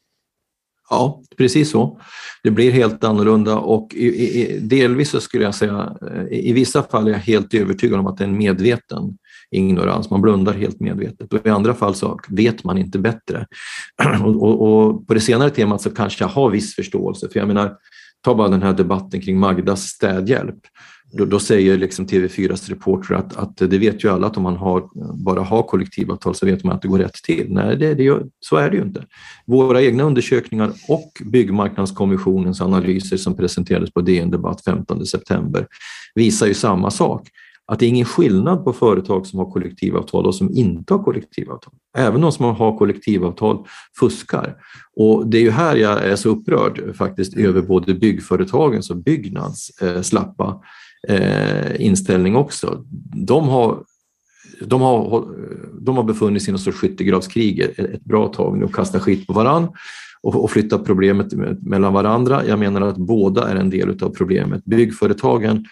Ja, 0.91 1.23
precis 1.37 1.71
så. 1.71 2.01
Det 2.43 2.51
blir 2.51 2.71
helt 2.73 3.05
annorlunda 3.05 3.59
och 3.59 3.95
i, 3.95 4.07
i, 4.07 4.59
delvis 4.59 5.11
så 5.11 5.21
skulle 5.21 5.45
jag 5.45 5.55
säga, 5.55 5.97
eh, 6.11 6.39
i, 6.39 6.53
vissa 6.53 6.83
fall 6.83 7.09
är 7.09 7.13
jag 7.13 7.19
helt 7.19 7.55
övertygad 7.55 8.01
om 8.01 8.07
att 8.07 8.17
det 8.17 8.25
är 8.25 8.29
en 8.29 8.39
medveten 8.39 9.19
ignorans. 9.51 10.11
Man 10.11 10.23
blundar 10.23 10.53
helt 10.53 10.81
medvetet 10.81 11.33
och 11.33 11.47
i 11.47 11.51
andra 11.51 11.75
fall 11.75 11.95
så 11.95 12.21
vet 12.29 12.65
man 12.65 12.79
inte 12.79 12.99
bättre. 12.99 13.47
Och, 14.25 14.43
och, 14.43 14.63
och 14.63 15.07
på 15.07 15.15
det 15.15 15.21
senare 15.21 15.51
temat 15.51 15.83
så 15.83 15.91
kanske 15.91 16.25
jag 16.25 16.29
har 16.29 16.51
viss 16.51 16.75
förståelse, 16.75 17.29
för 17.29 17.39
jag 17.39 17.49
menar, 17.49 17.77
ta 18.21 18.35
bara 18.35 18.49
den 18.49 18.63
här 18.63 18.73
debatten 18.73 19.21
kring 19.21 19.39
Magdas 19.39 19.83
städhjälp. 19.83 20.59
Då, 21.13 21.25
då 21.25 21.41
säger 21.41 21.79
liksom 21.79 22.07
TV4s 22.07 22.71
reporter 22.71 23.15
att, 23.15 23.37
att 23.37 23.57
det 23.57 23.79
vet 23.79 24.05
ju 24.05 24.09
alla 24.09 24.27
att 24.27 24.37
om 24.37 24.43
man 24.43 24.57
har, 24.57 24.89
bara 25.25 25.41
har 25.41 25.63
kollektivavtal 25.63 26.35
så 26.35 26.47
vet 26.47 26.65
man 26.65 26.77
att 26.77 26.83
det 26.83 26.89
går 26.89 26.99
rätt 26.99 27.15
till. 27.15 27.47
Nej, 27.53 27.77
det, 27.77 27.95
det 27.95 28.23
så 28.41 28.57
är 28.57 28.71
det 28.71 28.77
ju 28.77 28.83
inte. 28.83 29.05
Våra 29.47 29.83
egna 29.83 30.03
undersökningar 30.03 30.73
och 30.89 31.13
Byggmarknadskommissionens 31.25 32.61
analyser 32.61 33.17
som 33.17 33.37
presenterades 33.37 33.93
på 33.93 34.01
DN 34.01 34.31
Debatt 34.31 34.65
15 34.65 35.07
september 35.07 35.67
visar 36.15 36.47
ju 36.47 36.55
samma 36.55 36.91
sak 36.91 37.29
att 37.71 37.79
det 37.79 37.87
är 37.87 37.89
ingen 37.89 38.05
skillnad 38.05 38.65
på 38.65 38.73
företag 38.73 39.27
som 39.27 39.39
har 39.39 39.51
kollektivavtal 39.51 40.27
och 40.27 40.35
som 40.35 40.51
inte 40.55 40.95
har 40.95 41.05
kollektivavtal. 41.05 41.75
Även 41.97 42.21
de 42.21 42.33
som 42.33 42.45
har 42.45 42.79
kollektivavtal 42.79 43.67
fuskar. 43.99 44.57
Och 44.97 45.27
det 45.27 45.39
är 45.39 45.43
ju 45.43 45.51
här 45.51 45.77
jag 45.77 46.05
är 46.05 46.17
så 46.17 46.29
upprörd 46.29 46.97
faktiskt 46.97 47.37
över 47.37 47.63
både 47.63 47.95
byggföretagens 47.95 48.91
och 48.91 48.97
Byggnads 48.97 49.83
eh, 49.83 50.03
slappa 50.03 50.63
eh, 51.09 51.81
inställning 51.81 52.37
också. 52.37 52.85
De 53.27 53.49
har 53.49 53.85
de 54.61 54.81
har, 54.81 55.25
de 55.81 55.97
har 55.97 56.05
befunnit 56.05 56.43
sig 56.43 56.51
i 56.51 56.53
någon 56.53 56.59
sorts 56.59 56.79
skyttegravskrig 56.79 57.61
ett 57.61 58.05
bra 58.05 58.29
tag 58.29 58.59
nu 58.59 58.65
och 58.65 58.75
kastat 58.75 59.03
skit 59.03 59.27
på 59.27 59.33
varann 59.33 59.69
och, 60.23 60.45
och 60.45 60.51
flytta 60.51 60.79
problemet 60.79 61.33
mellan 61.63 61.93
varandra. 61.93 62.47
Jag 62.47 62.59
menar 62.59 62.81
att 62.81 62.97
båda 62.97 63.49
är 63.49 63.57
en 63.57 63.71
del 63.71 64.05
av 64.05 64.11
problemet. 64.11 64.65
Byggföretagen 64.65 65.65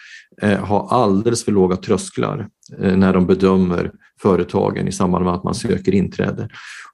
Eh, 0.42 0.58
har 0.58 0.88
alldeles 0.90 1.44
för 1.44 1.52
låga 1.52 1.76
trösklar 1.76 2.48
eh, 2.78 2.96
när 2.96 3.12
de 3.12 3.26
bedömer 3.26 3.92
företagen 4.20 4.88
i 4.88 4.92
samband 4.92 5.24
med 5.24 5.34
att 5.34 5.44
man 5.44 5.54
söker 5.54 5.94
inträde. 5.94 6.48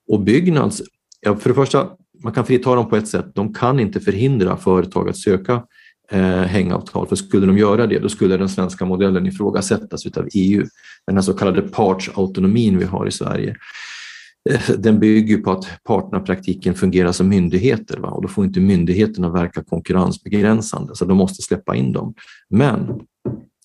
Och 0.09 0.21
Byggnads, 0.21 0.83
ja, 1.21 1.37
för 1.37 1.49
det 1.49 1.55
första, 1.55 1.89
man 2.23 2.33
kan 2.33 2.47
frita 2.47 2.75
dem 2.75 2.89
på 2.89 2.97
ett 2.97 3.09
sätt, 3.09 3.27
de 3.35 3.55
kan 3.55 3.81
inte 3.81 4.01
förhindra 4.01 4.57
företag 4.57 5.09
att 5.09 5.17
söka 5.17 5.63
eh, 6.11 6.43
hängavtal, 6.43 7.07
för 7.07 7.17
skulle 7.17 7.47
de 7.47 7.59
göra 7.59 7.87
det 7.87 7.99
då 7.99 8.09
skulle 8.09 8.37
den 8.37 8.49
svenska 8.49 8.85
modellen 8.85 9.27
ifrågasättas 9.27 10.07
av 10.07 10.29
EU, 10.35 10.67
den 11.07 11.17
här 11.17 11.23
så 11.23 11.35
kallade 11.35 11.63
partsautonomin 11.63 12.79
vi 12.79 12.85
har 12.85 13.07
i 13.07 13.11
Sverige. 13.11 13.57
Eh, 14.51 14.71
den 14.79 15.01
bygger 15.01 15.39
på 15.39 15.53
att 15.53 15.65
parterna 15.85 16.23
i 16.23 16.27
praktiken 16.27 16.75
fungerar 16.75 17.13
som 17.13 17.29
myndigheter 17.29 17.99
va? 17.99 18.09
och 18.09 18.23
då 18.23 18.29
får 18.29 18.45
inte 18.45 18.61
myndigheterna 18.61 19.31
verka 19.31 19.65
konkurrensbegränsande 19.65 20.97
så 20.97 21.05
de 21.05 21.17
måste 21.17 21.43
släppa 21.43 21.77
in 21.77 21.93
dem. 21.93 22.15
Men 22.51 23.01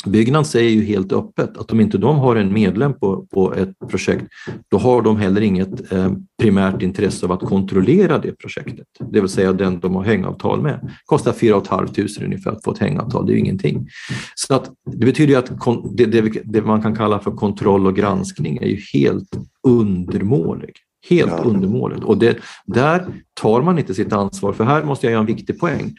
Byggnads 0.05 0.49
säger 0.49 0.69
ju 0.69 0.83
helt 0.83 1.12
öppet 1.12 1.57
att 1.57 1.71
om 1.71 1.79
inte 1.79 1.97
de 1.97 2.17
har 2.17 2.35
en 2.35 2.53
medlem 2.53 2.93
på, 2.93 3.27
på 3.33 3.53
ett 3.53 3.89
projekt, 3.89 4.25
då 4.71 4.77
har 4.77 5.01
de 5.01 5.17
heller 5.17 5.41
inget 5.41 5.91
eh, 5.91 6.12
primärt 6.41 6.81
intresse 6.81 7.25
av 7.25 7.31
att 7.31 7.39
kontrollera 7.39 8.17
det 8.19 8.31
projektet. 8.31 8.88
Det 8.99 9.21
vill 9.21 9.29
säga 9.29 9.53
den 9.53 9.79
de 9.79 9.95
har 9.95 10.03
hängavtal 10.03 10.62
med. 10.62 10.79
Det 10.81 10.89
kostar 11.05 11.31
4 11.33 11.62
500 11.69 12.25
ungefär 12.25 12.51
att 12.51 12.63
få 12.63 12.71
ett 12.71 12.77
hängavtal, 12.77 13.25
det 13.25 13.31
är 13.31 13.33
ju 13.33 13.39
ingenting. 13.39 13.88
Så 14.35 14.55
att, 14.55 14.71
det 14.91 15.05
betyder 15.05 15.33
ju 15.33 15.39
att 15.39 15.51
det, 15.97 16.05
det, 16.05 16.41
det, 16.43 16.62
man 16.62 16.81
kan 16.81 16.95
kalla 16.95 17.19
för 17.19 17.31
kontroll 17.31 17.88
och 17.88 17.95
granskning 17.95 18.57
är 18.57 18.67
ju 18.67 18.79
helt 18.93 19.29
undermålig. 19.67 20.73
Helt 21.09 21.31
ja. 21.31 21.43
undermåligt. 21.43 22.03
Och 22.03 22.17
det, 22.17 22.38
där 22.65 23.07
tar 23.33 23.62
man 23.62 23.79
inte 23.79 23.93
sitt 23.93 24.13
ansvar, 24.13 24.53
för 24.53 24.63
här 24.63 24.83
måste 24.83 25.05
jag 25.05 25.12
göra 25.12 25.21
en 25.21 25.27
viktig 25.27 25.59
poäng. 25.59 25.95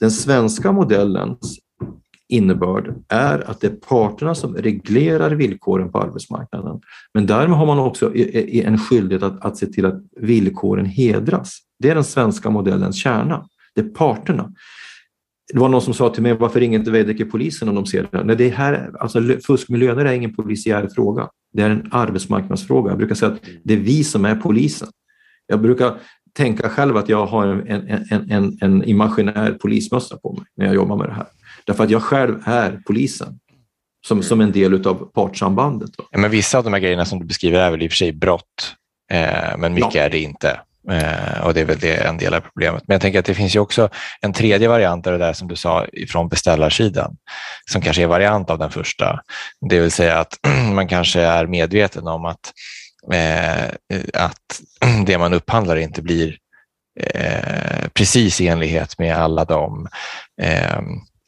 Den 0.00 0.10
svenska 0.10 0.72
modellens 0.72 1.58
innebörd 2.28 2.94
är 3.08 3.50
att 3.50 3.60
det 3.60 3.66
är 3.66 3.76
parterna 3.88 4.34
som 4.34 4.54
reglerar 4.56 5.30
villkoren 5.30 5.92
på 5.92 5.98
arbetsmarknaden. 5.98 6.80
Men 7.14 7.26
därmed 7.26 7.56
har 7.56 7.66
man 7.66 7.78
också 7.78 8.16
en 8.16 8.78
skyldighet 8.78 9.22
att, 9.22 9.44
att 9.44 9.56
se 9.56 9.66
till 9.66 9.86
att 9.86 10.02
villkoren 10.20 10.86
hedras. 10.86 11.58
Det 11.78 11.90
är 11.90 11.94
den 11.94 12.04
svenska 12.04 12.50
modellens 12.50 12.96
kärna. 12.96 13.46
Det 13.74 13.80
är 13.80 13.88
parterna. 13.88 14.52
Det 15.52 15.58
var 15.58 15.68
någon 15.68 15.82
som 15.82 15.94
sa 15.94 16.08
till 16.08 16.22
mig, 16.22 16.34
varför 16.34 16.60
ringer 16.60 16.78
inte 16.78 16.90
Veidekke 16.90 17.24
polisen 17.24 17.68
om 17.68 17.74
de 17.74 17.86
ser 17.86 18.02
det 18.02 18.18
här? 18.18 18.24
Nej, 18.24 18.36
det 18.36 18.48
här 18.48 18.90
alltså, 19.00 19.20
fusk 19.46 19.68
med 19.68 19.80
löner 19.80 20.04
är 20.04 20.12
ingen 20.12 20.34
polisiär 20.34 20.88
fråga. 20.94 21.28
Det 21.52 21.62
är 21.62 21.70
en 21.70 21.88
arbetsmarknadsfråga. 21.90 22.90
Jag 22.90 22.98
brukar 22.98 23.14
säga 23.14 23.32
att 23.32 23.40
det 23.64 23.74
är 23.74 23.78
vi 23.78 24.04
som 24.04 24.24
är 24.24 24.36
polisen. 24.36 24.88
Jag 25.46 25.60
brukar 25.60 25.98
tänka 26.32 26.68
själv 26.68 26.96
att 26.96 27.08
jag 27.08 27.26
har 27.26 27.46
en, 27.46 27.88
en, 28.10 28.30
en, 28.30 28.58
en 28.60 28.84
imaginär 28.84 29.52
polismössa 29.52 30.16
på 30.16 30.32
mig 30.32 30.44
när 30.56 30.66
jag 30.66 30.74
jobbar 30.74 30.96
med 30.96 31.08
det 31.08 31.14
här. 31.14 31.26
Därför 31.66 31.84
att 31.84 31.90
jag 31.90 32.02
själv 32.02 32.42
är 32.44 32.82
polisen 32.86 33.38
som, 34.06 34.22
som 34.22 34.40
en 34.40 34.52
del 34.52 34.86
av 34.86 34.94
partssambandet. 34.94 35.90
Ja, 36.10 36.18
men 36.18 36.30
vissa 36.30 36.58
av 36.58 36.64
de 36.64 36.72
här 36.72 36.80
grejerna 36.80 37.04
som 37.04 37.18
du 37.18 37.24
beskriver 37.24 37.60
är 37.60 37.70
väl 37.70 37.82
i 37.82 37.86
och 37.86 37.90
för 37.90 37.96
sig 37.96 38.12
brott, 38.12 38.74
eh, 39.12 39.56
men 39.58 39.74
mycket 39.74 39.94
ja. 39.94 40.02
är 40.02 40.10
det 40.10 40.18
inte. 40.18 40.60
Eh, 40.90 41.40
och 41.46 41.54
det 41.54 41.60
är 41.60 41.64
väl 41.64 41.78
det 41.78 41.96
en 41.96 42.18
del 42.18 42.34
av 42.34 42.40
problemet. 42.40 42.82
Men 42.86 42.94
jag 42.94 43.00
tänker 43.00 43.18
att 43.18 43.24
det 43.24 43.34
finns 43.34 43.56
ju 43.56 43.60
också 43.60 43.88
en 44.20 44.32
tredje 44.32 44.68
variant 44.68 45.06
av 45.06 45.12
det 45.12 45.18
där 45.18 45.32
som 45.32 45.48
du 45.48 45.56
sa 45.56 45.86
från 46.08 46.28
beställarsidan, 46.28 47.16
som 47.70 47.82
kanske 47.82 48.02
är 48.02 48.06
variant 48.06 48.50
av 48.50 48.58
den 48.58 48.70
första. 48.70 49.20
Det 49.70 49.80
vill 49.80 49.90
säga 49.90 50.18
att 50.18 50.38
man 50.72 50.88
kanske 50.88 51.20
är 51.20 51.46
medveten 51.46 52.06
om 52.06 52.24
att, 52.24 52.52
eh, 53.12 53.64
att 54.14 54.60
det 55.06 55.18
man 55.18 55.34
upphandlar 55.34 55.76
inte 55.76 56.02
blir 56.02 56.36
eh, 57.00 57.88
precis 57.94 58.40
i 58.40 58.48
enlighet 58.48 58.98
med 58.98 59.16
alla 59.16 59.44
de 59.44 59.88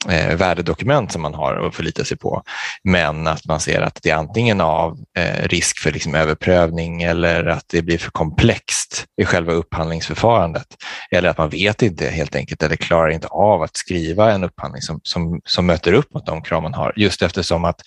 eh, 0.09 0.37
värdedokument 0.37 1.13
som 1.13 1.23
man 1.23 1.35
har 1.35 1.67
att 1.67 1.75
förlita 1.75 2.05
sig 2.05 2.17
på. 2.17 2.43
Men 2.85 3.27
att 3.27 3.47
man 3.47 3.61
ser 3.61 3.81
att 3.81 3.99
det 4.03 4.11
är 4.11 4.17
antingen 4.17 4.61
av 4.61 4.99
eh, 5.19 5.49
risk 5.49 5.79
för 5.79 5.93
liksom 5.93 6.15
överprövning 6.15 7.03
eller 7.03 7.45
att 7.45 7.65
det 7.67 7.83
blir 7.83 7.99
för 7.99 8.11
komplext 8.11 9.05
i 9.21 9.25
själva 9.25 9.53
upphandlingsförfarandet. 9.53 10.67
Eller 11.11 11.29
att 11.29 11.39
man 11.39 11.51
vet 11.51 11.83
inte 11.83 12.09
helt 12.09 12.37
enkelt 12.37 12.63
eller 12.63 12.77
klarar 12.77 13.09
inte 13.09 13.29
av 13.29 13.63
att 13.63 13.77
skriva 13.77 14.33
en 14.33 14.45
upphandling 14.45 14.83
som, 14.83 15.01
som, 15.03 15.41
som 15.45 15.67
möter 15.67 15.93
upp 15.93 16.15
mot 16.15 16.27
de 16.27 16.43
krav 16.43 16.63
man 16.63 16.75
har. 16.75 16.93
Just 16.97 17.23
eftersom 17.23 17.65
att 17.65 17.81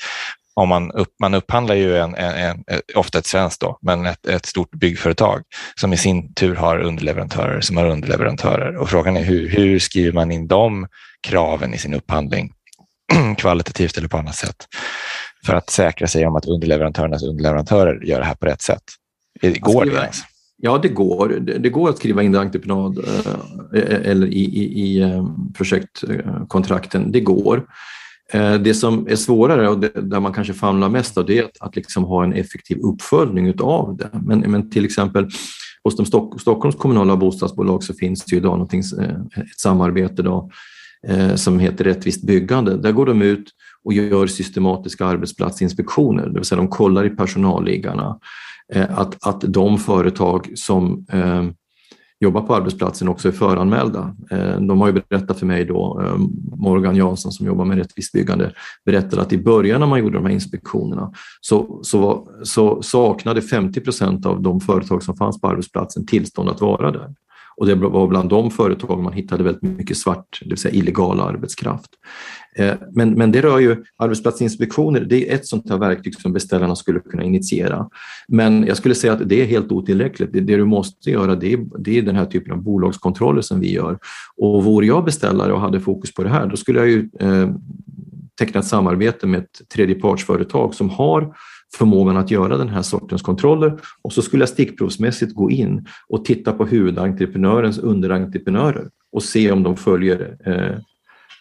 om 0.53 0.69
man, 0.69 0.91
upp, 0.91 1.09
man 1.19 1.33
upphandlar 1.33 1.75
ju 1.75 1.97
en, 1.97 2.15
en, 2.15 2.35
en, 2.35 2.63
eh, 2.71 2.79
ofta 2.95 3.17
ett 3.17 3.25
svenskt 3.25 3.61
då, 3.61 3.77
men 3.81 4.05
ett, 4.05 4.25
ett, 4.25 4.45
stort 4.45 4.71
byggföretag 4.71 5.41
som 5.75 5.93
i 5.93 5.97
sin 5.97 6.33
tur 6.33 6.55
har 6.55 6.79
underleverantörer 6.79 7.61
som 7.61 7.77
har 7.77 7.85
underleverantörer. 7.85 8.77
Och 8.77 8.89
frågan 8.89 9.17
är 9.17 9.23
hur, 9.23 9.49
hur 9.49 9.79
skriver 9.79 10.11
man 10.11 10.31
in 10.31 10.47
dem 10.47 10.87
kraven 11.27 11.73
i 11.73 11.77
sin 11.77 11.93
upphandling 11.93 12.53
kvalitativt 13.37 13.97
eller 13.97 14.07
på 14.07 14.17
annat 14.17 14.35
sätt 14.35 14.67
för 15.45 15.53
att 15.53 15.69
säkra 15.69 16.07
sig 16.07 16.27
om 16.27 16.35
att 16.35 16.45
underleverantörernas 16.45 17.23
underleverantörer 17.23 18.03
gör 18.05 18.19
det 18.19 18.25
här 18.25 18.35
på 18.35 18.45
rätt 18.45 18.61
sätt. 18.61 18.83
Går 19.59 19.85
det 19.85 19.91
ens? 19.91 20.21
Ja, 20.57 20.77
det 20.77 20.87
går. 20.87 21.29
Det 21.59 21.69
går 21.69 21.89
att 21.89 21.97
skriva 21.97 22.23
in 22.23 22.31
det 22.31 22.39
entreprenad 22.39 22.97
eh, 22.97 24.11
eller 24.11 24.27
i, 24.27 24.43
i, 24.43 24.81
i 24.81 25.01
eh, 25.01 25.25
projektkontrakten. 25.57 27.11
Det 27.11 27.19
går. 27.19 27.65
Eh, 28.33 28.53
det 28.53 28.73
som 28.73 29.07
är 29.07 29.15
svårare 29.15 29.69
och 29.69 29.79
där 29.79 30.19
man 30.19 30.33
kanske 30.33 30.53
famlar 30.53 30.89
mest 30.89 31.17
av 31.17 31.25
det 31.25 31.37
är 31.37 31.43
att, 31.43 31.57
att 31.59 31.75
liksom 31.75 32.03
ha 32.03 32.23
en 32.23 32.33
effektiv 32.33 32.77
uppföljning 32.77 33.53
av 33.59 33.97
det. 33.97 34.09
Men, 34.13 34.39
men 34.39 34.69
till 34.69 34.85
exempel 34.85 35.29
hos 35.83 35.95
de 35.95 36.05
Stock, 36.05 36.41
Stockholms 36.41 36.75
kommunala 36.75 37.17
bostadsbolag 37.17 37.83
så 37.83 37.93
finns 37.93 38.25
det 38.25 38.31
ju 38.31 38.37
idag 38.37 38.73
ett 38.73 39.59
samarbete 39.59 40.21
då, 40.21 40.37
eh, 40.37 40.47
Eh, 41.07 41.35
som 41.35 41.59
heter 41.59 41.83
Rättvist 41.83 42.23
byggande. 42.23 42.77
Där 42.77 42.91
går 42.91 43.05
de 43.05 43.21
ut 43.21 43.49
och 43.83 43.93
gör 43.93 44.27
systematiska 44.27 45.05
arbetsplatsinspektioner, 45.05 46.27
det 46.27 46.33
vill 46.33 46.43
säga 46.43 46.57
de 46.57 46.67
kollar 46.67 47.05
i 47.05 47.09
personalliggarna 47.09 48.19
eh, 48.73 48.99
att, 48.99 49.27
att 49.27 49.41
de 49.41 49.77
företag 49.77 50.51
som 50.55 51.05
eh, 51.11 51.43
jobbar 52.19 52.41
på 52.41 52.55
arbetsplatsen 52.55 53.07
också 53.07 53.27
är 53.27 53.31
föranmälda. 53.31 54.15
De 54.59 54.81
har 54.81 54.87
ju 54.87 55.01
berättat 55.09 55.39
för 55.39 55.45
mig 55.45 55.65
då, 55.65 56.01
Morgan 56.55 56.95
Jansson 56.95 57.31
som 57.31 57.45
jobbar 57.45 57.65
med 57.65 57.77
rättvist 57.77 58.13
byggande, 58.13 58.51
berättade 58.85 59.21
att 59.21 59.33
i 59.33 59.37
början 59.37 59.79
när 59.79 59.87
man 59.87 59.99
gjorde 59.99 60.17
de 60.17 60.25
här 60.25 60.33
inspektionerna 60.33 61.11
så, 61.41 61.79
så, 61.83 62.27
så 62.43 62.81
saknade 62.81 63.41
50 63.41 63.81
procent 63.81 64.25
av 64.25 64.41
de 64.41 64.59
företag 64.59 65.03
som 65.03 65.15
fanns 65.15 65.41
på 65.41 65.47
arbetsplatsen 65.47 66.05
tillstånd 66.05 66.49
att 66.49 66.61
vara 66.61 66.91
där. 66.91 67.09
Och 67.61 67.67
det 67.67 67.75
var 67.75 68.07
bland 68.07 68.29
de 68.29 68.51
företagen 68.51 69.03
man 69.03 69.13
hittade 69.13 69.43
väldigt 69.43 69.61
mycket 69.61 69.97
svart, 69.97 70.39
det 70.41 70.49
vill 70.49 70.57
säga 70.57 70.75
illegal 70.75 71.19
arbetskraft. 71.19 71.89
Eh, 72.55 72.73
men, 72.91 73.13
men 73.13 73.31
det 73.31 73.41
rör 73.41 73.59
ju 73.59 73.83
arbetsplatsinspektioner, 73.97 75.01
det 75.01 75.29
är 75.29 75.35
ett 75.35 75.45
sånt 75.47 75.69
här 75.69 75.77
verktyg 75.77 76.15
som 76.15 76.33
beställarna 76.33 76.75
skulle 76.75 76.99
kunna 76.99 77.23
initiera. 77.23 77.89
Men 78.27 78.65
jag 78.67 78.77
skulle 78.77 78.95
säga 78.95 79.13
att 79.13 79.29
det 79.29 79.41
är 79.41 79.45
helt 79.45 79.71
otillräckligt. 79.71 80.33
Det, 80.33 80.39
det 80.39 80.55
du 80.55 80.65
måste 80.65 81.11
göra 81.11 81.35
det 81.35 81.53
är, 81.53 81.59
det 81.79 81.97
är 81.97 82.01
den 82.01 82.15
här 82.15 82.25
typen 82.25 82.51
av 82.51 82.63
bolagskontroller 82.63 83.41
som 83.41 83.59
vi 83.59 83.73
gör. 83.73 83.99
Och 84.37 84.63
vore 84.63 84.85
jag 84.85 85.05
beställare 85.05 85.53
och 85.53 85.61
hade 85.61 85.79
fokus 85.79 86.13
på 86.13 86.23
det 86.23 86.29
här, 86.29 86.47
då 86.47 86.57
skulle 86.57 86.79
jag 86.79 86.89
ju 86.89 87.09
eh, 87.19 87.49
teckna 88.39 88.59
ett 88.59 88.67
samarbete 88.67 89.27
med 89.27 89.39
ett 89.39 89.69
tredjepartsföretag 89.73 90.75
som 90.75 90.89
har 90.89 91.35
förmågan 91.75 92.17
att 92.17 92.31
göra 92.31 92.57
den 92.57 92.69
här 92.69 92.81
sortens 92.81 93.21
kontroller 93.21 93.79
och 94.01 94.13
så 94.13 94.21
skulle 94.21 94.41
jag 94.41 94.49
stickprovsmässigt 94.49 95.35
gå 95.35 95.51
in 95.51 95.87
och 96.07 96.25
titta 96.25 96.53
på 96.53 96.65
huvudentreprenörens 96.65 97.77
underentreprenörer 97.79 98.89
och 99.11 99.23
se 99.23 99.51
om 99.51 99.63
de 99.63 99.77
följer 99.77 100.37
eh, 100.45 100.77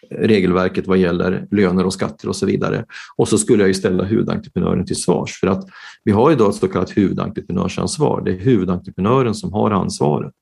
regelverket 0.09 0.87
vad 0.87 0.97
gäller 0.97 1.47
löner 1.51 1.85
och 1.85 1.93
skatter 1.93 2.29
och 2.29 2.35
så 2.35 2.45
vidare. 2.45 2.85
Och 3.15 3.27
så 3.27 3.37
skulle 3.37 3.63
jag 3.63 3.67
ju 3.67 3.73
ställa 3.73 4.03
huvudentreprenören 4.03 4.85
till 4.85 4.95
svars 4.95 5.39
för 5.39 5.47
att 5.47 5.65
vi 6.03 6.11
har 6.11 6.31
idag 6.31 6.49
ett 6.49 6.55
så 6.55 6.67
kallat 6.67 6.97
huvudentreprenörsansvar. 6.97 8.21
Det 8.21 8.31
är 8.31 8.39
huvudentreprenören 8.39 9.35
som 9.35 9.53
har 9.53 9.71
ansvaret. 9.71 10.33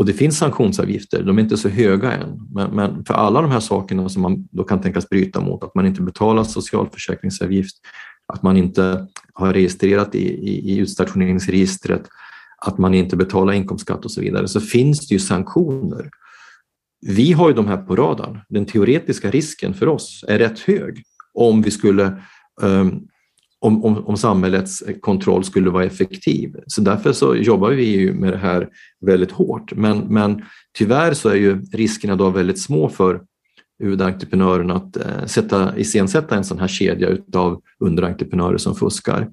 Och 0.00 0.06
det 0.06 0.12
finns 0.12 0.38
sanktionsavgifter, 0.38 1.22
de 1.22 1.38
är 1.38 1.42
inte 1.42 1.56
så 1.56 1.68
höga 1.68 2.12
än, 2.12 2.48
men, 2.54 2.70
men, 2.70 3.04
för 3.04 3.14
alla 3.14 3.42
de 3.42 3.50
här 3.50 3.60
sakerna 3.60 4.08
som 4.08 4.22
man 4.22 4.48
då 4.50 4.64
kan 4.64 4.80
tänkas 4.80 5.08
bryta 5.08 5.40
mot, 5.40 5.64
att 5.64 5.74
man 5.74 5.86
inte 5.86 6.02
betalar 6.02 6.44
socialförsäkringsavgift, 6.44 7.76
att 8.32 8.42
man 8.42 8.56
inte 8.56 9.06
har 9.32 9.52
registrerat 9.52 10.14
i, 10.14 10.28
i, 10.28 10.72
i 10.72 10.78
utstationeringsregistret, 10.78 12.02
att 12.66 12.78
man 12.78 12.94
inte 12.94 13.16
betalar 13.16 13.52
inkomstskatt 13.52 14.04
och 14.04 14.10
så 14.10 14.20
vidare, 14.20 14.48
så 14.48 14.60
finns 14.60 15.08
det 15.08 15.14
ju 15.14 15.18
sanktioner. 15.18 16.10
Vi 17.06 17.32
har 17.32 17.48
ju 17.48 17.54
de 17.54 17.66
här 17.66 17.76
på 17.76 17.96
radarn. 17.96 18.40
Den 18.48 18.66
teoretiska 18.66 19.30
risken 19.30 19.74
för 19.74 19.88
oss 19.88 20.24
är 20.28 20.38
rätt 20.38 20.58
hög 20.58 21.02
om 21.34 21.62
vi 21.62 21.70
skulle 21.70 22.22
um, 22.62 23.08
om, 23.60 23.84
om, 23.84 24.06
om, 24.06 24.16
samhällets 24.16 24.82
kontroll 25.00 25.44
skulle 25.44 25.70
vara 25.70 25.84
effektiv. 25.84 26.56
Så 26.66 26.80
därför 26.80 27.12
så 27.12 27.36
jobbar 27.36 27.70
vi 27.70 27.84
ju 27.84 28.14
med 28.14 28.32
det 28.32 28.38
här 28.38 28.68
väldigt 29.00 29.30
hårt. 29.30 29.72
Men, 29.76 29.98
men 29.98 30.42
tyvärr 30.78 31.14
så 31.14 31.28
är 31.28 31.34
ju 31.34 31.62
riskerna 31.72 32.16
då 32.16 32.30
väldigt 32.30 32.60
små 32.60 32.88
för 32.88 33.20
huvudentreprenören 33.78 34.70
att 34.70 34.96
eh, 34.96 35.26
sätta, 35.26 35.78
iscensätta 35.78 36.36
en 36.36 36.44
sån 36.44 36.58
här 36.58 36.68
kedja 36.68 37.16
av 37.34 37.60
underentreprenörer 37.78 38.58
som 38.58 38.74
fuskar. 38.74 39.28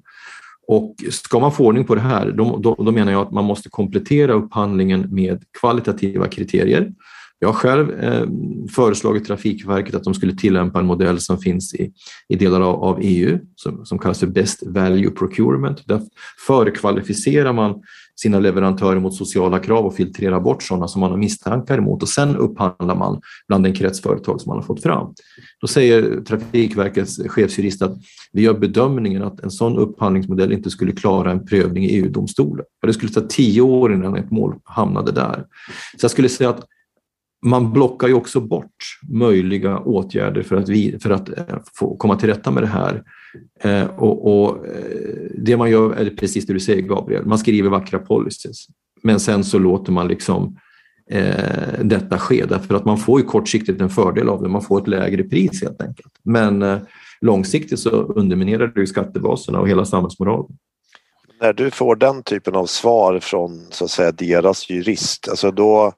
Och 0.68 0.94
ska 1.10 1.40
man 1.40 1.52
få 1.52 1.66
ordning 1.66 1.84
på 1.84 1.94
det 1.94 2.00
här, 2.00 2.30
då, 2.30 2.56
då, 2.56 2.74
då 2.74 2.92
menar 2.92 3.12
jag 3.12 3.22
att 3.22 3.32
man 3.32 3.44
måste 3.44 3.68
komplettera 3.68 4.32
upphandlingen 4.32 5.14
med 5.14 5.42
kvalitativa 5.60 6.28
kriterier. 6.28 6.92
Jag 7.40 7.48
har 7.48 7.54
själv 7.54 7.90
eh, 7.90 8.26
föreslagit 8.74 9.24
Trafikverket 9.26 9.94
att 9.94 10.04
de 10.04 10.14
skulle 10.14 10.34
tillämpa 10.34 10.78
en 10.78 10.86
modell 10.86 11.20
som 11.20 11.38
finns 11.38 11.74
i, 11.74 11.92
i 12.28 12.36
delar 12.36 12.60
av, 12.60 12.84
av 12.84 12.98
EU 13.02 13.38
som, 13.56 13.86
som 13.86 13.98
kallas 13.98 14.20
för 14.20 14.26
Best 14.26 14.62
Value 14.66 15.10
Procurement. 15.10 15.88
Där 15.88 16.02
förkvalificerar 16.46 17.52
man 17.52 17.82
sina 18.16 18.38
leverantörer 18.38 19.00
mot 19.00 19.14
sociala 19.14 19.58
krav 19.58 19.86
och 19.86 19.94
filtrerar 19.94 20.40
bort 20.40 20.62
sådana 20.62 20.88
som 20.88 21.00
man 21.00 21.10
har 21.10 21.18
misstankar 21.18 21.78
emot 21.78 22.02
och 22.02 22.08
sen 22.08 22.36
upphandlar 22.36 22.94
man 22.94 23.20
bland 23.48 23.64
den 23.64 23.74
kretsföretag 23.74 24.40
som 24.40 24.50
man 24.50 24.58
har 24.58 24.64
fått 24.64 24.82
fram. 24.82 25.14
Då 25.60 25.66
säger 25.66 26.20
Trafikverkets 26.20 27.20
chefsjurist 27.28 27.82
att 27.82 27.96
vi 28.32 28.42
gör 28.42 28.54
bedömningen 28.54 29.22
att 29.22 29.40
en 29.40 29.50
sån 29.50 29.78
upphandlingsmodell 29.78 30.52
inte 30.52 30.70
skulle 30.70 30.92
klara 30.92 31.30
en 31.30 31.46
prövning 31.46 31.84
i 31.84 31.96
EU-domstolen. 31.96 32.64
Det 32.86 32.92
skulle 32.92 33.12
ta 33.12 33.20
tio 33.20 33.60
år 33.60 33.94
innan 33.94 34.16
ett 34.16 34.30
mål 34.30 34.54
hamnade 34.64 35.12
där. 35.12 35.44
Så 35.96 36.04
jag 36.04 36.10
skulle 36.10 36.28
säga 36.28 36.50
att 36.50 36.64
man 37.42 37.72
blockar 37.72 38.08
ju 38.08 38.14
också 38.14 38.40
bort 38.40 38.98
möjliga 39.08 39.78
åtgärder 39.78 40.42
för 40.42 40.56
att, 40.56 40.68
vi, 40.68 40.98
för 40.98 41.10
att 41.10 41.28
eh, 41.28 41.44
få 41.74 41.96
komma 41.96 42.16
till 42.16 42.28
rätta 42.28 42.50
med 42.50 42.62
det 42.62 42.66
här. 42.66 43.02
Eh, 43.60 43.86
och, 43.86 44.42
och, 44.42 44.66
eh, 44.66 44.72
Det 45.34 45.56
man 45.56 45.70
gör 45.70 45.92
är 45.92 46.10
precis 46.10 46.46
det 46.46 46.52
du 46.52 46.60
säger 46.60 46.82
Gabriel, 46.82 47.26
man 47.26 47.38
skriver 47.38 47.70
vackra 47.70 47.98
policies 47.98 48.66
men 49.02 49.20
sen 49.20 49.44
så 49.44 49.58
låter 49.58 49.92
man 49.92 50.08
liksom 50.08 50.58
eh, 51.10 51.80
detta 51.82 52.18
ske 52.18 52.44
därför 52.44 52.74
att 52.74 52.84
man 52.84 52.98
får 52.98 53.20
ju 53.20 53.26
kortsiktigt 53.26 53.80
en 53.80 53.90
fördel 53.90 54.28
av 54.28 54.42
det, 54.42 54.48
man 54.48 54.62
får 54.62 54.80
ett 54.80 54.88
lägre 54.88 55.22
pris 55.22 55.62
helt 55.62 55.82
enkelt. 55.82 56.12
Men 56.22 56.62
eh, 56.62 56.78
långsiktigt 57.20 57.78
så 57.78 57.90
underminerar 57.90 58.66
det 58.66 58.80
ju 58.80 58.86
skattebaserna 58.86 59.60
och 59.60 59.68
hela 59.68 59.84
samhällsmoralen. 59.84 60.56
När 61.40 61.52
du 61.52 61.70
får 61.70 61.96
den 61.96 62.22
typen 62.22 62.54
av 62.54 62.66
svar 62.66 63.18
från 63.18 63.66
så 63.70 63.84
att 63.84 63.90
säga 63.90 64.12
deras 64.12 64.70
jurist, 64.70 65.28
alltså 65.28 65.50
då 65.50 65.92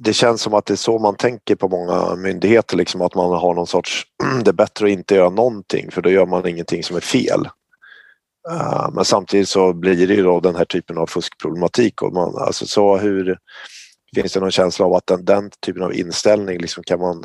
det 0.00 0.12
känns 0.12 0.42
som 0.42 0.54
att 0.54 0.66
det 0.66 0.74
är 0.74 0.76
så 0.76 0.98
man 0.98 1.16
tänker 1.16 1.54
på 1.54 1.68
många 1.68 2.16
myndigheter, 2.16 2.76
liksom 2.76 3.02
att 3.02 3.14
man 3.14 3.30
har 3.30 3.54
någon 3.54 3.66
sorts, 3.66 4.02
det 4.44 4.50
är 4.50 4.52
bättre 4.52 4.86
att 4.86 4.92
inte 4.92 5.14
göra 5.14 5.30
någonting 5.30 5.90
för 5.90 6.02
då 6.02 6.10
gör 6.10 6.26
man 6.26 6.48
ingenting 6.48 6.82
som 6.82 6.96
är 6.96 7.00
fel. 7.00 7.48
Eh, 8.50 8.88
men 8.92 9.04
samtidigt 9.04 9.48
så 9.48 9.72
blir 9.72 10.06
det 10.06 10.14
ju 10.14 10.22
då 10.22 10.40
den 10.40 10.56
här 10.56 10.64
typen 10.64 10.98
av 10.98 11.06
fuskproblematik. 11.06 12.02
Och 12.02 12.12
man, 12.12 12.36
alltså 12.36 12.66
så 12.66 12.96
hur, 12.96 13.38
finns 14.14 14.32
det 14.32 14.40
någon 14.40 14.50
känsla 14.50 14.86
av 14.86 14.94
att 14.94 15.06
den, 15.06 15.24
den 15.24 15.50
typen 15.66 15.82
av 15.82 15.94
inställning 15.94 16.58
liksom 16.58 16.82
kan 16.84 17.00
man 17.00 17.24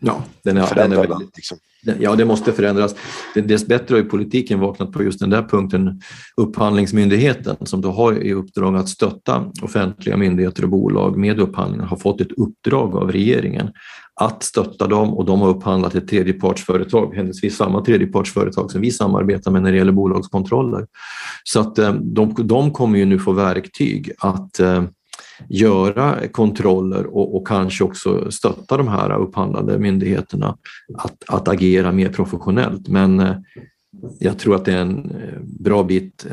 ja, 0.00 0.24
den 0.44 0.56
är? 0.56 0.74
Den 0.74 0.92
är 0.92 0.96
väldigt, 0.96 1.36
liksom? 1.36 1.58
Ja, 1.98 2.16
det 2.16 2.24
måste 2.24 2.52
förändras. 2.52 2.94
Dess 3.34 3.66
bättre 3.66 3.94
har 3.94 4.02
ju 4.02 4.08
politiken 4.08 4.60
vaknat 4.60 4.92
på 4.92 5.02
just 5.02 5.20
den 5.20 5.30
där 5.30 5.42
punkten. 5.42 6.00
Upphandlingsmyndigheten 6.36 7.56
som 7.66 7.80
då 7.80 7.90
har 7.90 8.22
i 8.22 8.32
uppdrag 8.32 8.76
att 8.76 8.88
stötta 8.88 9.52
offentliga 9.62 10.16
myndigheter 10.16 10.62
och 10.62 10.68
bolag 10.68 11.16
med 11.16 11.40
upphandlingar 11.40 11.86
har 11.86 11.96
fått 11.96 12.20
ett 12.20 12.32
uppdrag 12.32 12.96
av 12.96 13.12
regeringen 13.12 13.70
att 14.20 14.42
stötta 14.42 14.86
dem 14.86 15.14
och 15.14 15.24
de 15.24 15.40
har 15.40 15.48
upphandlat 15.48 15.94
ett 15.94 16.08
tredjepartsföretag, 16.08 17.14
händelsevis 17.14 17.56
samma 17.56 17.84
tredjepartsföretag 17.84 18.70
som 18.70 18.80
vi 18.80 18.90
samarbetar 18.90 19.50
med 19.50 19.62
när 19.62 19.72
det 19.72 19.78
gäller 19.78 19.92
bolagskontroller. 19.92 20.86
Så 21.44 21.60
att 21.60 21.78
eh, 21.78 21.92
de, 21.92 22.34
de 22.38 22.70
kommer 22.70 22.98
ju 22.98 23.04
nu 23.04 23.18
få 23.18 23.32
verktyg 23.32 24.12
att 24.18 24.60
eh, 24.60 24.84
göra 25.48 26.28
kontroller 26.32 27.06
och, 27.06 27.36
och, 27.36 27.46
kanske 27.46 27.84
också 27.84 28.30
stötta 28.30 28.76
de 28.76 28.88
här 28.88 29.16
upphandlande 29.18 29.78
myndigheterna 29.78 30.56
att, 30.98 31.24
att 31.26 31.48
agera 31.48 31.92
mer 31.92 32.08
professionellt. 32.08 32.88
Men 32.88 33.20
eh, 33.20 33.36
jag 34.18 34.38
tror 34.38 34.54
att 34.54 34.64
det 34.64 34.72
är 34.72 34.80
en 34.80 35.12
bra 35.60 35.82
bit 35.82 36.26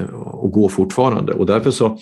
att 0.44 0.52
gå 0.52 0.70
fortfarande 0.70 1.34
och 1.34 1.46
därför 1.46 1.72
så 1.72 2.00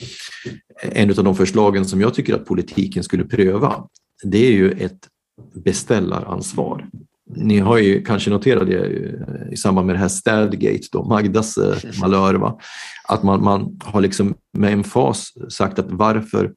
en 0.82 1.10
av 1.10 1.24
de 1.24 1.36
förslagen 1.36 1.86
som 1.86 2.02
jag 2.02 2.14
tycker 2.14 2.36
att 2.36 2.46
politiken 2.46 3.04
skulle 3.04 3.24
pröva 3.24 3.88
det 4.24 4.48
är 4.48 4.52
ju 4.52 4.72
ett 4.72 5.08
beställaransvar. 5.54 6.90
Ni 7.36 7.60
har 7.60 7.78
ju 7.78 8.04
kanske 8.04 8.30
noterat 8.30 8.68
det 8.68 9.10
i 9.52 9.58
samband 9.58 9.88
med 9.88 9.96
det 9.96 10.00
här 10.00 10.08
Stadgate, 10.08 10.88
då, 10.92 11.04
Magdas 11.04 11.58
eh, 11.58 11.76
malör, 12.02 12.34
va? 12.34 12.60
att 13.08 13.24
man, 13.24 13.44
man 13.44 13.80
har 13.84 14.02
liksom 14.02 14.36
med 14.58 14.74
emfas 14.74 15.34
sagt 15.50 15.80
att 15.80 15.92
varför 15.92 16.54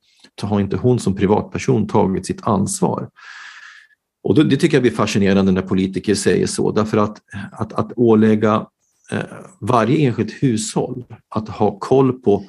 har 0.46 0.60
inte 0.60 0.76
hon 0.76 0.98
som 0.98 1.16
privatperson 1.16 1.86
tagit 1.86 2.26
sitt 2.26 2.40
ansvar? 2.42 3.08
Och 4.22 4.34
då, 4.34 4.42
det 4.42 4.56
tycker 4.56 4.76
jag 4.76 4.82
blir 4.82 4.92
fascinerande 4.92 5.52
när 5.52 5.62
politiker 5.62 6.14
säger 6.14 6.46
så, 6.46 6.72
därför 6.72 6.98
att, 6.98 7.18
att, 7.52 7.72
att 7.72 7.92
ålägga 7.96 8.66
eh, 9.12 9.22
varje 9.60 10.06
enskilt 10.06 10.42
hushåll 10.42 11.04
att 11.28 11.48
ha 11.48 11.78
koll 11.78 12.12
på 12.12 12.44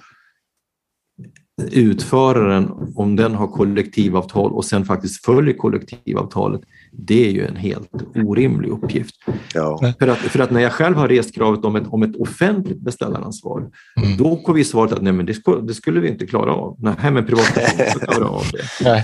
utföraren, 1.72 2.94
om 2.96 3.16
den 3.16 3.36
har 3.36 3.48
kollektivavtal 3.48 4.52
och 4.52 4.66
sen 4.66 4.86
faktiskt 4.86 5.26
följer 5.26 5.54
kollektivavtalet, 5.54 6.62
det 6.92 7.28
är 7.28 7.32
ju 7.32 7.46
en 7.46 7.56
helt 7.56 7.92
orimlig 8.16 8.70
uppgift. 8.70 9.16
Ja. 9.54 9.94
För, 10.00 10.08
att, 10.08 10.18
för 10.18 10.40
att 10.40 10.52
när 10.52 10.62
jag 10.62 10.72
själv 10.72 10.96
har 10.96 11.08
rest 11.08 11.36
kravet 11.36 11.66
om 11.66 11.76
ett, 11.76 11.88
om 11.88 12.04
ett 12.04 12.16
offentligt 12.16 12.80
beställaransvar, 12.80 13.60
mm. 14.04 14.18
då 14.18 14.36
kom 14.36 14.56
vi 14.56 14.64
svaret 14.64 14.92
att 14.92 15.02
nej, 15.02 15.14
men 15.14 15.26
det, 15.26 15.34
skulle, 15.34 15.62
det 15.62 15.74
skulle 15.74 16.00
vi 16.00 16.10
inte 16.10 16.28
klara 16.28 16.54
av. 16.54 16.76
Nej, 16.80 17.12
men 17.12 17.26
privatpersoner 17.26 17.90
skulle 17.90 18.06
klara 18.06 18.30
av 18.30 18.44
det. 18.52 18.84
Nej. 18.84 19.04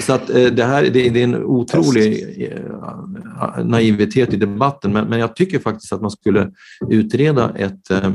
Så 0.00 0.12
att 0.12 0.30
eh, 0.30 0.44
det 0.44 0.64
här 0.64 0.82
det, 0.82 1.08
det 1.08 1.20
är 1.20 1.24
en 1.24 1.44
otrolig 1.44 2.42
eh, 2.42 3.64
naivitet 3.64 4.32
i 4.32 4.36
debatten, 4.36 4.92
men, 4.92 5.08
men 5.08 5.18
jag 5.18 5.36
tycker 5.36 5.58
faktiskt 5.58 5.92
att 5.92 6.00
man 6.00 6.10
skulle 6.10 6.50
utreda 6.88 7.52
ett 7.56 7.90
eh, 7.90 8.10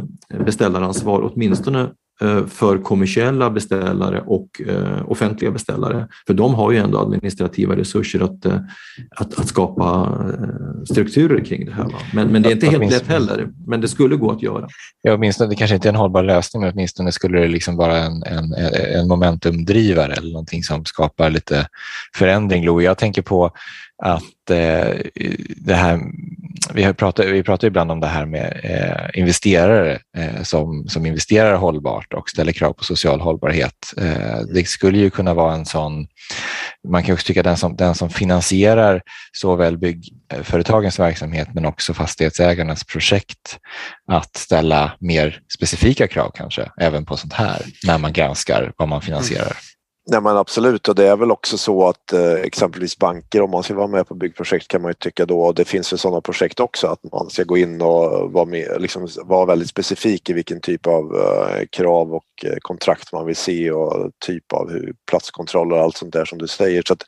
beställaransvar, 0.46 1.32
åtminstone 1.34 1.90
för 2.48 2.78
kommersiella 2.78 3.50
beställare 3.50 4.22
och 4.26 4.62
eh, 4.68 5.12
offentliga 5.12 5.52
beställare. 5.52 6.08
För 6.28 6.34
de 6.34 6.56
har 6.56 6.72
ju 6.72 6.78
ändå 6.78 7.00
administrativa 7.00 7.76
resurser 7.76 8.20
att, 8.24 8.46
eh, 8.46 8.60
att, 9.16 9.40
att 9.40 9.48
skapa 9.48 10.18
strukturer 10.90 11.46
kring 11.46 11.66
det 11.66 11.72
här. 11.72 11.96
Men, 12.14 12.28
men 12.28 12.42
det 12.42 12.50
är 12.50 12.54
inte 12.54 12.68
helt 12.68 12.92
lätt 12.92 13.08
heller, 13.08 13.50
men 13.68 13.82
det 13.82 13.88
skulle 13.88 14.16
gå 14.16 14.32
att 14.32 14.42
göra. 14.42 14.68
Ja, 15.02 15.14
åtminstone, 15.14 15.50
det 15.50 15.56
kanske 15.56 15.76
inte 15.76 15.88
är 15.88 15.94
en 15.94 16.00
hållbar 16.00 16.24
lösning, 16.24 16.62
men 16.62 16.72
åtminstone 16.74 17.12
skulle 17.12 17.40
det 17.40 17.48
liksom 17.48 17.76
vara 17.76 17.98
en, 17.98 18.24
en, 18.24 18.54
en 19.00 19.08
momentumdrivare 19.08 20.14
eller 20.14 20.32
någonting 20.32 20.64
som 20.64 20.86
skapar 20.86 21.30
lite 21.30 21.68
förändring. 22.16 22.66
Lo, 22.66 22.82
jag 22.82 22.98
tänker 22.98 23.22
på 23.22 23.52
att 24.04 24.50
eh, 24.50 24.96
det 25.56 25.74
här, 25.74 26.00
vi, 26.74 26.84
har 26.84 26.94
pratat, 26.94 27.26
vi 27.26 27.44
pratar 27.44 27.68
ibland 27.68 27.92
om 27.92 28.00
det 28.00 28.08
här 28.08 28.26
med 28.26 28.60
eh, 28.64 29.20
investerare 29.20 30.00
eh, 30.18 30.44
som, 30.44 30.88
som 30.88 31.06
investerar 31.06 31.56
hållbart 31.56 32.14
och 32.14 32.30
ställer 32.30 32.52
krav 32.52 32.74
på 32.74 32.84
social 32.84 33.22
hållbarhet. 33.22 33.94
Eh, 33.98 34.40
det 34.54 34.68
skulle 34.68 34.98
ju 34.98 35.10
kunna 35.10 35.34
vara 35.34 35.54
en 35.54 35.66
sån, 35.66 36.08
man 36.88 37.04
kan 37.04 37.14
också 37.14 37.28
tycka 37.28 37.44
den 37.44 37.58
som, 37.58 37.76
den 37.76 37.96
som 37.96 38.10
finansierar 38.10 39.02
såväl 39.32 39.78
byggföretagens 39.78 41.00
verksamhet 41.00 41.48
men 41.54 41.66
också 41.66 41.94
fastighetsägarnas 41.94 42.84
projekt 42.84 43.60
att 44.12 44.38
ställa 44.38 44.92
mer 45.00 45.42
specifika 45.54 46.08
krav 46.08 46.32
kanske 46.36 46.72
även 46.78 47.06
på 47.06 47.18
sånt 47.18 47.34
här 47.34 47.62
när 47.88 47.98
man 47.98 48.14
granskar 48.14 48.74
vad 48.78 48.88
man 48.88 49.02
finansierar. 49.02 49.46
Mm. 49.46 49.77
Nej 50.10 50.22
men 50.22 50.38
absolut 50.38 50.88
och 50.88 50.96
det 50.96 51.08
är 51.08 51.16
väl 51.16 51.32
också 51.32 51.58
så 51.58 51.88
att 51.90 52.14
eh, 52.14 52.32
exempelvis 52.32 52.98
banker 52.98 53.42
om 53.42 53.52
man 53.52 53.64
ska 53.64 53.74
vara 53.74 53.88
med 53.88 54.08
på 54.08 54.16
byggprojekt 54.16 54.68
kan 54.68 54.82
man 54.82 54.90
ju 54.90 54.94
tycka 54.94 55.26
då, 55.26 55.42
och 55.42 55.56
det 55.56 55.66
finns 55.66 55.94
ju 55.94 55.98
sådana 55.98 56.22
projekt 56.22 56.60
också, 56.60 56.88
att 56.88 57.00
man 57.12 57.30
ska 57.30 57.44
gå 57.44 57.58
in 57.58 57.82
och 57.82 58.32
vara, 58.32 58.46
med, 58.46 58.82
liksom, 58.82 59.08
vara 59.24 59.46
väldigt 59.46 59.70
specifik 59.70 60.30
i 60.30 60.34
vilken 60.34 60.62
typ 60.62 60.88
av 60.88 61.16
eh, 61.16 61.66
krav 61.72 62.14
och 62.14 62.46
eh, 62.46 62.58
kontrakt 62.62 63.14
man 63.14 63.26
vill 63.26 63.36
se 63.36 63.72
och 63.72 64.12
typ 64.26 64.54
av 64.54 64.72
hur, 64.72 64.94
platskontroller 65.10 65.76
och 65.76 65.84
allt 65.84 65.98
sånt 65.98 66.14
där 66.14 66.26
som 66.26 66.38
du 66.38 66.48
säger. 66.48 66.84
Så 66.88 66.94
att 66.94 67.04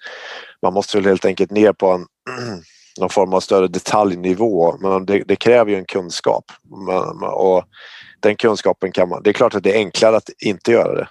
man 0.62 0.74
måste 0.74 0.97
väl 0.97 1.06
helt 1.06 1.26
enkelt 1.26 1.52
ner 1.52 1.74
på 1.74 1.88
en 1.88 2.06
någon 3.00 3.10
form 3.10 3.34
av 3.34 3.39
större 3.39 3.68
detaljnivå 3.68 4.78
men 4.82 5.06
det, 5.06 5.24
det 5.28 5.36
kräver 5.36 5.72
ju 5.72 5.78
en 5.78 5.86
kunskap. 5.86 6.45
Men, 6.88 7.30
och 7.30 7.64
den 8.22 8.36
kunskapen 8.36 8.92
kan 8.92 9.10
man, 9.10 9.24
det 9.24 9.30
är 9.30 9.34
klart 9.34 9.56
att 9.56 9.64
det 9.64 9.76
är 9.76 9.78
enklare 9.78 10.18
att 10.18 10.30
inte 10.40 10.72
göra 10.72 10.96
det. 10.96 11.08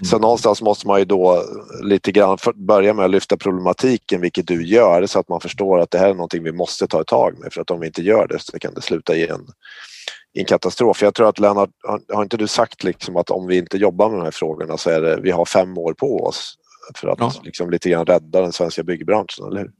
så 0.04 0.16
mm. 0.16 0.22
någonstans 0.22 0.62
måste 0.62 0.86
man 0.86 0.98
ju 0.98 1.04
då 1.04 1.44
lite 1.82 2.12
grann 2.12 2.38
börja 2.54 2.94
med 2.94 3.04
att 3.04 3.10
lyfta 3.10 3.36
problematiken, 3.36 4.20
vilket 4.20 4.46
du 4.46 4.66
gör, 4.66 5.06
så 5.06 5.18
att 5.18 5.28
man 5.28 5.40
förstår 5.40 5.80
att 5.80 5.90
det 5.90 5.98
här 5.98 6.08
är 6.08 6.14
någonting 6.14 6.42
vi 6.42 6.52
måste 6.52 6.86
ta 6.86 7.00
ett 7.00 7.06
tag 7.06 7.38
med 7.38 7.52
för 7.52 7.60
att 7.60 7.70
om 7.70 7.80
vi 7.80 7.86
inte 7.86 8.02
gör 8.02 8.26
det 8.26 8.38
så 8.38 8.58
kan 8.58 8.74
det 8.74 8.80
sluta 8.80 9.16
i 9.16 9.26
en, 9.26 9.40
i 10.34 10.40
en 10.40 10.44
katastrof. 10.44 11.02
Jag 11.02 11.14
tror 11.14 11.28
att 11.28 11.38
Lennart, 11.38 11.70
har 12.12 12.22
inte 12.22 12.36
du 12.36 12.46
sagt 12.46 12.84
liksom 12.84 13.16
att 13.16 13.30
om 13.30 13.46
vi 13.46 13.56
inte 13.56 13.78
jobbar 13.78 14.10
med 14.10 14.18
de 14.18 14.24
här 14.24 14.30
frågorna 14.30 14.76
så 14.76 14.90
är 14.90 15.00
det, 15.00 15.20
vi 15.20 15.30
har 15.30 15.44
fem 15.44 15.78
år 15.78 15.92
på 15.92 16.24
oss 16.24 16.54
för 16.94 17.08
att 17.08 17.20
ja. 17.20 17.32
liksom 17.44 17.70
lite 17.70 17.90
grann 17.90 18.06
rädda 18.06 18.40
den 18.40 18.52
svenska 18.52 18.82
byggbranschen, 18.82 19.46
eller 19.46 19.60
hur? 19.60 19.70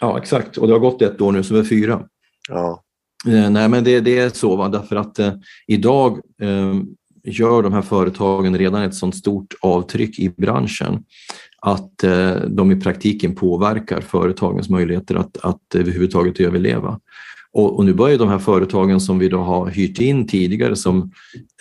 Ja, 0.00 0.18
exakt. 0.18 0.56
Och 0.56 0.66
det 0.66 0.72
har 0.72 0.80
gått 0.80 1.02
ett 1.02 1.20
år 1.20 1.32
nu, 1.32 1.42
vi 1.42 1.58
är 1.58 1.64
fyra. 1.64 2.02
Ja. 2.48 2.82
Eh, 3.26 3.50
nej, 3.50 3.68
men 3.68 3.84
det, 3.84 4.00
det 4.00 4.18
är 4.18 4.28
så, 4.28 4.56
va? 4.56 4.68
därför 4.68 4.96
att 4.96 5.18
eh, 5.18 5.32
idag 5.66 6.20
eh, 6.42 6.74
gör 7.24 7.62
de 7.62 7.72
här 7.72 7.82
företagen 7.82 8.58
redan 8.58 8.82
ett 8.82 8.94
sådant 8.94 9.16
stort 9.16 9.54
avtryck 9.60 10.18
i 10.18 10.28
branschen 10.28 11.04
att 11.62 12.04
eh, 12.04 12.34
de 12.34 12.72
i 12.72 12.80
praktiken 12.80 13.34
påverkar 13.34 14.00
företagens 14.00 14.68
möjligheter 14.68 15.14
att, 15.14 15.36
att 15.36 15.74
eh, 15.74 15.80
överhuvudtaget 15.80 16.40
överleva. 16.40 17.00
Och, 17.52 17.76
och, 17.76 17.84
nu 17.84 17.94
börjar 17.94 18.18
de 18.18 18.28
här 18.28 18.38
företagen 18.38 19.00
som 19.00 19.18
vi 19.18 19.28
då 19.28 19.38
har 19.38 19.66
hyrt 19.66 20.00
in 20.00 20.26
tidigare 20.26 20.76
som 20.76 21.10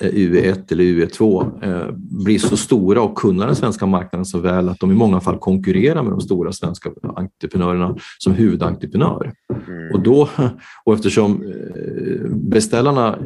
UE1 0.02 0.72
eller 0.72 0.84
UE2 0.84 1.52
eh, 1.64 1.92
bli 1.96 2.40
så 2.40 2.58
stora 2.58 3.02
och 3.02 3.18
kunna 3.18 3.46
den 3.46 3.56
svenska 3.56 3.86
marknaden 3.86 4.26
så 4.26 4.40
väl 4.40 4.70
att 4.70 4.80
de 4.80 4.92
i 4.92 4.96
många 4.96 5.20
fall 5.20 5.38
konkurrerar 5.38 6.04
med 6.04 6.12
de 6.12 6.22
stora 6.22 6.52
svenska 6.52 6.90
entreprenörerna 7.16 7.98
som 8.18 8.34
huvudentreprenör. 8.34 9.34
Mm. 9.68 9.94
Och, 9.94 10.04
då, 10.04 10.30
och 10.86 10.94
eftersom 10.94 11.44
eh, 11.44 12.30
beställarna 12.32 13.20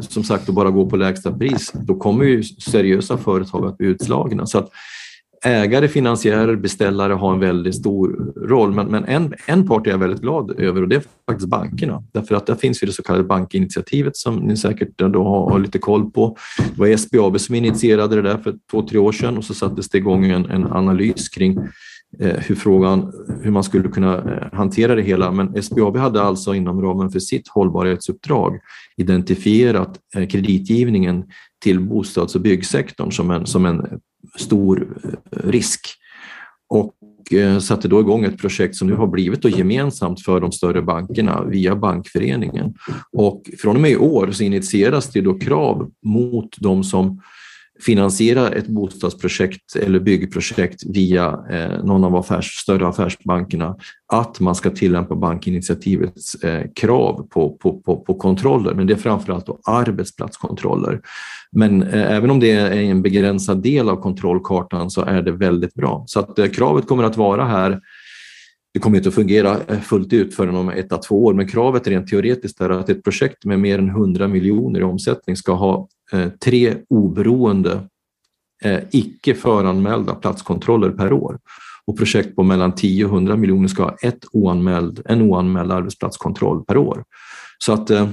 som 0.00 0.24
sagt 0.24 0.48
bara 0.48 0.70
går 0.70 0.90
på 0.90 0.96
lägsta 0.96 1.32
pris, 1.32 1.72
då 1.74 1.94
kommer 1.94 2.24
ju 2.24 2.42
seriösa 2.42 3.16
företag 3.16 3.66
att 3.66 3.78
bli 3.78 3.86
utslagna. 3.86 4.46
Så 4.46 4.58
att 4.58 4.70
ägare, 5.44 5.88
finansiärer, 5.88 6.56
beställare 6.56 7.12
har 7.12 7.32
en 7.32 7.40
väldigt 7.40 7.74
stor 7.74 8.32
roll. 8.36 8.72
Men, 8.72 8.86
men 8.86 9.04
en, 9.04 9.34
en 9.46 9.66
part 9.66 9.86
är 9.86 9.90
jag 9.90 9.98
väldigt 9.98 10.20
glad 10.20 10.60
över 10.60 10.82
och 10.82 10.88
det 10.88 10.96
är 10.96 11.02
faktiskt 11.26 11.48
bankerna. 11.48 12.02
Därför 12.12 12.34
att 12.34 12.46
där 12.46 12.54
finns 12.54 12.82
ju 12.82 12.86
det 12.86 12.92
så 12.92 13.02
kallade 13.02 13.24
bankinitiativet 13.24 14.16
som 14.16 14.36
ni 14.36 14.56
säkert 14.56 14.98
då 14.98 15.24
har, 15.24 15.50
har 15.50 15.58
lite 15.58 15.78
koll 15.78 16.10
på. 16.10 16.36
Det 16.74 16.80
var 16.80 16.96
SBAB 16.96 17.40
som 17.40 17.54
initierade 17.54 18.16
det 18.16 18.22
där 18.22 18.38
för 18.38 18.54
två, 18.70 18.82
tre 18.82 18.98
år 18.98 19.12
sedan 19.12 19.38
och 19.38 19.44
så 19.44 19.54
sattes 19.54 19.88
det 19.88 19.98
igång 19.98 20.24
en, 20.24 20.50
en 20.50 20.66
analys 20.66 21.28
kring 21.28 21.58
eh, 22.20 22.36
hur 22.36 22.54
frågan, 22.54 23.12
hur 23.42 23.50
man 23.50 23.64
skulle 23.64 23.88
kunna 23.88 24.16
eh, 24.16 24.58
hantera 24.58 24.94
det 24.94 25.02
hela. 25.02 25.30
Men 25.30 25.62
SBAB 25.62 25.96
hade 25.96 26.22
alltså 26.22 26.54
inom 26.54 26.82
ramen 26.82 27.10
för 27.10 27.20
sitt 27.20 27.48
hållbarhetsuppdrag 27.48 28.58
identifierat 28.96 29.98
eh, 30.16 30.26
kreditgivningen 30.26 31.24
till 31.62 31.80
bostads 31.80 32.34
och 32.34 32.40
byggsektorn 32.40 33.12
som 33.12 33.30
en, 33.30 33.46
som 33.46 33.66
en 33.66 34.00
stor 34.38 34.96
eh, 35.04 35.38
risk 35.48 35.80
och 36.68 36.94
eh, 37.32 37.58
satte 37.58 37.88
då 37.88 38.00
igång 38.00 38.24
ett 38.24 38.38
projekt 38.38 38.76
som 38.76 38.88
nu 38.88 38.94
har 38.94 39.06
blivit 39.06 39.42
då 39.42 39.48
gemensamt 39.48 40.24
för 40.24 40.40
de 40.40 40.52
större 40.52 40.82
bankerna 40.82 41.44
via 41.44 41.76
Bankföreningen. 41.76 42.74
Och 43.12 43.42
från 43.58 43.76
och 43.76 43.82
med 43.82 43.90
i 43.90 43.96
år 43.96 44.30
så 44.30 44.42
initieras 44.42 45.12
det 45.12 45.20
då 45.20 45.38
krav 45.38 45.90
mot 46.02 46.56
de 46.58 46.84
som 46.84 47.22
finansiera 47.80 48.48
ett 48.48 48.66
bostadsprojekt 48.66 49.76
eller 49.76 50.00
byggprojekt 50.00 50.82
via 50.86 51.44
eh, 51.50 51.84
någon 51.84 52.04
av 52.04 52.16
affärs, 52.16 52.54
större 52.54 52.88
affärsbankerna 52.88 53.76
att 54.12 54.40
man 54.40 54.54
ska 54.54 54.70
tillämpa 54.70 55.14
bankinitiativets 55.14 56.34
eh, 56.34 56.66
krav 56.74 57.28
på, 57.30 57.50
på, 57.50 57.80
på, 57.80 57.96
på, 57.96 58.14
kontroller, 58.14 58.74
men 58.74 58.86
det 58.86 58.92
är 58.92 58.96
framförallt 58.98 59.46
då 59.46 59.60
arbetsplatskontroller. 59.64 61.00
Men 61.52 61.82
eh, 61.82 62.12
även 62.12 62.30
om 62.30 62.40
det 62.40 62.50
är 62.50 62.72
en 62.72 63.02
begränsad 63.02 63.62
del 63.62 63.88
av 63.88 63.96
kontrollkartan 63.96 64.90
så 64.90 65.02
är 65.02 65.22
det 65.22 65.32
väldigt 65.32 65.74
bra. 65.74 66.04
Så 66.06 66.20
att 66.20 66.52
kravet 66.54 66.86
kommer 66.86 67.04
att 67.04 67.16
vara 67.16 67.44
här 67.44 67.80
det 68.74 68.80
kommer 68.80 68.96
inte 68.96 69.08
att 69.08 69.14
fungera 69.14 69.56
fullt 69.82 70.12
ut 70.12 70.34
förrän 70.34 70.56
om 70.56 70.68
ett 70.68 70.92
à 70.92 70.98
två 70.98 71.24
år, 71.24 71.34
men 71.34 71.48
kravet 71.48 71.86
rent 71.86 72.08
teoretiskt 72.08 72.60
är 72.60 72.70
att 72.70 72.88
ett 72.88 73.04
projekt 73.04 73.44
med 73.44 73.60
mer 73.60 73.78
än 73.78 73.88
100 73.88 74.28
miljoner 74.28 74.80
i 74.80 74.82
omsättning 74.82 75.36
ska 75.36 75.52
ha 75.52 75.88
Eh, 76.12 76.28
tre 76.28 76.76
oberoende, 76.88 77.80
eh, 78.64 78.80
icke 78.90 79.34
föranmälda 79.34 80.14
platskontroller 80.14 80.90
per 80.90 81.12
år. 81.12 81.38
Och 81.86 81.96
projekt 81.96 82.36
på 82.36 82.42
mellan 82.42 82.74
10 82.74 83.04
och 83.04 83.10
100 83.10 83.36
miljoner 83.36 83.68
ska 83.68 83.82
ha 83.82 83.96
ett 84.02 84.24
oanmäld, 84.32 85.02
en 85.04 85.22
oanmäld 85.22 85.72
arbetsplatskontroll 85.72 86.64
per 86.64 86.76
år. 86.76 87.04
Så 87.58 87.72
att 87.72 87.90
eh, 87.90 88.08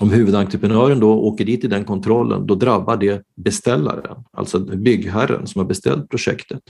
om 0.00 0.10
huvudentreprenören 0.10 1.00
då 1.00 1.12
åker 1.12 1.44
dit 1.44 1.64
i 1.64 1.68
den 1.68 1.84
kontrollen, 1.84 2.46
då 2.46 2.54
drabbar 2.54 2.96
det 2.96 3.22
beställaren, 3.36 4.16
alltså 4.32 4.58
byggherren 4.58 5.46
som 5.46 5.58
har 5.58 5.66
beställt 5.66 6.08
projektet. 6.08 6.62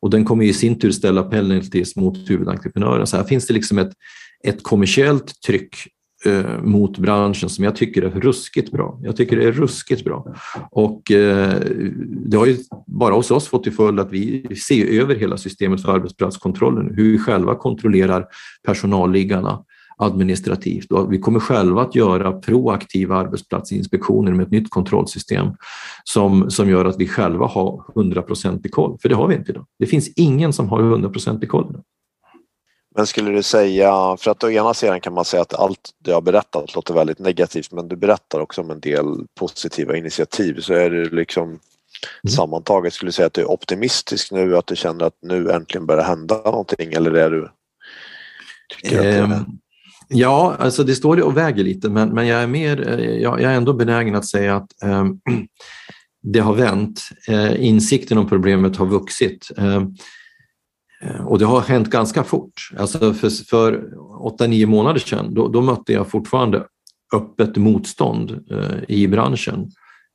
Och 0.00 0.10
den 0.10 0.24
kommer 0.24 0.44
i 0.44 0.52
sin 0.52 0.78
tur 0.78 0.90
ställa 0.90 1.22
penalties 1.22 1.96
mot 1.96 2.30
huvudentreprenören. 2.30 3.06
Så 3.06 3.16
här 3.16 3.24
finns 3.24 3.46
det 3.46 3.54
liksom 3.54 3.78
ett, 3.78 3.92
ett 4.44 4.62
kommersiellt 4.62 5.42
tryck 5.46 5.76
eh, 6.24 6.62
mot 6.62 6.98
branschen 6.98 7.48
som 7.48 7.64
jag 7.64 7.76
tycker 7.76 8.02
är 8.02 8.10
ruskigt 8.10 8.72
bra. 8.72 8.98
Jag 9.02 9.16
tycker 9.16 9.36
det 9.36 9.44
är 9.44 9.52
ruskigt 9.52 10.04
bra. 10.04 10.34
Och 10.70 11.10
eh, 11.10 11.54
det 12.26 12.36
har 12.36 12.46
ju 12.46 12.56
bara 12.86 13.14
hos 13.14 13.30
oss 13.30 13.48
fått 13.48 13.62
till 13.62 13.72
följd 13.72 14.00
att 14.00 14.12
vi 14.12 14.56
ser 14.56 14.86
över 14.86 15.14
hela 15.14 15.36
systemet 15.36 15.82
för 15.82 15.92
arbetsplatskontrollen, 15.92 16.94
hur 16.94 17.12
vi 17.12 17.18
själva 17.18 17.54
kontrollerar 17.54 18.26
personalliggarna 18.66 19.64
administrativt 20.00 20.92
och 20.92 21.12
vi 21.12 21.18
kommer 21.18 21.40
själva 21.40 21.82
att 21.82 21.94
göra 21.94 22.32
proaktiva 22.32 23.16
arbetsplatsinspektioner 23.16 24.32
med 24.32 24.46
ett 24.46 24.52
nytt 24.52 24.70
kontrollsystem 24.70 25.48
som, 26.04 26.50
som 26.50 26.70
gör 26.70 26.84
att 26.84 27.00
vi 27.00 27.08
själva 27.08 27.46
har 27.46 27.84
100 27.96 28.24
i 28.64 28.68
koll, 28.68 28.98
för 29.02 29.08
det 29.08 29.14
har 29.14 29.28
vi 29.28 29.34
inte 29.34 29.52
idag. 29.52 29.66
Det 29.78 29.86
finns 29.86 30.08
ingen 30.16 30.52
som 30.52 30.68
har 30.68 30.80
100 30.80 31.10
i 31.42 31.46
koll. 31.46 31.76
Men 32.96 33.06
skulle 33.06 33.30
du 33.30 33.42
säga, 33.42 34.16
för 34.20 34.30
att 34.30 34.44
å 34.44 34.50
ena 34.50 34.74
sidan 34.74 35.00
kan 35.00 35.14
man 35.14 35.24
säga 35.24 35.42
att 35.42 35.54
allt 35.54 35.90
du 35.98 36.12
har 36.12 36.20
berättat 36.20 36.74
låter 36.74 36.94
väldigt 36.94 37.18
negativt 37.18 37.72
men 37.72 37.88
du 37.88 37.96
berättar 37.96 38.40
också 38.40 38.60
om 38.60 38.70
en 38.70 38.80
del 38.80 39.04
positiva 39.38 39.96
initiativ 39.96 40.60
så 40.60 40.74
är 40.74 40.90
det 40.90 41.04
liksom 41.04 41.48
mm. 41.48 41.60
sammantaget 42.36 42.92
skulle 42.92 43.08
du 43.08 43.12
säga 43.12 43.26
att 43.26 43.34
du 43.34 43.40
är 43.40 43.50
optimistisk 43.50 44.32
nu, 44.32 44.56
att 44.56 44.66
du 44.66 44.76
känner 44.76 45.04
att 45.04 45.16
nu 45.22 45.50
äntligen 45.50 45.86
börjar 45.86 46.04
hända 46.04 46.36
någonting 46.36 46.92
eller 46.92 47.12
är 47.12 47.30
du? 47.30 47.50
Ehm, 48.96 49.32
Ja, 50.12 50.56
alltså 50.58 50.84
det 50.84 50.94
står 50.94 51.22
och 51.22 51.36
väger 51.36 51.64
lite, 51.64 51.90
men, 51.90 52.08
men 52.08 52.26
jag, 52.26 52.42
är 52.42 52.46
mer, 52.46 52.88
eh, 52.88 53.10
jag, 53.10 53.40
jag 53.40 53.52
är 53.52 53.56
ändå 53.56 53.72
benägen 53.72 54.14
att 54.14 54.26
säga 54.26 54.56
att 54.56 54.82
eh, 54.82 55.04
det 56.22 56.40
har 56.40 56.54
vänt. 56.54 57.00
Eh, 57.28 57.64
insikten 57.64 58.18
om 58.18 58.28
problemet 58.28 58.76
har 58.76 58.86
vuxit. 58.86 59.50
Eh, 61.02 61.26
och 61.26 61.38
det 61.38 61.44
har 61.44 61.60
hänt 61.60 61.90
ganska 61.90 62.24
fort. 62.24 62.70
Alltså 62.76 63.14
för, 63.14 63.44
för 63.44 63.90
8-9 64.38 64.66
månader 64.66 65.00
sedan 65.00 65.34
då, 65.34 65.48
då, 65.48 65.60
mötte 65.60 65.92
jag 65.92 66.10
fortfarande 66.10 66.66
öppet 67.14 67.56
motstånd 67.56 68.30
eh, 68.50 68.78
i 68.88 69.08
branschen 69.08 69.70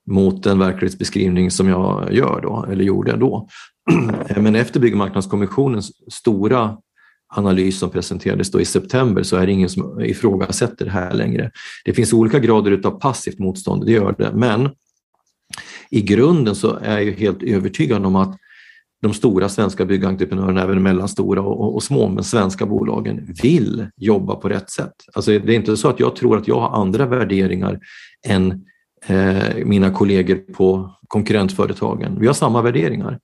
mot 0.08 0.44
den 0.44 0.60
verklighetsbeskrivning 0.60 1.52
som 1.52 1.68
jag 1.68 2.14
gör 2.14 2.42
då, 2.42 2.66
eller 2.72 2.84
gjorde 2.84 3.18
då. 3.18 3.48
Men 4.38 4.56
efter 4.56 4.80
Byggmarknadskommissionens 4.80 5.92
stora 6.14 6.78
analys 7.36 7.80
som 7.80 7.90
presenterades 7.90 8.52
då 8.52 8.62
i 8.62 8.66
september 8.66 9.24
så 9.24 9.36
är 9.38 9.46
det 9.46 9.52
ingen 9.52 9.70
som 9.70 10.02
ifrågasätter 10.02 10.86
det 10.86 10.92
här 10.92 11.14
längre. 11.14 11.52
Det 11.86 11.94
finns 11.94 12.14
olika 12.14 12.40
grader 12.40 12.82
av 12.84 13.00
passivt 13.00 13.40
motstånd, 13.40 13.86
det 13.86 13.92
gör 13.92 14.16
det, 14.18 14.32
men 14.34 14.70
i 15.90 16.02
grunden 16.02 16.56
så 16.56 16.76
är 16.82 17.00
jag 17.00 17.14
helt 17.14 17.44
övertygad 17.44 18.06
om 18.06 18.16
att 18.16 18.38
de 19.06 19.14
stora 19.14 19.50
svenska 19.50 19.86
byggentreprenörerna, 19.86 20.62
även 20.62 20.84
mellanstora 20.84 21.42
och, 21.42 21.76
och, 21.76 21.84
små, 21.84 22.10
men 22.10 22.24
svenska 22.24 22.66
bolagen 22.66 23.36
vill 23.44 23.88
jobba 23.98 24.36
på 24.36 24.50
rätt 24.50 24.70
sätt. 24.70 24.94
Alltså 25.14 25.32
det 25.32 25.54
är 25.54 25.56
inte 25.56 25.78
så 25.78 25.90
att 25.90 26.00
jag 26.00 26.16
tror 26.16 26.38
att 26.38 26.48
jag 26.48 26.60
har 26.60 26.82
andra 26.82 27.06
värderingar 27.06 27.80
än 28.28 28.66
eh, 29.06 29.66
mina 29.66 29.92
kollegor 29.92 30.36
på 30.36 30.96
konkurrentföretagen. 31.08 32.20
Vi 32.20 32.28
har 32.28 32.34
samma 32.34 32.62
värderingar, 32.62 33.20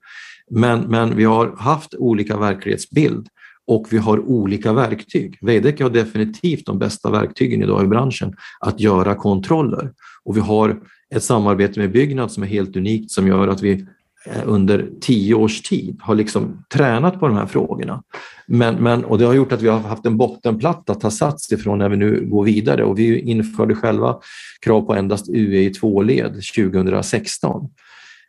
men, 0.50 0.80
men 0.80 1.16
vi 1.16 1.24
har 1.24 1.56
haft 1.58 1.94
olika 1.94 2.36
verklighetsbild 2.36 3.28
och 3.66 3.86
vi 3.90 3.98
har 3.98 4.18
olika 4.18 4.72
verktyg. 4.72 5.38
Veidekke 5.40 5.82
har 5.82 5.90
definitivt 5.90 6.66
de 6.66 6.78
bästa 6.78 7.10
verktygen 7.10 7.62
idag 7.62 7.84
i 7.84 7.86
branschen 7.86 8.34
att 8.60 8.80
göra 8.80 9.14
kontroller 9.14 9.92
och 10.24 10.36
vi 10.36 10.40
har 10.40 10.80
ett 11.14 11.22
samarbete 11.22 11.80
med 11.80 11.92
Byggnads 11.92 12.34
som 12.34 12.42
är 12.42 12.46
helt 12.46 12.76
unikt 12.76 13.10
som 13.10 13.26
gör 13.26 13.48
att 13.48 13.62
vi 13.62 13.86
Eh, 14.26 14.42
under 14.44 14.90
tio 15.00 15.34
års 15.34 15.62
tid 15.62 15.98
har 16.00 16.14
liksom 16.14 16.64
tränat 16.74 17.20
på 17.20 17.28
de 17.28 17.36
här 17.36 17.46
frågorna. 17.46 18.02
Men, 18.46 18.74
men, 18.74 19.04
och 19.04 19.18
det 19.18 19.24
har 19.24 19.34
gjort 19.34 19.52
att 19.52 19.62
vi 19.62 19.68
har 19.68 19.78
haft 19.78 20.06
en 20.06 20.16
bottenplatta 20.16 20.92
att 20.92 21.00
ta 21.00 21.10
sats 21.10 21.52
ifrån 21.52 21.78
när 21.78 21.88
vi 21.88 21.96
nu 21.96 22.26
går 22.30 22.44
vidare 22.44 22.84
och 22.84 22.98
vi 22.98 23.20
införde 23.20 23.74
själva 23.74 24.18
krav 24.60 24.80
på 24.80 24.94
endast 24.94 25.28
UE 25.28 25.60
i 25.60 25.70
två 25.70 26.02
led 26.02 26.40
2016. 26.56 27.68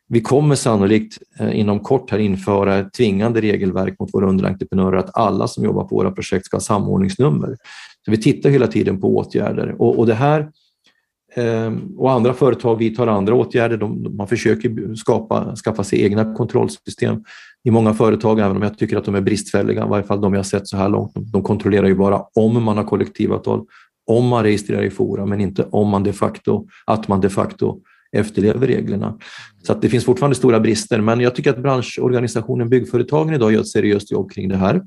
Vi 0.08 0.22
kommer 0.22 0.56
sannolikt 0.56 1.18
eh, 1.40 1.60
inom 1.60 1.80
kort 1.80 2.12
här 2.12 2.20
införa 2.20 2.78
ett 2.78 2.94
tvingande 2.94 3.42
regelverk 3.42 4.00
mot 4.00 4.14
våra 4.14 4.30
underentreprenörer 4.30 4.98
att 4.98 5.18
alla 5.18 5.48
som 5.48 5.64
jobbar 5.64 5.84
på 5.84 5.96
våra 5.96 6.12
projekt 6.12 6.46
ska 6.46 6.58
ha 6.58 6.62
samordningsnummer. 6.62 7.58
Så 8.06 8.12
vi 8.12 8.18
tittar 8.18 8.50
hela 8.50 8.68
tiden 8.68 9.02
på 9.02 9.18
åtgärder 9.18 9.82
och, 9.82 10.00
och 10.00 10.08
det 10.08 10.14
här 10.14 10.50
Ehm, 11.36 11.94
och 11.98 12.12
andra 12.12 12.34
företag 12.34 12.76
vidtar 12.76 13.08
andra 13.08 13.34
åtgärder. 13.34 13.78
De, 13.78 14.16
man 14.18 14.28
försöker 14.28 14.96
skapa, 14.96 15.56
skaffa 15.56 15.84
sig 15.84 16.02
egna 16.02 16.34
kontrollsystem 16.34 17.24
i 17.64 17.72
många 17.72 17.94
företag, 17.94 18.40
även 18.40 18.56
om 18.58 18.62
jag 18.62 18.78
tycker 18.78 18.98
att 18.98 19.06
de 19.06 19.16
är 19.16 19.22
bristfälliga, 19.22 19.86
i 19.86 19.90
varje 19.90 20.04
fall 20.04 20.22
de 20.22 20.34
jag 20.34 20.46
sett 20.46 20.68
så 20.68 20.78
här 20.78 20.90
långt. 20.90 21.12
De 21.16 21.44
kontrollerar 21.44 21.88
ju 21.88 21.96
bara 21.96 22.22
om 22.36 22.64
man 22.64 22.78
har 22.78 22.84
kollektivavtal, 22.84 23.66
om 24.08 24.28
man 24.28 24.44
registrerar 24.44 24.84
i 24.84 24.90
Fora, 24.90 25.26
men 25.26 25.42
inte 25.42 25.68
om 25.72 25.90
man 25.90 26.04
de 26.04 26.14
facto, 26.14 26.68
att 26.86 27.08
man 27.08 27.22
de 27.22 27.30
facto 27.30 27.80
efterlever 28.12 28.68
reglerna. 28.68 29.18
Så 29.64 29.72
att 29.72 29.82
det 29.82 29.90
finns 29.90 30.06
fortfarande 30.06 30.36
stora 30.36 30.60
brister, 30.60 31.02
men 31.02 31.20
jag 31.20 31.36
tycker 31.36 31.50
att 31.50 31.62
branschorganisationen 31.62 32.70
Byggföretagen 32.70 33.34
idag 33.34 33.54
gör 33.54 33.60
ett 33.60 33.68
seriöst 33.68 34.12
jobb 34.12 34.32
kring 34.32 34.50
det 34.50 34.58
här. 34.58 34.82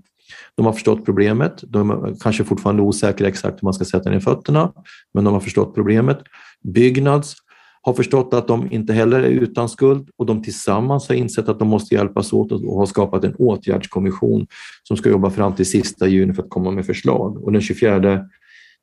De 0.55 0.67
har 0.67 0.73
förstått 0.73 1.05
problemet. 1.05 1.65
De 1.67 1.91
är 1.91 2.21
kanske 2.21 2.45
fortfarande 2.45 2.83
osäkra 2.83 3.29
exakt 3.29 3.63
hur 3.63 3.67
man 3.67 3.75
ska 3.75 3.85
sätta 3.85 4.11
ner 4.11 4.21
fötterna, 4.21 4.73
men 5.15 5.25
de 5.25 5.35
har 5.35 5.41
förstått 5.41 5.75
problemet. 5.75 6.19
Byggnads 6.65 7.37
har 7.83 7.93
förstått 7.93 8.35
att 8.35 8.49
de 8.49 8.73
inte 8.73 8.93
heller 8.93 9.23
är 9.23 9.29
utan 9.29 9.69
skuld 9.69 10.09
och 10.17 10.27
de 10.27 10.43
tillsammans 10.43 11.09
har 11.09 11.15
insett 11.15 11.49
att 11.49 11.59
de 11.59 11.69
måste 11.69 11.95
hjälpas 11.95 12.33
åt 12.33 12.53
och 12.53 12.79
har 12.79 12.87
skapat 12.87 13.25
en 13.25 13.35
åtgärdskommission 13.35 14.47
som 14.83 14.97
ska 14.97 15.09
jobba 15.09 15.31
fram 15.31 15.53
till 15.53 15.67
sista 15.67 16.09
juni 16.09 16.35
för 16.35 16.43
att 16.43 16.51
komma 16.51 16.71
med 16.71 16.87
förslag. 16.87 17.45
Och 17.45 17.53
den 17.53 17.63
24 17.63 18.21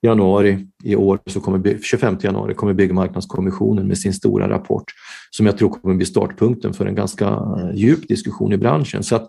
januari 0.02 0.68
i 0.84 0.96
år, 0.96 1.20
så 1.26 1.40
kommer, 1.42 1.80
25 1.82 2.18
januari, 2.22 2.54
kommer 2.54 2.74
Byggmarknadskommissionen 2.74 3.88
med 3.88 3.98
sin 3.98 4.14
stora 4.14 4.50
rapport 4.50 4.86
som 5.30 5.46
jag 5.46 5.58
tror 5.58 5.70
kommer 5.70 5.96
bli 5.96 6.06
startpunkten 6.06 6.74
för 6.74 6.86
en 6.86 6.96
ganska 6.96 7.26
eh, 7.26 7.76
djup 7.76 8.08
diskussion 8.08 8.54
i 8.54 8.58
branschen. 8.58 9.04
Så 9.04 9.16
att 9.16 9.28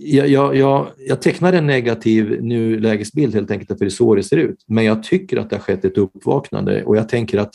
jag, 0.00 0.28
jag, 0.28 0.56
jag, 0.56 0.86
jag 0.98 1.22
tecknar 1.22 1.52
en 1.52 1.66
negativ 1.66 2.42
nulägesbild 2.42 3.34
helt 3.34 3.50
enkelt 3.50 3.78
för 3.78 3.84
det 3.84 3.88
är 3.88 3.90
så 3.90 4.14
det 4.14 4.22
ser 4.22 4.36
ut. 4.36 4.64
Men 4.66 4.84
jag 4.84 5.02
tycker 5.02 5.36
att 5.36 5.50
det 5.50 5.56
har 5.56 5.60
skett 5.60 5.84
ett 5.84 5.98
uppvaknande 5.98 6.84
och 6.84 6.96
jag 6.96 7.08
tänker 7.08 7.38
att 7.38 7.54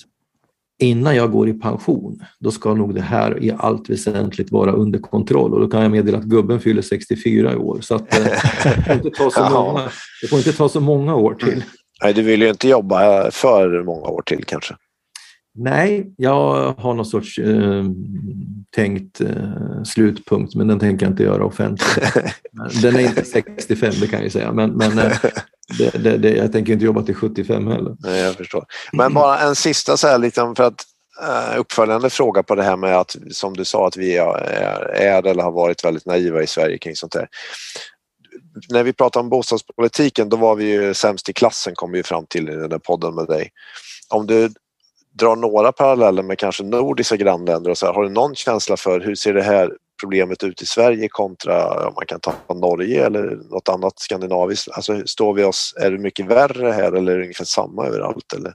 innan 0.80 1.16
jag 1.16 1.32
går 1.32 1.50
i 1.50 1.54
pension, 1.54 2.24
då 2.40 2.52
ska 2.52 2.74
nog 2.74 2.96
det 2.96 3.02
här 3.02 3.44
i 3.44 3.52
allt 3.58 3.90
väsentligt 3.90 4.52
vara 4.52 4.72
under 4.72 5.00
kontroll. 5.00 5.54
Och 5.54 5.60
då 5.60 5.68
kan 5.68 5.82
jag 5.82 5.92
meddela 5.92 6.18
att 6.18 6.24
gubben 6.24 6.60
fyller 6.60 6.82
64 6.82 7.54
i 7.54 7.56
år. 7.56 7.82
Så 7.82 7.96
att, 7.96 8.18
eh, 8.18 8.24
det, 8.24 8.84
får 8.86 8.96
inte 8.96 9.10
ta 9.10 9.30
så 9.30 9.50
många, 9.54 9.90
det 10.22 10.28
får 10.28 10.38
inte 10.38 10.54
ta 10.54 10.70
så 10.70 10.80
många 10.80 11.16
år 11.16 11.34
till. 11.34 11.64
Nej, 12.04 12.14
du 12.14 12.22
vill 12.22 12.42
ju 12.42 12.50
inte 12.50 12.68
jobba 12.68 13.32
för 13.32 13.84
många 13.84 14.08
år 14.08 14.22
till 14.22 14.44
kanske. 14.46 14.76
Nej, 15.56 16.14
jag 16.18 16.74
har 16.78 16.94
någon 16.94 17.06
sorts 17.06 17.40
eh, 17.40 17.84
tänkt 18.76 19.22
eh, 19.22 19.84
slutpunkt, 19.86 20.56
men 20.56 20.68
den 20.68 20.80
tänker 20.80 21.06
jag 21.06 21.14
inte 21.14 21.24
göra 21.24 21.46
offentligt. 21.46 22.14
Den 22.82 22.96
är 22.96 23.00
inte 23.00 23.26
65, 23.26 23.94
det 24.00 24.08
kan 24.08 24.24
jag 24.24 24.32
säga, 24.32 24.52
men, 24.52 24.72
men 24.72 25.00
eh, 25.00 25.18
det, 25.78 26.04
det, 26.04 26.18
det, 26.18 26.36
jag 26.36 26.52
tänker 26.52 26.74
inte 26.74 26.86
jobba 26.86 27.02
till 27.02 27.16
75 27.16 27.68
heller. 27.68 27.96
Nej, 28.00 28.20
jag 28.20 28.36
förstår. 28.36 28.66
Men 28.94 29.14
bara 29.14 29.40
en 29.40 29.56
sista 29.56 29.98
så 29.98 30.08
här, 30.08 30.18
liksom, 30.18 30.56
för 30.56 30.64
att 30.64 30.84
uh, 31.22 31.60
uppföljande 31.60 32.10
fråga 32.10 32.44
på 32.44 32.56
det 32.56 32.64
här 32.64 32.78
med 32.78 32.98
att, 32.98 33.16
som 33.32 33.54
du 33.54 33.66
sa, 33.66 33.88
att 33.88 33.98
vi 33.98 34.18
är, 34.18 34.26
är 34.94 35.28
eller 35.28 35.44
har 35.44 35.52
varit 35.52 35.86
väldigt 35.86 36.06
naiva 36.06 36.44
i 36.44 36.48
Sverige 36.48 36.78
kring 36.78 36.96
sånt 36.96 37.16
här. 37.16 37.28
När 38.70 38.84
vi 38.84 38.94
pratar 38.94 39.20
om 39.20 39.30
bostadspolitiken, 39.30 40.30
då 40.30 40.38
var 40.38 40.56
vi 40.56 40.66
ju 40.66 40.94
sämst 40.94 41.30
i 41.30 41.34
klassen, 41.34 41.74
kom 41.76 41.92
vi 41.92 42.04
fram 42.04 42.26
till 42.26 42.50
i 42.50 42.56
den 42.56 42.70
där 42.70 42.80
podden 42.80 43.16
med 43.16 43.28
dig. 43.28 43.50
Om 44.10 44.28
du 44.28 44.50
drar 45.20 45.36
några 45.36 45.72
paralleller 45.72 46.24
med 46.24 46.38
kanske 46.38 46.64
nordiska 46.64 47.16
grannländer 47.16 47.72
och 47.72 47.78
så 47.78 47.86
här, 47.86 47.94
har 47.94 48.04
du 48.04 48.10
någon 48.10 48.36
känsla 48.36 48.78
för 48.78 49.00
hur 49.00 49.16
ser 49.16 49.34
det 49.34 49.42
här 49.42 49.72
problemet 50.02 50.44
ut 50.44 50.62
i 50.62 50.66
Sverige 50.66 51.08
kontra 51.08 51.88
om 51.88 51.94
man 51.94 52.06
kan 52.08 52.20
ta 52.20 52.54
Norge 52.54 53.06
eller 53.06 53.40
något 53.52 53.70
annat 53.70 54.00
skandinaviskt? 54.00 54.70
Alltså 54.72 55.02
står 55.06 55.34
vi 55.34 55.44
oss, 55.44 55.74
är 55.82 55.92
det 55.92 55.98
mycket 55.98 56.26
värre 56.26 56.72
här 56.72 56.92
eller 56.92 57.12
är 57.12 57.18
det 57.18 57.24
ungefär 57.24 57.46
samma 57.46 57.86
överallt? 57.86 58.34
Eller? 58.36 58.54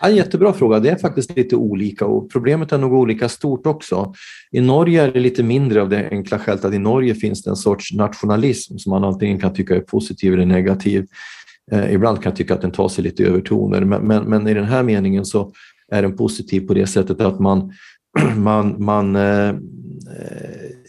Ja, 0.00 0.10
jättebra 0.10 0.52
fråga. 0.52 0.80
Det 0.80 0.90
är 0.90 0.96
faktiskt 0.96 1.36
lite 1.36 1.56
olika 1.56 2.06
och 2.06 2.30
problemet 2.32 2.72
är 2.72 2.78
nog 2.78 2.92
olika 2.92 3.28
stort 3.28 3.66
också. 3.66 4.12
I 4.50 4.60
Norge 4.60 5.02
är 5.02 5.12
det 5.12 5.20
lite 5.20 5.42
mindre 5.42 5.82
av 5.82 5.88
det 5.88 6.08
enkla 6.10 6.38
skälet 6.38 6.64
att 6.64 6.74
i 6.74 6.78
Norge 6.78 7.14
finns 7.14 7.42
det 7.42 7.50
en 7.50 7.56
sorts 7.56 7.92
nationalism 7.92 8.78
som 8.78 8.90
man 8.90 9.04
antingen 9.04 9.40
kan 9.40 9.54
tycka 9.54 9.76
är 9.76 9.80
positiv 9.80 10.32
eller 10.32 10.46
negativ. 10.46 11.06
Eh, 11.72 11.92
ibland 11.92 12.22
kan 12.22 12.30
jag 12.30 12.36
tycka 12.36 12.54
att 12.54 12.60
den 12.60 12.72
tar 12.72 12.88
sig 12.88 13.04
lite 13.04 13.24
övertoner 13.24 13.80
men, 13.80 14.06
men, 14.06 14.24
men 14.24 14.48
i 14.48 14.54
den 14.54 14.64
här 14.64 14.82
meningen 14.82 15.24
så 15.24 15.52
är 15.92 16.02
den 16.02 16.16
positiv 16.16 16.66
på 16.66 16.74
det 16.74 16.86
sättet 16.86 17.20
att 17.20 17.40
man, 17.40 17.72
man, 18.36 18.84
man 18.84 19.16
eh, 19.16 19.48
eh, 19.48 19.54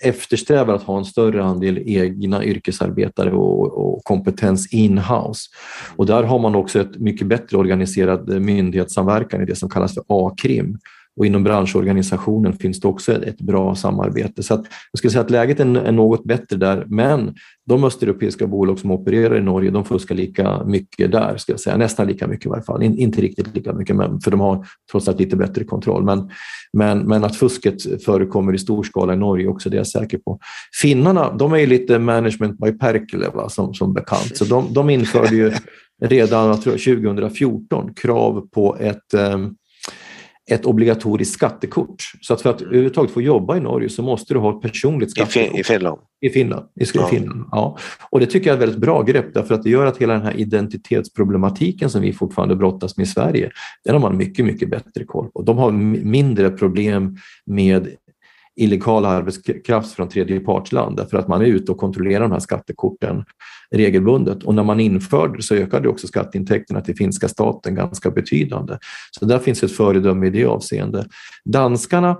eftersträvar 0.01 0.73
att 0.73 0.83
ha 0.83 0.97
en 0.97 1.05
större 1.05 1.43
andel 1.43 1.83
egna 1.85 2.45
yrkesarbetare 2.45 3.31
och, 3.31 3.77
och 3.77 4.03
kompetens 4.03 4.73
in-house. 4.73 5.49
Och 5.95 6.05
där 6.05 6.23
har 6.23 6.39
man 6.39 6.55
också 6.55 6.79
ett 6.79 6.99
mycket 6.99 7.27
bättre 7.27 7.57
organiserad 7.57 8.41
myndighetssamverkan 8.41 9.41
i 9.41 9.45
det 9.45 9.55
som 9.55 9.69
kallas 9.69 9.93
för 9.93 10.03
A-krim. 10.07 10.77
Och 11.17 11.25
inom 11.25 11.43
branschorganisationen 11.43 12.53
finns 12.53 12.79
det 12.79 12.87
också 12.87 13.23
ett 13.23 13.41
bra 13.41 13.75
samarbete. 13.75 14.43
Så 14.43 14.53
att, 14.53 14.65
jag 14.91 14.97
skulle 14.97 15.11
säga 15.11 15.21
att 15.21 15.29
läget 15.29 15.59
är 15.59 15.91
något 15.91 16.23
bättre 16.23 16.57
där, 16.57 16.85
men 16.87 17.35
de 17.65 17.83
östeuropeiska 17.83 18.47
bolag 18.47 18.79
som 18.79 18.91
opererar 18.91 19.37
i 19.37 19.41
Norge, 19.41 19.71
de 19.71 19.85
fuskar 19.85 20.15
lika 20.15 20.63
mycket 20.65 21.11
där, 21.11 21.37
ska 21.37 21.53
jag 21.53 21.59
säga. 21.59 21.77
nästan 21.77 22.07
lika 22.07 22.27
mycket 22.27 22.45
i 22.45 22.49
varje 22.49 22.63
fall. 22.63 22.83
In, 22.83 22.97
inte 22.97 23.21
riktigt 23.21 23.55
lika 23.55 23.73
mycket, 23.73 23.95
men, 23.95 24.21
för 24.21 24.31
de 24.31 24.39
har 24.39 24.65
trots 24.91 25.07
allt 25.07 25.19
lite 25.19 25.35
bättre 25.35 25.63
kontroll. 25.63 26.03
Men, 26.03 26.29
men, 26.73 26.99
men 26.99 27.23
att 27.23 27.35
fusket 27.35 28.03
förekommer 28.03 28.53
i 28.53 28.57
stor 28.57 28.83
skala 28.83 29.13
i 29.13 29.17
Norge 29.17 29.47
också, 29.47 29.69
det 29.69 29.75
är 29.75 29.79
jag 29.79 29.87
säker 29.87 30.17
på. 30.17 30.39
Finnarna, 30.81 31.33
de 31.33 31.53
är 31.53 31.57
ju 31.57 31.65
lite 31.65 31.99
management 31.99 32.59
by 32.59 32.71
Perkele 32.71 33.29
va, 33.29 33.49
som, 33.49 33.73
som 33.73 33.93
bekant, 33.93 34.37
så 34.37 34.45
de, 34.45 34.73
de 34.73 34.89
införde 34.89 35.35
ju 35.35 35.51
redan 36.01 36.47
jag 36.47 36.61
tror, 36.61 36.73
2014 36.73 37.93
krav 37.93 38.47
på 38.51 38.77
ett 38.79 39.13
um, 39.33 39.55
ett 40.51 40.65
obligatoriskt 40.65 41.33
skattekort. 41.33 42.03
Så 42.21 42.33
att 42.33 42.41
för 42.41 42.49
att 42.49 42.61
mm. 42.61 42.69
överhuvudtaget 42.69 43.11
få 43.11 43.21
jobba 43.21 43.57
i 43.57 43.59
Norge 43.59 43.89
så 43.89 44.03
måste 44.03 44.33
du 44.33 44.39
ha 44.39 44.55
ett 44.55 44.61
personligt 44.61 45.11
skattekort. 45.11 45.59
I, 45.59 45.63
Finland? 45.63 45.99
I 46.21 46.29
Finland. 46.29 46.65
I 46.81 46.85
ja. 46.93 47.07
Finland 47.07 47.45
ja. 47.51 47.77
Och 48.09 48.19
det 48.19 48.25
tycker 48.25 48.49
jag 48.49 48.53
är 48.53 48.57
ett 48.57 48.61
väldigt 48.61 48.81
bra 48.81 49.01
grepp 49.01 49.33
därför 49.33 49.55
att 49.55 49.63
det 49.63 49.69
gör 49.69 49.85
att 49.85 49.97
hela 49.97 50.13
den 50.13 50.21
här 50.21 50.39
identitetsproblematiken 50.39 51.89
som 51.89 52.01
vi 52.01 52.13
fortfarande 52.13 52.55
brottas 52.55 52.97
med 52.97 53.03
i 53.03 53.07
Sverige, 53.07 53.51
den 53.85 53.93
har 53.93 54.01
man 54.01 54.17
mycket, 54.17 54.45
mycket 54.45 54.69
bättre 54.69 55.05
koll 55.05 55.31
på. 55.31 55.41
De 55.41 55.57
har 55.57 55.71
mindre 55.71 56.49
problem 56.49 57.17
med 57.45 57.87
illegal 58.55 59.05
arbetskraft 59.05 59.91
från 59.91 60.09
tredjepartsland 60.09 60.97
därför 60.97 61.17
att 61.17 61.27
man 61.27 61.41
är 61.41 61.45
ute 61.45 61.71
och 61.71 61.77
kontrollerar 61.77 62.21
de 62.21 62.31
här 62.31 62.39
skattekorten 62.39 63.23
regelbundet. 63.71 64.43
Och 64.43 64.55
när 64.55 64.63
man 64.63 64.79
införde 64.79 65.37
det 65.37 65.43
så 65.43 65.55
ökade 65.55 65.89
också 65.89 66.07
skatteintäkterna 66.07 66.81
till 66.81 66.95
finska 66.95 67.27
staten 67.27 67.75
ganska 67.75 68.11
betydande. 68.11 68.77
Så 69.11 69.25
där 69.25 69.39
finns 69.39 69.63
ett 69.63 69.71
föredöme 69.71 70.27
i 70.27 70.29
det 70.29 70.45
avseende. 70.45 71.05
Danskarna 71.45 72.17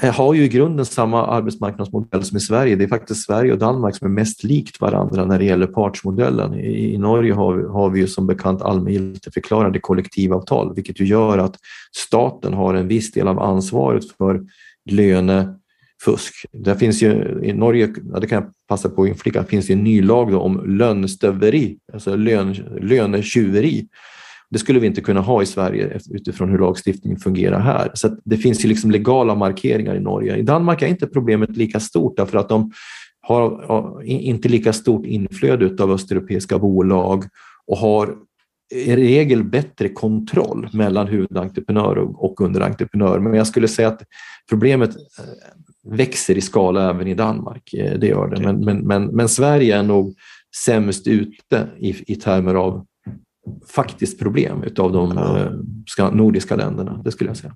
eh, 0.00 0.14
har 0.14 0.34
ju 0.34 0.44
i 0.44 0.48
grunden 0.48 0.86
samma 0.86 1.26
arbetsmarknadsmodell 1.26 2.24
som 2.24 2.36
i 2.36 2.40
Sverige. 2.40 2.76
Det 2.76 2.84
är 2.84 2.88
faktiskt 2.88 3.26
Sverige 3.26 3.52
och 3.52 3.58
Danmark 3.58 3.96
som 3.96 4.06
är 4.06 4.12
mest 4.12 4.44
likt 4.44 4.80
varandra 4.80 5.24
när 5.24 5.38
det 5.38 5.44
gäller 5.44 5.66
partsmodellen. 5.66 6.54
I, 6.54 6.94
i 6.94 6.98
Norge 6.98 7.32
har 7.32 7.54
vi, 7.54 7.64
har 7.64 7.90
vi 7.90 8.00
ju 8.00 8.06
som 8.06 8.26
bekant 8.26 8.62
allmängiltigförklarade 8.62 9.80
kollektivavtal, 9.80 10.74
vilket 10.74 11.00
ju 11.00 11.04
gör 11.04 11.38
att 11.38 11.56
staten 11.96 12.54
har 12.54 12.74
en 12.74 12.88
viss 12.88 13.12
del 13.12 13.28
av 13.28 13.40
ansvaret 13.40 14.04
för 14.18 14.40
lönefusk. 14.90 16.34
Det 16.52 16.76
finns 16.76 17.02
ju, 17.02 17.40
I 17.42 17.52
Norge, 17.52 17.94
ja, 18.12 18.20
det 18.20 18.26
kan 18.26 18.42
jag 18.42 18.52
passa 18.68 18.88
på 18.88 19.02
att 19.02 19.08
inflika, 19.08 19.44
finns 19.44 19.66
det 19.66 19.72
en 19.72 19.84
ny 19.84 20.02
lag 20.02 20.34
om 20.34 20.76
lönstöveri, 20.78 21.78
alltså 21.92 22.16
lön, 22.16 22.54
lönetjuveri. 22.80 23.88
Det 24.50 24.58
skulle 24.58 24.80
vi 24.80 24.86
inte 24.86 25.00
kunna 25.00 25.20
ha 25.20 25.42
i 25.42 25.46
Sverige 25.46 26.00
utifrån 26.10 26.50
hur 26.50 26.58
lagstiftningen 26.58 27.18
fungerar 27.18 27.60
här. 27.60 27.90
Så 27.94 28.16
det 28.24 28.36
finns 28.36 28.64
ju 28.64 28.68
liksom 28.68 28.90
legala 28.90 29.34
markeringar 29.34 29.94
i 29.94 30.00
Norge. 30.00 30.36
I 30.36 30.42
Danmark 30.42 30.82
är 30.82 30.86
inte 30.86 31.06
problemet 31.06 31.56
lika 31.56 31.80
stort 31.80 32.16
därför 32.16 32.38
att 32.38 32.48
de 32.48 32.72
har 33.20 34.02
inte 34.04 34.48
lika 34.48 34.72
stort 34.72 35.06
inflöde 35.06 35.82
av 35.82 35.90
östeuropeiska 35.90 36.58
bolag 36.58 37.24
och 37.66 37.76
har 37.76 38.16
i 38.70 38.96
regel 38.96 39.44
bättre 39.44 39.88
kontroll 39.88 40.68
mellan 40.72 41.06
huvudentreprenör 41.06 41.98
och 41.98 42.40
underentreprenör. 42.40 43.18
Men 43.18 43.34
jag 43.34 43.46
skulle 43.46 43.68
säga 43.68 43.88
att 43.88 44.02
problemet 44.48 44.90
eh, 44.90 45.94
växer 45.96 46.38
i 46.38 46.40
skala 46.40 46.90
även 46.90 47.06
i 47.06 47.14
Danmark. 47.14 47.74
Eh, 47.74 47.98
det 47.98 48.06
gör 48.06 48.28
det. 48.28 48.42
Men, 48.42 48.64
men, 48.64 48.78
men, 48.78 49.06
men 49.06 49.28
Sverige 49.28 49.78
är 49.78 49.82
nog 49.82 50.14
sämst 50.56 51.06
ute 51.06 51.68
i, 51.78 52.12
i 52.12 52.16
termer 52.16 52.54
av 52.54 52.86
faktiskt 53.68 54.18
problem 54.18 54.62
utav 54.62 54.92
de 54.92 55.12
ja. 55.16 56.04
Eh, 56.04 56.10
nordiska 56.14 56.56
länderna, 56.56 57.00
det 57.04 57.12
skulle 57.12 57.30
jag 57.30 57.36
säga. 57.36 57.54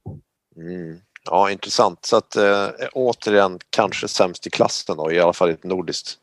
Mm. 0.56 0.98
Ja, 1.24 1.50
intressant. 1.50 2.04
Så 2.04 2.16
att 2.16 2.36
äh, 2.36 2.68
återigen 2.92 3.58
kanske 3.70 4.08
sämst 4.08 4.46
i 4.46 4.50
klassen 4.50 4.96
då, 4.96 5.12
i 5.12 5.20
alla 5.20 5.32
fall 5.32 5.50
i 5.50 5.52
ett 5.52 5.64
nordiskt 5.64 6.18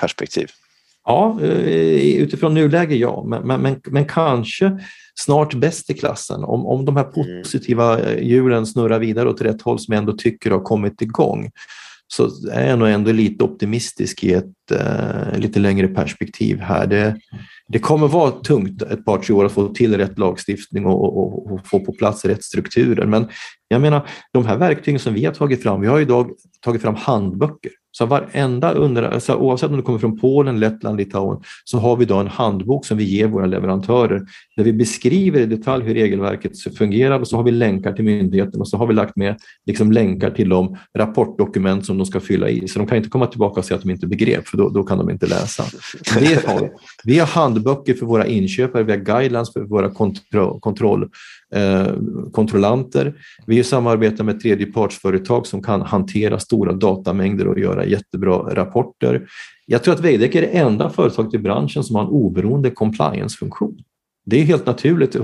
perspektiv. 0.00 0.50
Ja, 1.04 1.38
eh, 1.42 2.16
utifrån 2.16 2.54
nuläge 2.54 2.94
ja, 2.94 3.24
men, 3.26 3.62
men, 3.62 3.80
men, 3.84 4.04
kanske 4.04 4.78
snart 5.14 5.54
bäst 5.54 5.90
i 5.90 5.94
klassen. 5.94 6.44
Om, 6.44 6.66
om 6.66 6.84
de 6.84 6.96
här 6.96 7.04
mm. 7.04 7.42
positiva 7.42 8.14
hjulen 8.20 8.66
snurrar 8.66 8.98
vidare 8.98 9.28
åt 9.28 9.40
rätt 9.40 9.62
håll 9.62 9.78
som 9.78 9.92
jag 9.92 9.98
ändå 9.98 10.12
tycker 10.12 10.50
har 10.50 10.60
kommit 10.60 11.02
igång 11.02 11.50
så 12.12 12.30
är 12.52 12.68
jag 12.68 12.78
nog 12.78 12.88
ändå 12.88 13.12
lite 13.12 13.44
optimistisk 13.44 14.24
i 14.24 14.32
ett 14.32 14.70
eh, 14.70 15.38
lite 15.38 15.60
längre 15.60 15.88
perspektiv 15.88 16.60
här. 16.60 16.86
Det, 16.86 17.16
det 17.68 17.78
kommer 17.78 18.08
vara 18.08 18.30
tungt 18.30 18.82
ett 18.82 19.04
par, 19.04 19.18
tre 19.18 19.34
år 19.34 19.44
att 19.44 19.52
få 19.52 19.68
till 19.68 19.96
rätt 19.96 20.18
lagstiftning 20.18 20.86
och, 20.86 21.16
och, 21.16 21.52
och, 21.52 21.66
få 21.66 21.80
på 21.80 21.92
plats 21.92 22.24
rätt 22.24 22.44
strukturer. 22.44 23.06
Men 23.06 23.28
jag 23.68 23.80
menar, 23.80 24.08
de 24.32 24.46
här 24.46 24.56
verktygen 24.56 25.00
som 25.00 25.14
vi 25.14 25.24
har 25.24 25.32
tagit 25.32 25.62
fram, 25.62 25.80
vi 25.80 25.86
har 25.86 26.00
idag 26.00 26.30
tagit 26.60 26.82
fram 26.82 26.94
handböcker 26.94 27.72
så 27.92 28.06
varenda 28.06 28.72
under, 28.72 29.02
alltså 29.02 29.34
oavsett 29.34 29.70
om 29.70 29.76
du 29.76 29.82
kommer 29.82 29.98
från 29.98 30.18
Polen, 30.18 30.60
Lettland, 30.60 30.96
Litauen, 30.96 31.40
så 31.64 31.78
har 31.78 31.96
vi 31.96 32.04
då 32.04 32.16
en 32.16 32.26
handbok 32.26 32.86
som 32.86 32.98
vi 32.98 33.04
ger 33.04 33.26
våra 33.26 33.46
leverantörer 33.46 34.22
där 34.56 34.64
vi 34.64 34.72
beskriver 34.72 35.40
i 35.40 35.46
detalj 35.46 35.84
hur 35.84 35.94
regelverket 35.94 36.76
fungerar 36.78 37.20
och 37.20 37.28
så 37.28 37.36
har 37.36 37.44
vi 37.44 37.50
länkar 37.50 37.92
till 37.92 38.04
myndigheten 38.04 38.60
och 38.60 38.68
så 38.68 38.76
har 38.76 38.86
vi 38.86 38.94
lagt 38.94 39.16
med 39.16 39.36
liksom 39.66 39.92
länkar 39.92 40.30
till 40.30 40.48
de 40.48 40.76
rapportdokument 40.98 41.86
som 41.86 41.98
de 41.98 42.06
ska 42.06 42.20
fylla 42.20 42.48
i. 42.48 42.68
Så 42.68 42.78
de 42.78 42.88
kan 42.88 42.96
inte 42.96 43.08
komma 43.08 43.26
tillbaka 43.26 43.60
och 43.60 43.64
säga 43.64 43.76
att 43.76 43.82
de 43.82 43.90
inte 43.90 44.06
begrep, 44.06 44.48
för 44.48 44.56
då, 44.56 44.68
då 44.68 44.82
kan 44.84 44.98
de 44.98 45.10
inte 45.10 45.26
läsa. 45.26 45.64
Det 46.18 46.46
har 46.46 46.60
vi. 46.60 46.68
vi 47.04 47.18
har 47.18 47.26
handböcker 47.26 47.94
för 47.94 48.06
våra 48.06 48.26
inköpare, 48.26 48.82
vi 48.82 48.92
har 48.92 48.98
guidelines 48.98 49.52
för 49.52 49.60
våra 49.60 49.90
kontro 49.90 50.60
kontroll, 50.60 51.08
kontrollanter. 52.32 53.14
Vi 53.46 53.64
samarbetar 53.64 54.24
med 54.24 54.40
tredjepartsföretag 54.40 55.46
som 55.46 55.62
kan 55.62 55.82
hantera 55.82 56.38
stora 56.38 56.72
datamängder 56.72 57.48
och 57.48 57.58
göra 57.58 57.84
jättebra 57.84 58.54
rapporter. 58.54 59.26
Jag 59.66 59.82
tror 59.82 59.94
att 59.94 60.00
Veidekke 60.00 60.38
är 60.38 60.42
det 60.42 60.58
enda 60.58 60.90
företaget 60.90 61.34
i 61.34 61.38
branschen 61.38 61.84
som 61.84 61.96
har 61.96 62.02
en 62.02 62.08
oberoende 62.08 62.70
compliance-funktion. 62.70 63.78
Det 64.24 64.40
är 64.40 64.44
helt 64.44 64.66
naturligt 64.66 65.16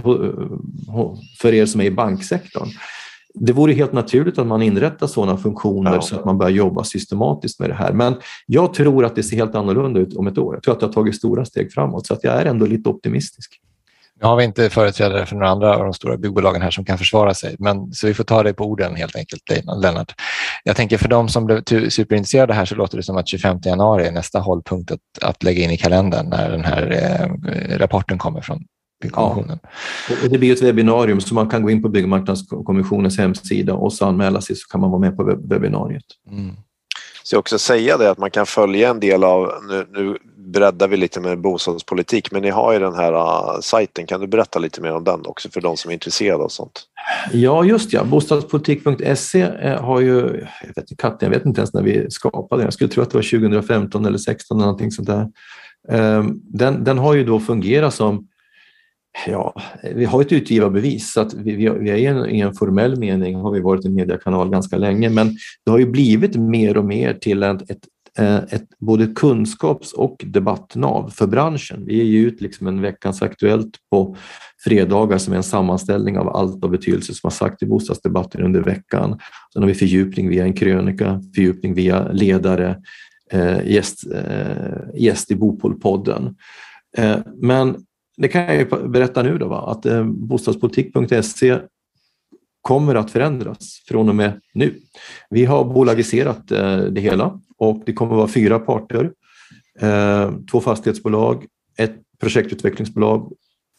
för 1.40 1.54
er 1.54 1.66
som 1.66 1.80
är 1.80 1.84
i 1.84 1.90
banksektorn. 1.90 2.68
Det 3.34 3.52
vore 3.52 3.72
helt 3.72 3.92
naturligt 3.92 4.38
att 4.38 4.46
man 4.46 4.62
inrättar 4.62 5.06
sådana 5.06 5.36
funktioner 5.36 5.94
ja. 5.94 6.00
så 6.00 6.16
att 6.16 6.24
man 6.24 6.38
börjar 6.38 6.52
jobba 6.52 6.84
systematiskt 6.84 7.60
med 7.60 7.70
det 7.70 7.74
här. 7.74 7.92
Men 7.92 8.14
jag 8.46 8.74
tror 8.74 9.04
att 9.04 9.16
det 9.16 9.22
ser 9.22 9.36
helt 9.36 9.54
annorlunda 9.54 10.00
ut 10.00 10.16
om 10.16 10.26
ett 10.26 10.38
år. 10.38 10.54
Jag 10.54 10.62
tror 10.62 10.74
att 10.74 10.80
det 10.80 10.86
har 10.86 10.92
tagit 10.92 11.16
stora 11.16 11.44
steg 11.44 11.72
framåt 11.72 12.06
så 12.06 12.14
att 12.14 12.24
jag 12.24 12.34
är 12.34 12.44
ändå 12.44 12.66
lite 12.66 12.88
optimistisk. 12.88 13.60
Nu 14.20 14.26
har 14.28 14.36
vi 14.36 14.44
inte 14.44 14.70
företrädare 14.70 15.26
för 15.26 15.36
några 15.36 15.48
andra 15.48 15.76
av 15.76 15.84
de 15.84 15.94
stora 15.94 16.16
byggbolagen 16.16 16.62
här 16.62 16.70
som 16.70 16.84
kan 16.84 16.98
försvara 16.98 17.34
sig, 17.34 17.56
men, 17.58 17.92
så 17.92 18.06
vi 18.06 18.14
får 18.14 18.24
ta 18.24 18.42
det 18.42 18.54
på 18.54 18.64
orden 18.64 18.96
helt 18.96 19.16
enkelt, 19.16 19.42
Lennart. 19.82 20.14
Jag 20.64 20.76
tänker 20.76 20.98
för 20.98 21.08
de 21.08 21.28
som 21.28 21.44
blev 21.44 21.62
superintresserade 21.88 22.54
här 22.54 22.64
så 22.64 22.74
låter 22.74 22.96
det 22.96 23.02
som 23.02 23.16
att 23.16 23.28
25 23.28 23.58
januari 23.64 24.06
är 24.06 24.12
nästa 24.12 24.38
hållpunkt 24.38 24.90
att, 24.90 25.00
att 25.22 25.42
lägga 25.42 25.64
in 25.64 25.70
i 25.70 25.76
kalendern 25.76 26.28
när 26.28 26.50
den 26.50 26.64
här 26.64 26.90
eh, 26.92 27.78
rapporten 27.78 28.18
kommer 28.18 28.40
från 28.40 28.64
Byggkommissionen. 29.02 29.58
Ja. 30.08 30.14
Och 30.22 30.30
det 30.30 30.38
blir 30.38 30.52
ett 30.52 30.62
webbinarium 30.62 31.20
så 31.20 31.34
man 31.34 31.48
kan 31.48 31.62
gå 31.62 31.70
in 31.70 31.82
på 31.82 31.88
Byggmarknadskommissionens 31.88 33.18
hemsida 33.18 33.74
och 33.74 33.92
så 33.92 34.06
anmäla 34.06 34.40
sig 34.40 34.56
så 34.56 34.68
kan 34.68 34.80
man 34.80 34.90
vara 34.90 35.00
med 35.00 35.16
på 35.16 35.24
webbinariet. 35.24 36.04
Mm. 36.30 36.56
Så 37.22 37.34
jag 37.34 37.40
också 37.40 37.58
säga 37.58 37.96
det 37.96 38.10
att 38.10 38.18
man 38.18 38.30
kan 38.30 38.46
följa 38.46 38.90
en 38.90 39.00
del 39.00 39.24
av, 39.24 39.52
nu, 39.68 39.86
nu 39.90 40.18
breddar 40.52 40.88
vi 40.88 40.96
lite 40.96 41.20
med 41.20 41.40
bostadspolitik, 41.40 42.32
men 42.32 42.42
ni 42.42 42.50
har 42.50 42.72
ju 42.72 42.78
den 42.78 42.94
här 42.94 43.12
uh, 43.12 43.60
sajten. 43.60 44.06
Kan 44.06 44.20
du 44.20 44.26
berätta 44.26 44.58
lite 44.58 44.80
mer 44.80 44.92
om 44.92 45.04
den 45.04 45.20
också 45.26 45.48
för 45.50 45.60
de 45.60 45.76
som 45.76 45.90
är 45.90 45.92
intresserade 45.92 46.44
av 46.44 46.48
sånt? 46.48 46.82
Ja, 47.32 47.64
just 47.64 47.92
ja. 47.92 48.04
Bostadspolitik.se 48.04 49.40
eh, 49.40 49.82
har 49.82 50.00
ju, 50.00 50.46
jag 50.66 50.74
vet, 50.74 50.98
katten, 50.98 51.18
jag 51.20 51.38
vet 51.38 51.46
inte 51.46 51.60
ens 51.60 51.74
när 51.74 51.82
vi 51.82 52.10
skapade 52.10 52.60
den. 52.60 52.66
Jag 52.66 52.72
skulle 52.72 52.90
tro 52.90 53.02
att 53.02 53.10
det 53.10 53.16
var 53.16 53.40
2015 53.40 54.06
eller 54.06 54.18
2016 54.18 54.56
eller 54.56 54.66
någonting 54.66 54.90
sånt 54.90 55.08
där. 55.08 55.28
Ehm, 55.88 56.40
den, 56.42 56.84
den 56.84 56.98
har 56.98 57.14
ju 57.14 57.24
då 57.24 57.40
fungerat 57.40 57.94
som 57.94 58.28
Ja, 59.26 59.54
vi 59.94 60.04
har 60.04 60.20
ett 60.20 60.32
utgivarbevis 60.32 61.12
så 61.12 61.20
att 61.20 61.34
vi, 61.34 61.56
vi, 61.56 61.68
vi 61.68 61.90
är 61.90 61.96
i 61.96 62.06
en, 62.06 62.30
i 62.30 62.40
en, 62.40 62.54
formell 62.54 62.96
mening 62.96 63.34
har 63.34 63.50
vi 63.50 63.60
varit 63.60 63.84
en 63.84 63.94
mediekanal 63.94 64.50
ganska 64.50 64.76
länge 64.76 65.10
men 65.10 65.36
det 65.64 65.70
har 65.70 65.78
ju 65.78 65.86
blivit 65.86 66.36
mer 66.36 66.76
och 66.76 66.84
mer 66.84 67.14
till 67.14 67.42
ett, 67.42 67.70
ett, 67.70 67.84
Eh, 68.18 68.36
ett 68.36 68.78
både 68.78 69.06
kunskaps 69.06 69.92
och 69.92 70.24
debattnav 70.26 71.10
för 71.10 71.26
branschen. 71.26 71.84
Vi 71.86 72.04
ger 72.04 72.26
ut 72.26 72.40
liksom 72.40 72.66
en 72.66 72.80
Veckans 72.80 73.22
Aktuellt 73.22 73.70
på 73.90 74.16
fredagar 74.64 75.18
som 75.18 75.32
är 75.32 75.36
en 75.36 75.42
sammanställning 75.42 76.18
av 76.18 76.28
allt 76.28 76.64
av 76.64 76.70
betydelse 76.70 77.14
som 77.14 77.20
har 77.26 77.30
sagt 77.30 77.62
i 77.62 77.66
bostadsdebatten 77.66 78.42
under 78.42 78.60
veckan. 78.60 79.18
Sen 79.52 79.62
har 79.62 79.68
vi 79.68 79.74
fördjupning 79.74 80.28
via 80.28 80.44
en 80.44 80.52
krönika, 80.52 81.22
fördjupning 81.34 81.74
via 81.74 82.12
ledare, 82.12 82.76
eh, 83.32 83.66
gäst, 83.66 84.12
eh, 84.12 85.00
gäst 85.00 85.30
i 85.30 85.36
Bopolpodden. 85.36 86.36
Eh, 86.96 87.18
men 87.36 87.76
det 88.16 88.28
kan 88.28 88.56
jag 88.56 88.90
berätta 88.90 89.22
nu 89.22 89.38
då, 89.38 89.48
va? 89.48 89.70
att 89.70 89.86
eh, 89.86 90.04
bostadspolitik.se 90.04 91.58
kommer 92.62 92.94
att 92.94 93.10
förändras 93.10 93.82
från 93.88 94.08
och 94.08 94.14
med 94.14 94.40
nu. 94.54 94.74
Vi 95.30 95.44
har 95.44 95.64
bolagiserat 95.64 96.50
eh, 96.50 96.78
det 96.78 97.00
hela 97.00 97.40
och 97.58 97.82
det 97.86 97.92
kommer 97.92 98.12
att 98.12 98.18
vara 98.18 98.28
fyra 98.28 98.58
parter. 98.58 99.12
Eh, 99.80 100.32
två 100.50 100.60
fastighetsbolag, 100.60 101.46
ett 101.78 101.96
projektutvecklingsbolag 102.20 103.32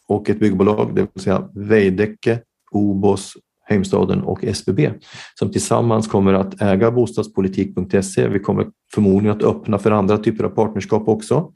och 0.08 0.30
ett 0.30 0.40
byggbolag, 0.40 0.94
det 0.94 1.00
vill 1.14 1.22
säga 1.22 1.48
Veidekke, 1.54 2.40
Obos, 2.70 3.32
Heimstaden 3.68 4.22
och 4.22 4.44
SBB 4.44 4.90
som 5.38 5.52
tillsammans 5.52 6.08
kommer 6.08 6.32
att 6.32 6.62
äga 6.62 6.90
bostadspolitik.se. 6.90 8.28
Vi 8.28 8.38
kommer 8.38 8.66
förmodligen 8.94 9.36
att 9.36 9.42
öppna 9.42 9.78
för 9.78 9.90
andra 9.90 10.18
typer 10.18 10.44
av 10.44 10.48
partnerskap 10.48 11.08
också. 11.08 11.52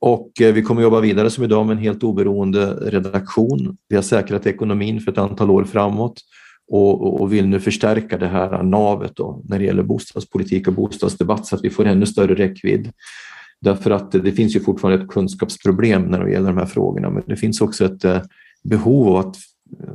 Och 0.00 0.40
eh, 0.40 0.54
vi 0.54 0.62
kommer 0.62 0.82
jobba 0.82 1.00
vidare 1.00 1.30
som 1.30 1.44
idag 1.44 1.66
med 1.66 1.76
en 1.76 1.82
helt 1.82 2.02
oberoende 2.02 2.74
redaktion. 2.74 3.76
Vi 3.88 3.96
har 3.96 4.02
säkrat 4.02 4.46
ekonomin 4.46 5.00
för 5.00 5.12
ett 5.12 5.18
antal 5.18 5.50
år 5.50 5.64
framåt 5.64 6.20
och, 6.68 7.20
och 7.20 7.32
vill 7.32 7.48
nu 7.48 7.60
förstärka 7.60 8.18
det 8.18 8.26
här 8.26 8.62
navet 8.62 9.16
då, 9.16 9.42
när 9.44 9.58
det 9.58 9.64
gäller 9.64 9.82
bostadspolitik 9.82 10.68
och 10.68 10.74
bostadsdebatt 10.74 11.46
så 11.46 11.56
att 11.56 11.64
vi 11.64 11.70
får 11.70 11.84
ännu 11.84 12.06
större 12.06 12.34
räckvidd. 12.34 12.92
Därför 13.60 13.90
att 13.90 14.12
det 14.12 14.32
finns 14.32 14.56
ju 14.56 14.60
fortfarande 14.60 15.04
ett 15.04 15.10
kunskapsproblem 15.10 16.02
när 16.02 16.24
det 16.24 16.32
gäller 16.32 16.48
de 16.48 16.58
här 16.58 16.66
frågorna 16.66 17.10
men 17.10 17.22
det 17.26 17.36
finns 17.36 17.60
också 17.60 17.84
ett 17.84 18.04
eh, 18.04 18.22
behov 18.64 19.08
av 19.08 19.16
att 19.16 19.36
eh, 19.80 19.94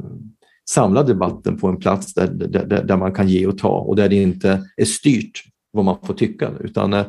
samla 0.70 1.03
debatten 1.03 1.57
på 1.57 1.67
en 1.67 1.78
plats 1.78 2.13
där, 2.13 2.28
där, 2.28 2.84
där 2.84 2.97
man 2.97 3.13
kan 3.13 3.30
ge 3.30 3.47
och 3.47 3.57
ta 3.57 3.78
och 3.80 3.95
där 3.95 4.09
det 4.09 4.15
inte 4.15 4.63
är 4.78 4.86
styrt 4.86 5.43
vad 5.72 5.86
man 5.86 5.97
får 6.03 6.13
tycka 6.13 6.51
utan 6.59 6.93
eh, 6.93 7.05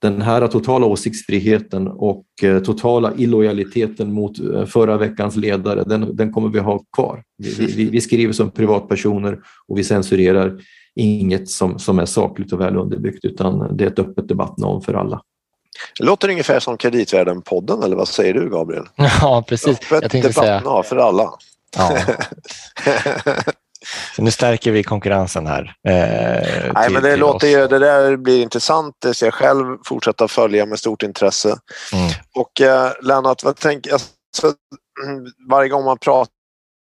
den 0.00 0.22
här 0.22 0.48
totala 0.48 0.86
åsiktsfriheten 0.86 1.88
och 1.88 2.24
eh, 2.42 2.58
totala 2.58 3.12
illojaliteten 3.16 4.12
mot 4.12 4.38
eh, 4.38 4.64
förra 4.64 4.96
veckans 4.96 5.36
ledare, 5.36 5.82
den, 5.82 6.16
den 6.16 6.32
kommer 6.32 6.48
vi 6.48 6.58
ha 6.58 6.84
kvar. 6.96 7.22
Vi, 7.38 7.66
vi, 7.66 7.84
vi, 7.84 8.00
skriver 8.00 8.32
som 8.32 8.50
privatpersoner 8.50 9.38
och 9.68 9.78
vi 9.78 9.84
censurerar 9.84 10.60
inget 10.94 11.48
som, 11.48 11.78
som 11.78 11.98
är 11.98 12.06
sakligt 12.06 12.52
och 12.52 12.60
väl 12.60 12.76
underbyggt 12.76 13.24
utan 13.24 13.76
det 13.76 13.84
är 13.84 13.88
ett 13.88 13.98
öppet 13.98 14.28
debattnamn 14.28 14.80
för 14.80 14.94
alla. 14.94 15.20
Det 15.98 16.04
låter 16.04 16.28
ungefär 16.28 16.60
som 16.60 16.76
Kreditvärden-podden 16.76 17.84
eller 17.84 17.96
vad 17.96 18.08
säger 18.08 18.34
du 18.34 18.50
Gabriel? 18.50 18.84
Ja 19.20 19.44
precis. 19.48 19.92
Öppet 19.92 20.34
säga... 20.34 20.82
för 20.82 20.96
alla. 20.96 21.30
Ja. 21.76 21.98
Så 24.16 24.22
nu 24.22 24.30
stärker 24.30 24.72
vi 24.72 24.82
konkurrensen 24.82 25.46
här. 25.46 25.74
Eh, 25.88 26.72
Nej, 26.74 26.84
till, 26.84 26.94
men 26.94 27.02
det, 27.02 27.16
låter 27.16 27.48
ju, 27.48 27.66
det 27.66 27.78
där 27.78 28.16
blir 28.16 28.42
intressant. 28.42 28.94
Det 29.02 29.14
ser 29.14 29.26
jag 29.26 29.34
själv 29.34 29.78
fortsätta 29.84 30.28
följa 30.28 30.66
med 30.66 30.78
stort 30.78 31.02
intresse. 31.02 31.58
Mm. 31.92 32.10
Och 32.34 32.60
eh, 32.60 32.92
Lennart, 33.02 33.44
vad 33.44 33.56
tänker, 33.56 33.92
alltså, 33.92 34.06
varje 35.50 35.68
gång 35.68 35.84
man 35.84 35.98
pratar 35.98 36.37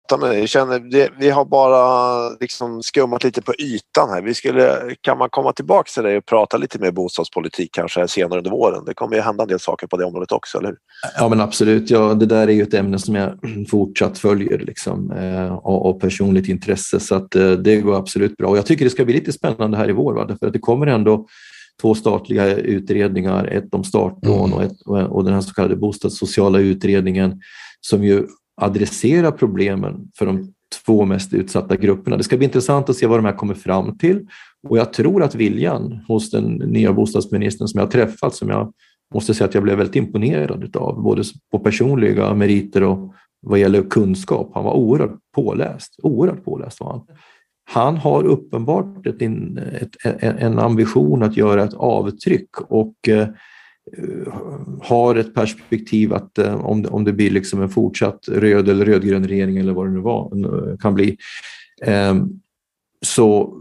prata 0.10 0.22
med 0.22 0.30
dig. 0.30 0.40
Jag 0.40 0.50
känner, 0.50 0.80
det, 0.80 1.10
vi 1.20 1.30
har 1.30 1.46
bara 1.46 2.30
liksom 2.30 2.84
skummat 2.84 3.24
lite 3.24 3.42
på 3.42 3.54
ytan 3.60 4.10
här. 4.10 4.22
Vi 4.22 4.34
skulle, 4.34 4.96
kan 5.02 5.18
man 5.18 5.30
komma 5.30 5.54
tillbaka 5.54 5.90
till 5.94 6.04
dig 6.04 6.18
och 6.18 6.26
prata 6.26 6.58
lite 6.58 6.80
mer 6.80 6.92
bostadspolitik 6.92 7.70
kanske 7.74 8.08
senare 8.08 8.38
under 8.38 8.52
våren? 8.52 8.86
Det 8.86 8.94
kommer 8.94 9.16
ju 9.16 9.22
hända 9.22 9.44
en 9.44 9.50
del 9.50 9.60
saker 9.60 9.88
på 9.88 9.98
det 9.98 10.06
området 10.06 10.32
också, 10.32 10.58
eller 10.58 10.68
hur? 10.68 10.78
Ja, 11.18 11.30
men 11.30 11.42
absolut. 11.42 11.90
Ja, 11.90 12.14
det 12.14 12.26
där 12.26 12.48
är 12.48 12.52
ju 12.52 12.64
ett 12.64 12.74
ämne 12.74 13.00
som 13.00 13.16
jag 13.16 13.40
fortsatt 13.70 14.18
följer 14.18 14.58
liksom, 14.60 15.12
eh, 15.12 15.54
och, 15.54 16.02
personligt 16.02 16.48
intresse, 16.50 17.00
så 17.00 17.16
att, 17.16 17.36
eh, 17.36 17.52
det 17.52 17.78
går 17.78 17.98
absolut 17.98 18.38
bra. 18.38 18.50
Och 18.50 18.58
jag 18.58 18.66
tycker 18.66 18.86
det 18.86 18.92
ska 18.92 19.06
bli 19.06 19.14
lite 19.14 19.34
spännande 19.34 19.78
här 19.78 19.90
i 19.90 19.94
vår, 19.94 20.14
va? 20.14 20.38
för 20.40 20.48
att 20.48 20.54
det 20.54 20.60
kommer 20.60 20.88
ändå 20.88 21.28
två 21.82 21.96
statliga 21.96 22.56
utredningar, 22.56 23.46
ett 23.46 23.74
om 23.74 23.84
startlån 23.84 24.54
mm. 24.54 24.54
och, 24.54 24.64
ett, 24.64 25.10
och 25.10 25.24
den 25.24 25.34
här 25.34 25.42
så 25.42 25.54
kallade 25.54 25.76
bostadssociala 25.76 26.60
utredningen 26.60 27.42
som 27.82 28.04
ju 28.04 28.28
adressera 28.62 29.32
problemen 29.32 30.12
för 30.18 30.26
de 30.26 30.54
två 30.86 31.06
mest 31.06 31.34
utsatta 31.34 31.76
grupperna. 31.76 32.18
Det 32.18 32.24
ska 32.24 32.38
bli 32.38 32.46
intressant 32.46 32.90
att 32.90 32.96
se 32.96 33.08
vad 33.08 33.20
de 33.20 33.26
här 33.26 33.36
kommer 33.38 33.54
fram 33.54 33.98
till 33.98 34.28
och 34.68 34.78
jag 34.78 34.94
tror 34.94 35.24
att 35.24 35.36
viljan 35.36 36.00
hos 36.08 36.32
den 36.32 36.54
nya 36.54 36.94
bostadsministern 36.94 37.68
som 37.68 37.80
jag 37.80 37.86
har 37.86 37.92
träffat, 37.92 38.36
som 38.36 38.50
jag 38.50 38.74
måste 39.14 39.34
säga 39.34 39.48
att 39.48 39.54
jag 39.54 39.64
blev 39.64 39.78
väldigt 39.78 39.96
imponerad 39.96 40.76
av, 40.76 41.04
både 41.04 41.24
på 41.52 41.60
personliga 41.60 42.34
meriter 42.34 42.84
och 42.84 43.14
vad 43.42 43.60
gäller 43.60 43.82
kunskap. 43.82 44.52
Han 44.54 44.64
var 44.64 44.74
oerhört 44.74 45.20
påläst, 45.36 46.00
oerhört 46.04 46.46
påläst 46.46 46.80
var 46.80 46.92
han. 46.92 47.02
Han 47.66 47.98
har 47.98 48.24
uppenbart 48.24 49.08
ett, 49.08 49.22
ett, 49.22 49.96
en 50.22 50.60
ambition 50.60 51.24
att 51.24 51.38
göra 51.38 51.64
ett 51.64 51.74
avtryck 51.74 52.62
och 52.62 52.94
Eh, 53.08 53.28
har 54.82 55.16
ett 55.16 55.34
perspektiv 55.34 56.14
att 56.14 56.38
eh, 56.38 56.66
om 56.66 56.84
det, 56.84 56.90
om 56.90 57.04
det 57.04 57.14
blir 57.14 57.32
liksom 57.32 57.62
en 57.62 57.70
fortsatt 57.70 58.28
röd 58.28 58.70
eller 58.70 58.86
rödgrön 58.86 59.28
regering 59.28 59.58
eller 59.58 59.74
vad 59.74 59.88
det 59.88 59.92
nu 59.92 60.00
var, 60.00 60.32
eh, 60.72 60.78
kan 60.78 60.94
bli, 60.94 61.18
så 63.06 63.58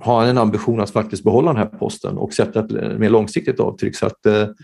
har 0.00 0.20
han 0.20 0.28
en 0.28 0.38
ambition 0.38 0.80
att 0.80 0.90
faktiskt 0.90 1.24
behålla 1.24 1.52
den 1.52 1.56
här 1.56 1.78
posten 1.78 2.18
och 2.18 2.32
sätta 2.32 2.60
ett 2.60 2.98
mer 2.98 3.10
långsiktigt 3.10 3.60
avtryck. 3.60 3.96
Så 3.96 4.06
att, 4.06 4.26
mm. 4.26 4.54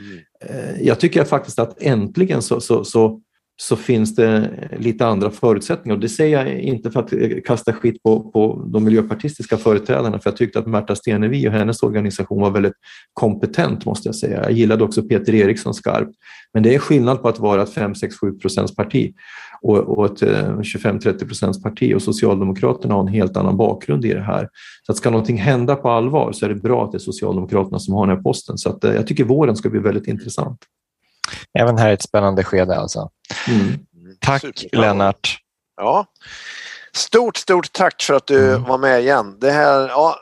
Jag 0.81 1.01
tycker 1.01 1.25
faktiskt 1.25 1.59
att 1.59 1.83
äntligen 1.83 2.43
så, 2.43 2.61
så, 2.61 2.85
så 2.85 3.21
så 3.57 3.77
finns 3.77 4.15
det 4.15 4.51
lite 4.79 5.07
andra 5.07 5.31
förutsättningar. 5.31 5.97
Och 5.97 6.01
det 6.01 6.09
säger 6.09 6.39
jag 6.39 6.61
inte 6.61 6.91
för 6.91 7.01
att 7.01 7.45
kasta 7.45 7.73
skit 7.73 8.03
på, 8.03 8.31
på 8.31 8.69
de 8.73 8.85
miljöpartistiska 8.85 9.57
företrädarna, 9.57 10.19
för 10.19 10.31
jag 10.31 10.37
tyckte 10.37 10.59
att 10.59 10.67
Märta 10.67 10.97
Stenevi 10.97 11.49
och 11.49 11.53
hennes 11.53 11.83
organisation 11.83 12.41
var 12.41 12.51
väldigt 12.51 12.75
kompetent, 13.13 13.85
måste 13.87 14.09
jag 14.09 14.17
säga. 14.17 14.43
Jag 14.43 14.53
gillade 14.53 14.85
också 14.85 15.03
Peter 15.03 15.35
Eriksson 15.35 15.75
skarpt. 15.75 16.11
Men 16.53 16.63
det 16.63 16.75
är 16.75 16.79
skillnad 16.79 17.23
på 17.23 17.29
att 17.29 17.39
vara 17.39 17.63
ett 17.63 17.75
5-6-7 17.75 18.41
procents 18.41 18.77
parti 18.77 19.15
och, 19.63 19.79
och 19.79 20.07
ett 20.07 20.23
eh, 20.23 20.57
25-30 20.59 21.27
procents 21.27 21.63
parti 21.63 21.95
och 21.95 22.03
Socialdemokraterna 22.03 22.95
har 22.95 23.01
en 23.01 23.09
helt 23.09 23.37
annan 23.37 23.57
bakgrund 23.57 24.05
i 24.05 24.15
det 24.15 24.23
här. 24.23 24.49
Så 24.87 24.93
att 24.93 24.99
ska 24.99 25.11
någonting 25.11 25.39
hända 25.39 25.77
på 25.77 25.91
allvar 25.91 26.33
så 26.33 26.45
är 26.45 26.49
det 26.49 26.55
bra 26.55 26.85
att 26.85 26.93
det 26.93 26.97
är 26.97 27.01
Socialdemokraterna 27.01 27.79
som 27.79 27.95
har 27.95 28.07
den 28.07 28.17
här 28.17 28.23
posten. 28.23 28.59
Så 28.59 28.69
att, 28.71 28.85
eh, 28.85 28.95
jag 28.95 29.07
tycker 29.07 29.25
våren 29.25 29.57
ska 29.57 29.71
bli 29.71 29.81
väldigt 29.81 30.09
intressant. 30.09 30.59
Även 31.59 31.79
här 31.79 31.89
är 31.89 31.93
ett 31.93 32.03
spännande 32.03 32.45
skede 32.45 32.77
alltså. 32.77 33.11
Mm. 33.49 33.79
Tack 34.21 34.65
Lennart. 34.73 35.39
Ja. 35.77 36.07
Stort, 36.93 37.37
stort 37.37 37.73
tack 37.73 38.03
för 38.03 38.15
att 38.15 38.27
du 38.27 38.51
mm. 38.51 38.63
var 38.63 38.79
med 38.79 39.01
igen. 39.01 39.37
Det 39.41 39.51
här, 39.51 39.89
ja, 39.89 40.17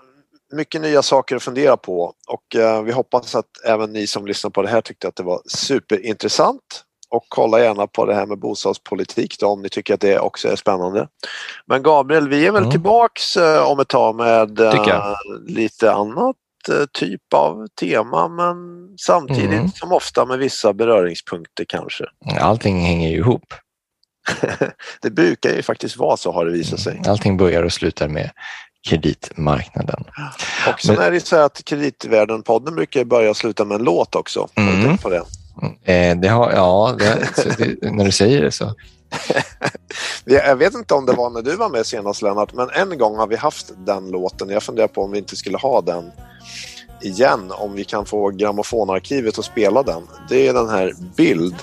mycket 0.52 0.80
nya 0.80 1.02
saker 1.02 1.36
att 1.36 1.42
fundera 1.42 1.76
på 1.76 2.14
och 2.28 2.56
uh, 2.56 2.82
vi 2.82 2.92
hoppas 2.92 3.34
att 3.34 3.46
även 3.64 3.92
ni 3.92 4.06
som 4.06 4.26
lyssnar 4.26 4.50
på 4.50 4.62
det 4.62 4.68
här 4.68 4.80
tyckte 4.80 5.08
att 5.08 5.16
det 5.16 5.22
var 5.22 5.40
superintressant. 5.46 6.84
Och 7.10 7.26
kolla 7.28 7.60
gärna 7.60 7.86
på 7.86 8.06
det 8.06 8.14
här 8.14 8.26
med 8.26 8.38
bostadspolitik 8.38 9.36
då, 9.40 9.46
om 9.46 9.62
ni 9.62 9.68
tycker 9.68 9.94
att 9.94 10.00
det 10.00 10.18
också 10.18 10.48
är 10.48 10.56
spännande. 10.56 11.08
Men 11.66 11.82
Gabriel, 11.82 12.28
vi 12.28 12.46
är 12.46 12.52
väl 12.52 12.62
mm. 12.62 12.70
tillbaks 12.70 13.36
uh, 13.36 13.70
om 13.70 13.80
ett 13.80 13.88
tag 13.88 14.14
med 14.14 14.60
uh, 14.60 15.14
lite 15.46 15.92
annat 15.92 16.36
Eh, 16.36 16.41
typ 16.92 17.34
av 17.34 17.66
tema 17.80 18.28
men 18.28 18.56
samtidigt 18.98 19.52
mm. 19.52 19.68
som 19.68 19.92
ofta 19.92 20.24
med 20.24 20.38
vissa 20.38 20.72
beröringspunkter 20.72 21.64
kanske. 21.68 22.04
Allting 22.40 22.80
hänger 22.80 23.10
ju 23.10 23.16
ihop. 23.16 23.54
det 25.02 25.10
brukar 25.10 25.50
ju 25.50 25.62
faktiskt 25.62 25.96
vara 25.96 26.16
så 26.16 26.32
har 26.32 26.44
det 26.44 26.52
visat 26.52 26.80
sig. 26.80 27.02
Allting 27.06 27.36
börjar 27.36 27.62
och 27.62 27.72
slutar 27.72 28.08
med 28.08 28.30
kreditmarknaden. 28.88 30.04
Och 30.72 30.80
sen 30.80 30.94
Men- 30.94 31.04
är 31.04 31.10
det 31.10 31.26
så 31.26 31.36
att 31.36 31.64
Kreditvärlden-podden 31.64 32.74
brukar 32.74 33.04
börja 33.04 33.30
och 33.30 33.36
sluta 33.36 33.64
med 33.64 33.74
en 33.74 33.84
låt 33.84 34.14
också. 34.14 34.48
Har 34.54 34.62
du 34.64 34.84
Mm. 34.84 34.98
på 34.98 35.08
det? 35.08 35.22
Eh, 35.92 36.16
det 36.16 36.28
har, 36.28 36.52
ja, 36.52 36.96
det, 36.98 37.90
när 37.92 38.04
du 38.04 38.12
säger 38.12 38.40
det 38.40 38.52
så. 38.52 38.74
Jag 40.24 40.46
jag 40.46 40.56
vet 40.56 40.74
inte 40.74 40.94
om 40.94 41.06
det 41.06 41.12
var 41.12 41.30
när 41.30 41.42
du 41.42 41.56
var 41.56 41.68
med 41.68 41.86
senast 41.86 42.22
Lennart, 42.22 42.52
men 42.52 42.70
en 42.70 42.98
gång 42.98 43.16
har 43.16 43.26
vi 43.26 43.36
haft 43.36 43.72
den 43.86 44.10
låten. 44.10 44.48
Jag 44.48 44.62
funderar 44.62 44.88
på 44.88 45.02
om 45.02 45.10
vi 45.10 45.18
inte 45.18 45.36
skulle 45.36 45.58
ha 45.58 45.80
den 45.80 46.10
igen, 47.00 47.52
om 47.58 47.72
vi 47.74 47.84
kan 47.84 48.06
få 48.06 48.30
grammofonarkivet 48.30 49.38
att 49.38 49.44
spela 49.44 49.82
den. 49.82 50.02
Det 50.28 50.48
är 50.48 50.52
den 50.54 50.68
här 50.68 50.92
Bild 51.16 51.54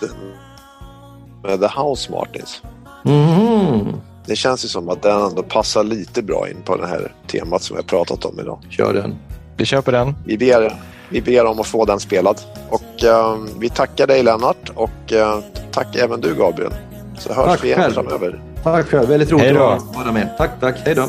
med 1.43 1.59
The 1.59 1.79
House 1.81 2.11
Martins. 2.11 2.61
Mhm. 3.03 4.01
Det 4.25 4.35
känns 4.35 4.65
ju 4.65 4.69
som 4.69 4.89
att 4.89 5.01
den 5.01 5.21
ändå 5.21 5.43
passar 5.43 5.83
lite 5.83 6.21
bra 6.21 6.49
in 6.49 6.57
på 6.65 6.77
det 6.77 6.87
här 6.87 7.13
temat 7.27 7.61
som 7.63 7.75
vi 7.75 7.81
har 7.81 7.87
pratat 7.87 8.25
om 8.25 8.39
idag. 8.39 8.59
Kör 8.69 8.93
den. 8.93 9.15
Vi 9.57 9.65
på 9.81 9.91
den. 9.91 10.15
Vi 10.25 10.37
ber, 10.37 10.75
vi 11.09 11.21
ber 11.21 11.45
om 11.45 11.59
att 11.59 11.67
få 11.67 11.85
den 11.85 11.99
spelad. 11.99 12.41
Och 12.69 13.03
eh, 13.03 13.37
vi 13.59 13.69
tackar 13.69 14.07
dig 14.07 14.23
Lennart 14.23 14.71
och 14.75 15.13
eh, 15.13 15.39
tack 15.71 15.95
även 15.95 16.21
du 16.21 16.35
Gabriel. 16.35 16.73
Så 17.19 17.33
hörs 17.33 17.45
Tack 17.45 17.63
vi 17.63 17.67
igen 17.67 17.79
själv. 17.79 17.93
framöver. 17.93 18.41
Tack 18.63 18.85
själv. 18.87 19.09
Väldigt 19.09 19.31
roligt 19.31 19.45
Hej 19.45 19.53
då. 19.53 19.63
att 19.67 19.95
vara 19.95 20.11
med. 20.11 20.29
Tack, 20.37 20.51
tack. 20.59 20.75
Hej 20.85 20.95
då. 20.95 21.05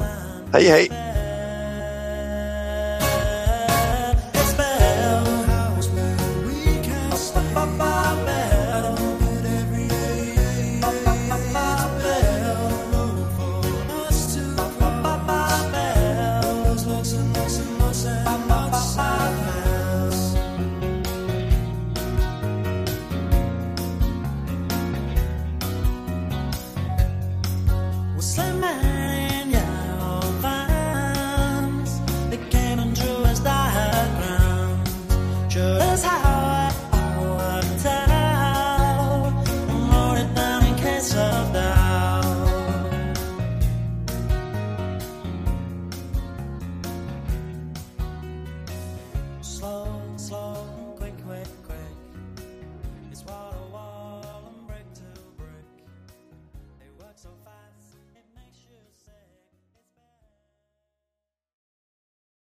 Hej 0.53 0.65
hej! 0.69 1.10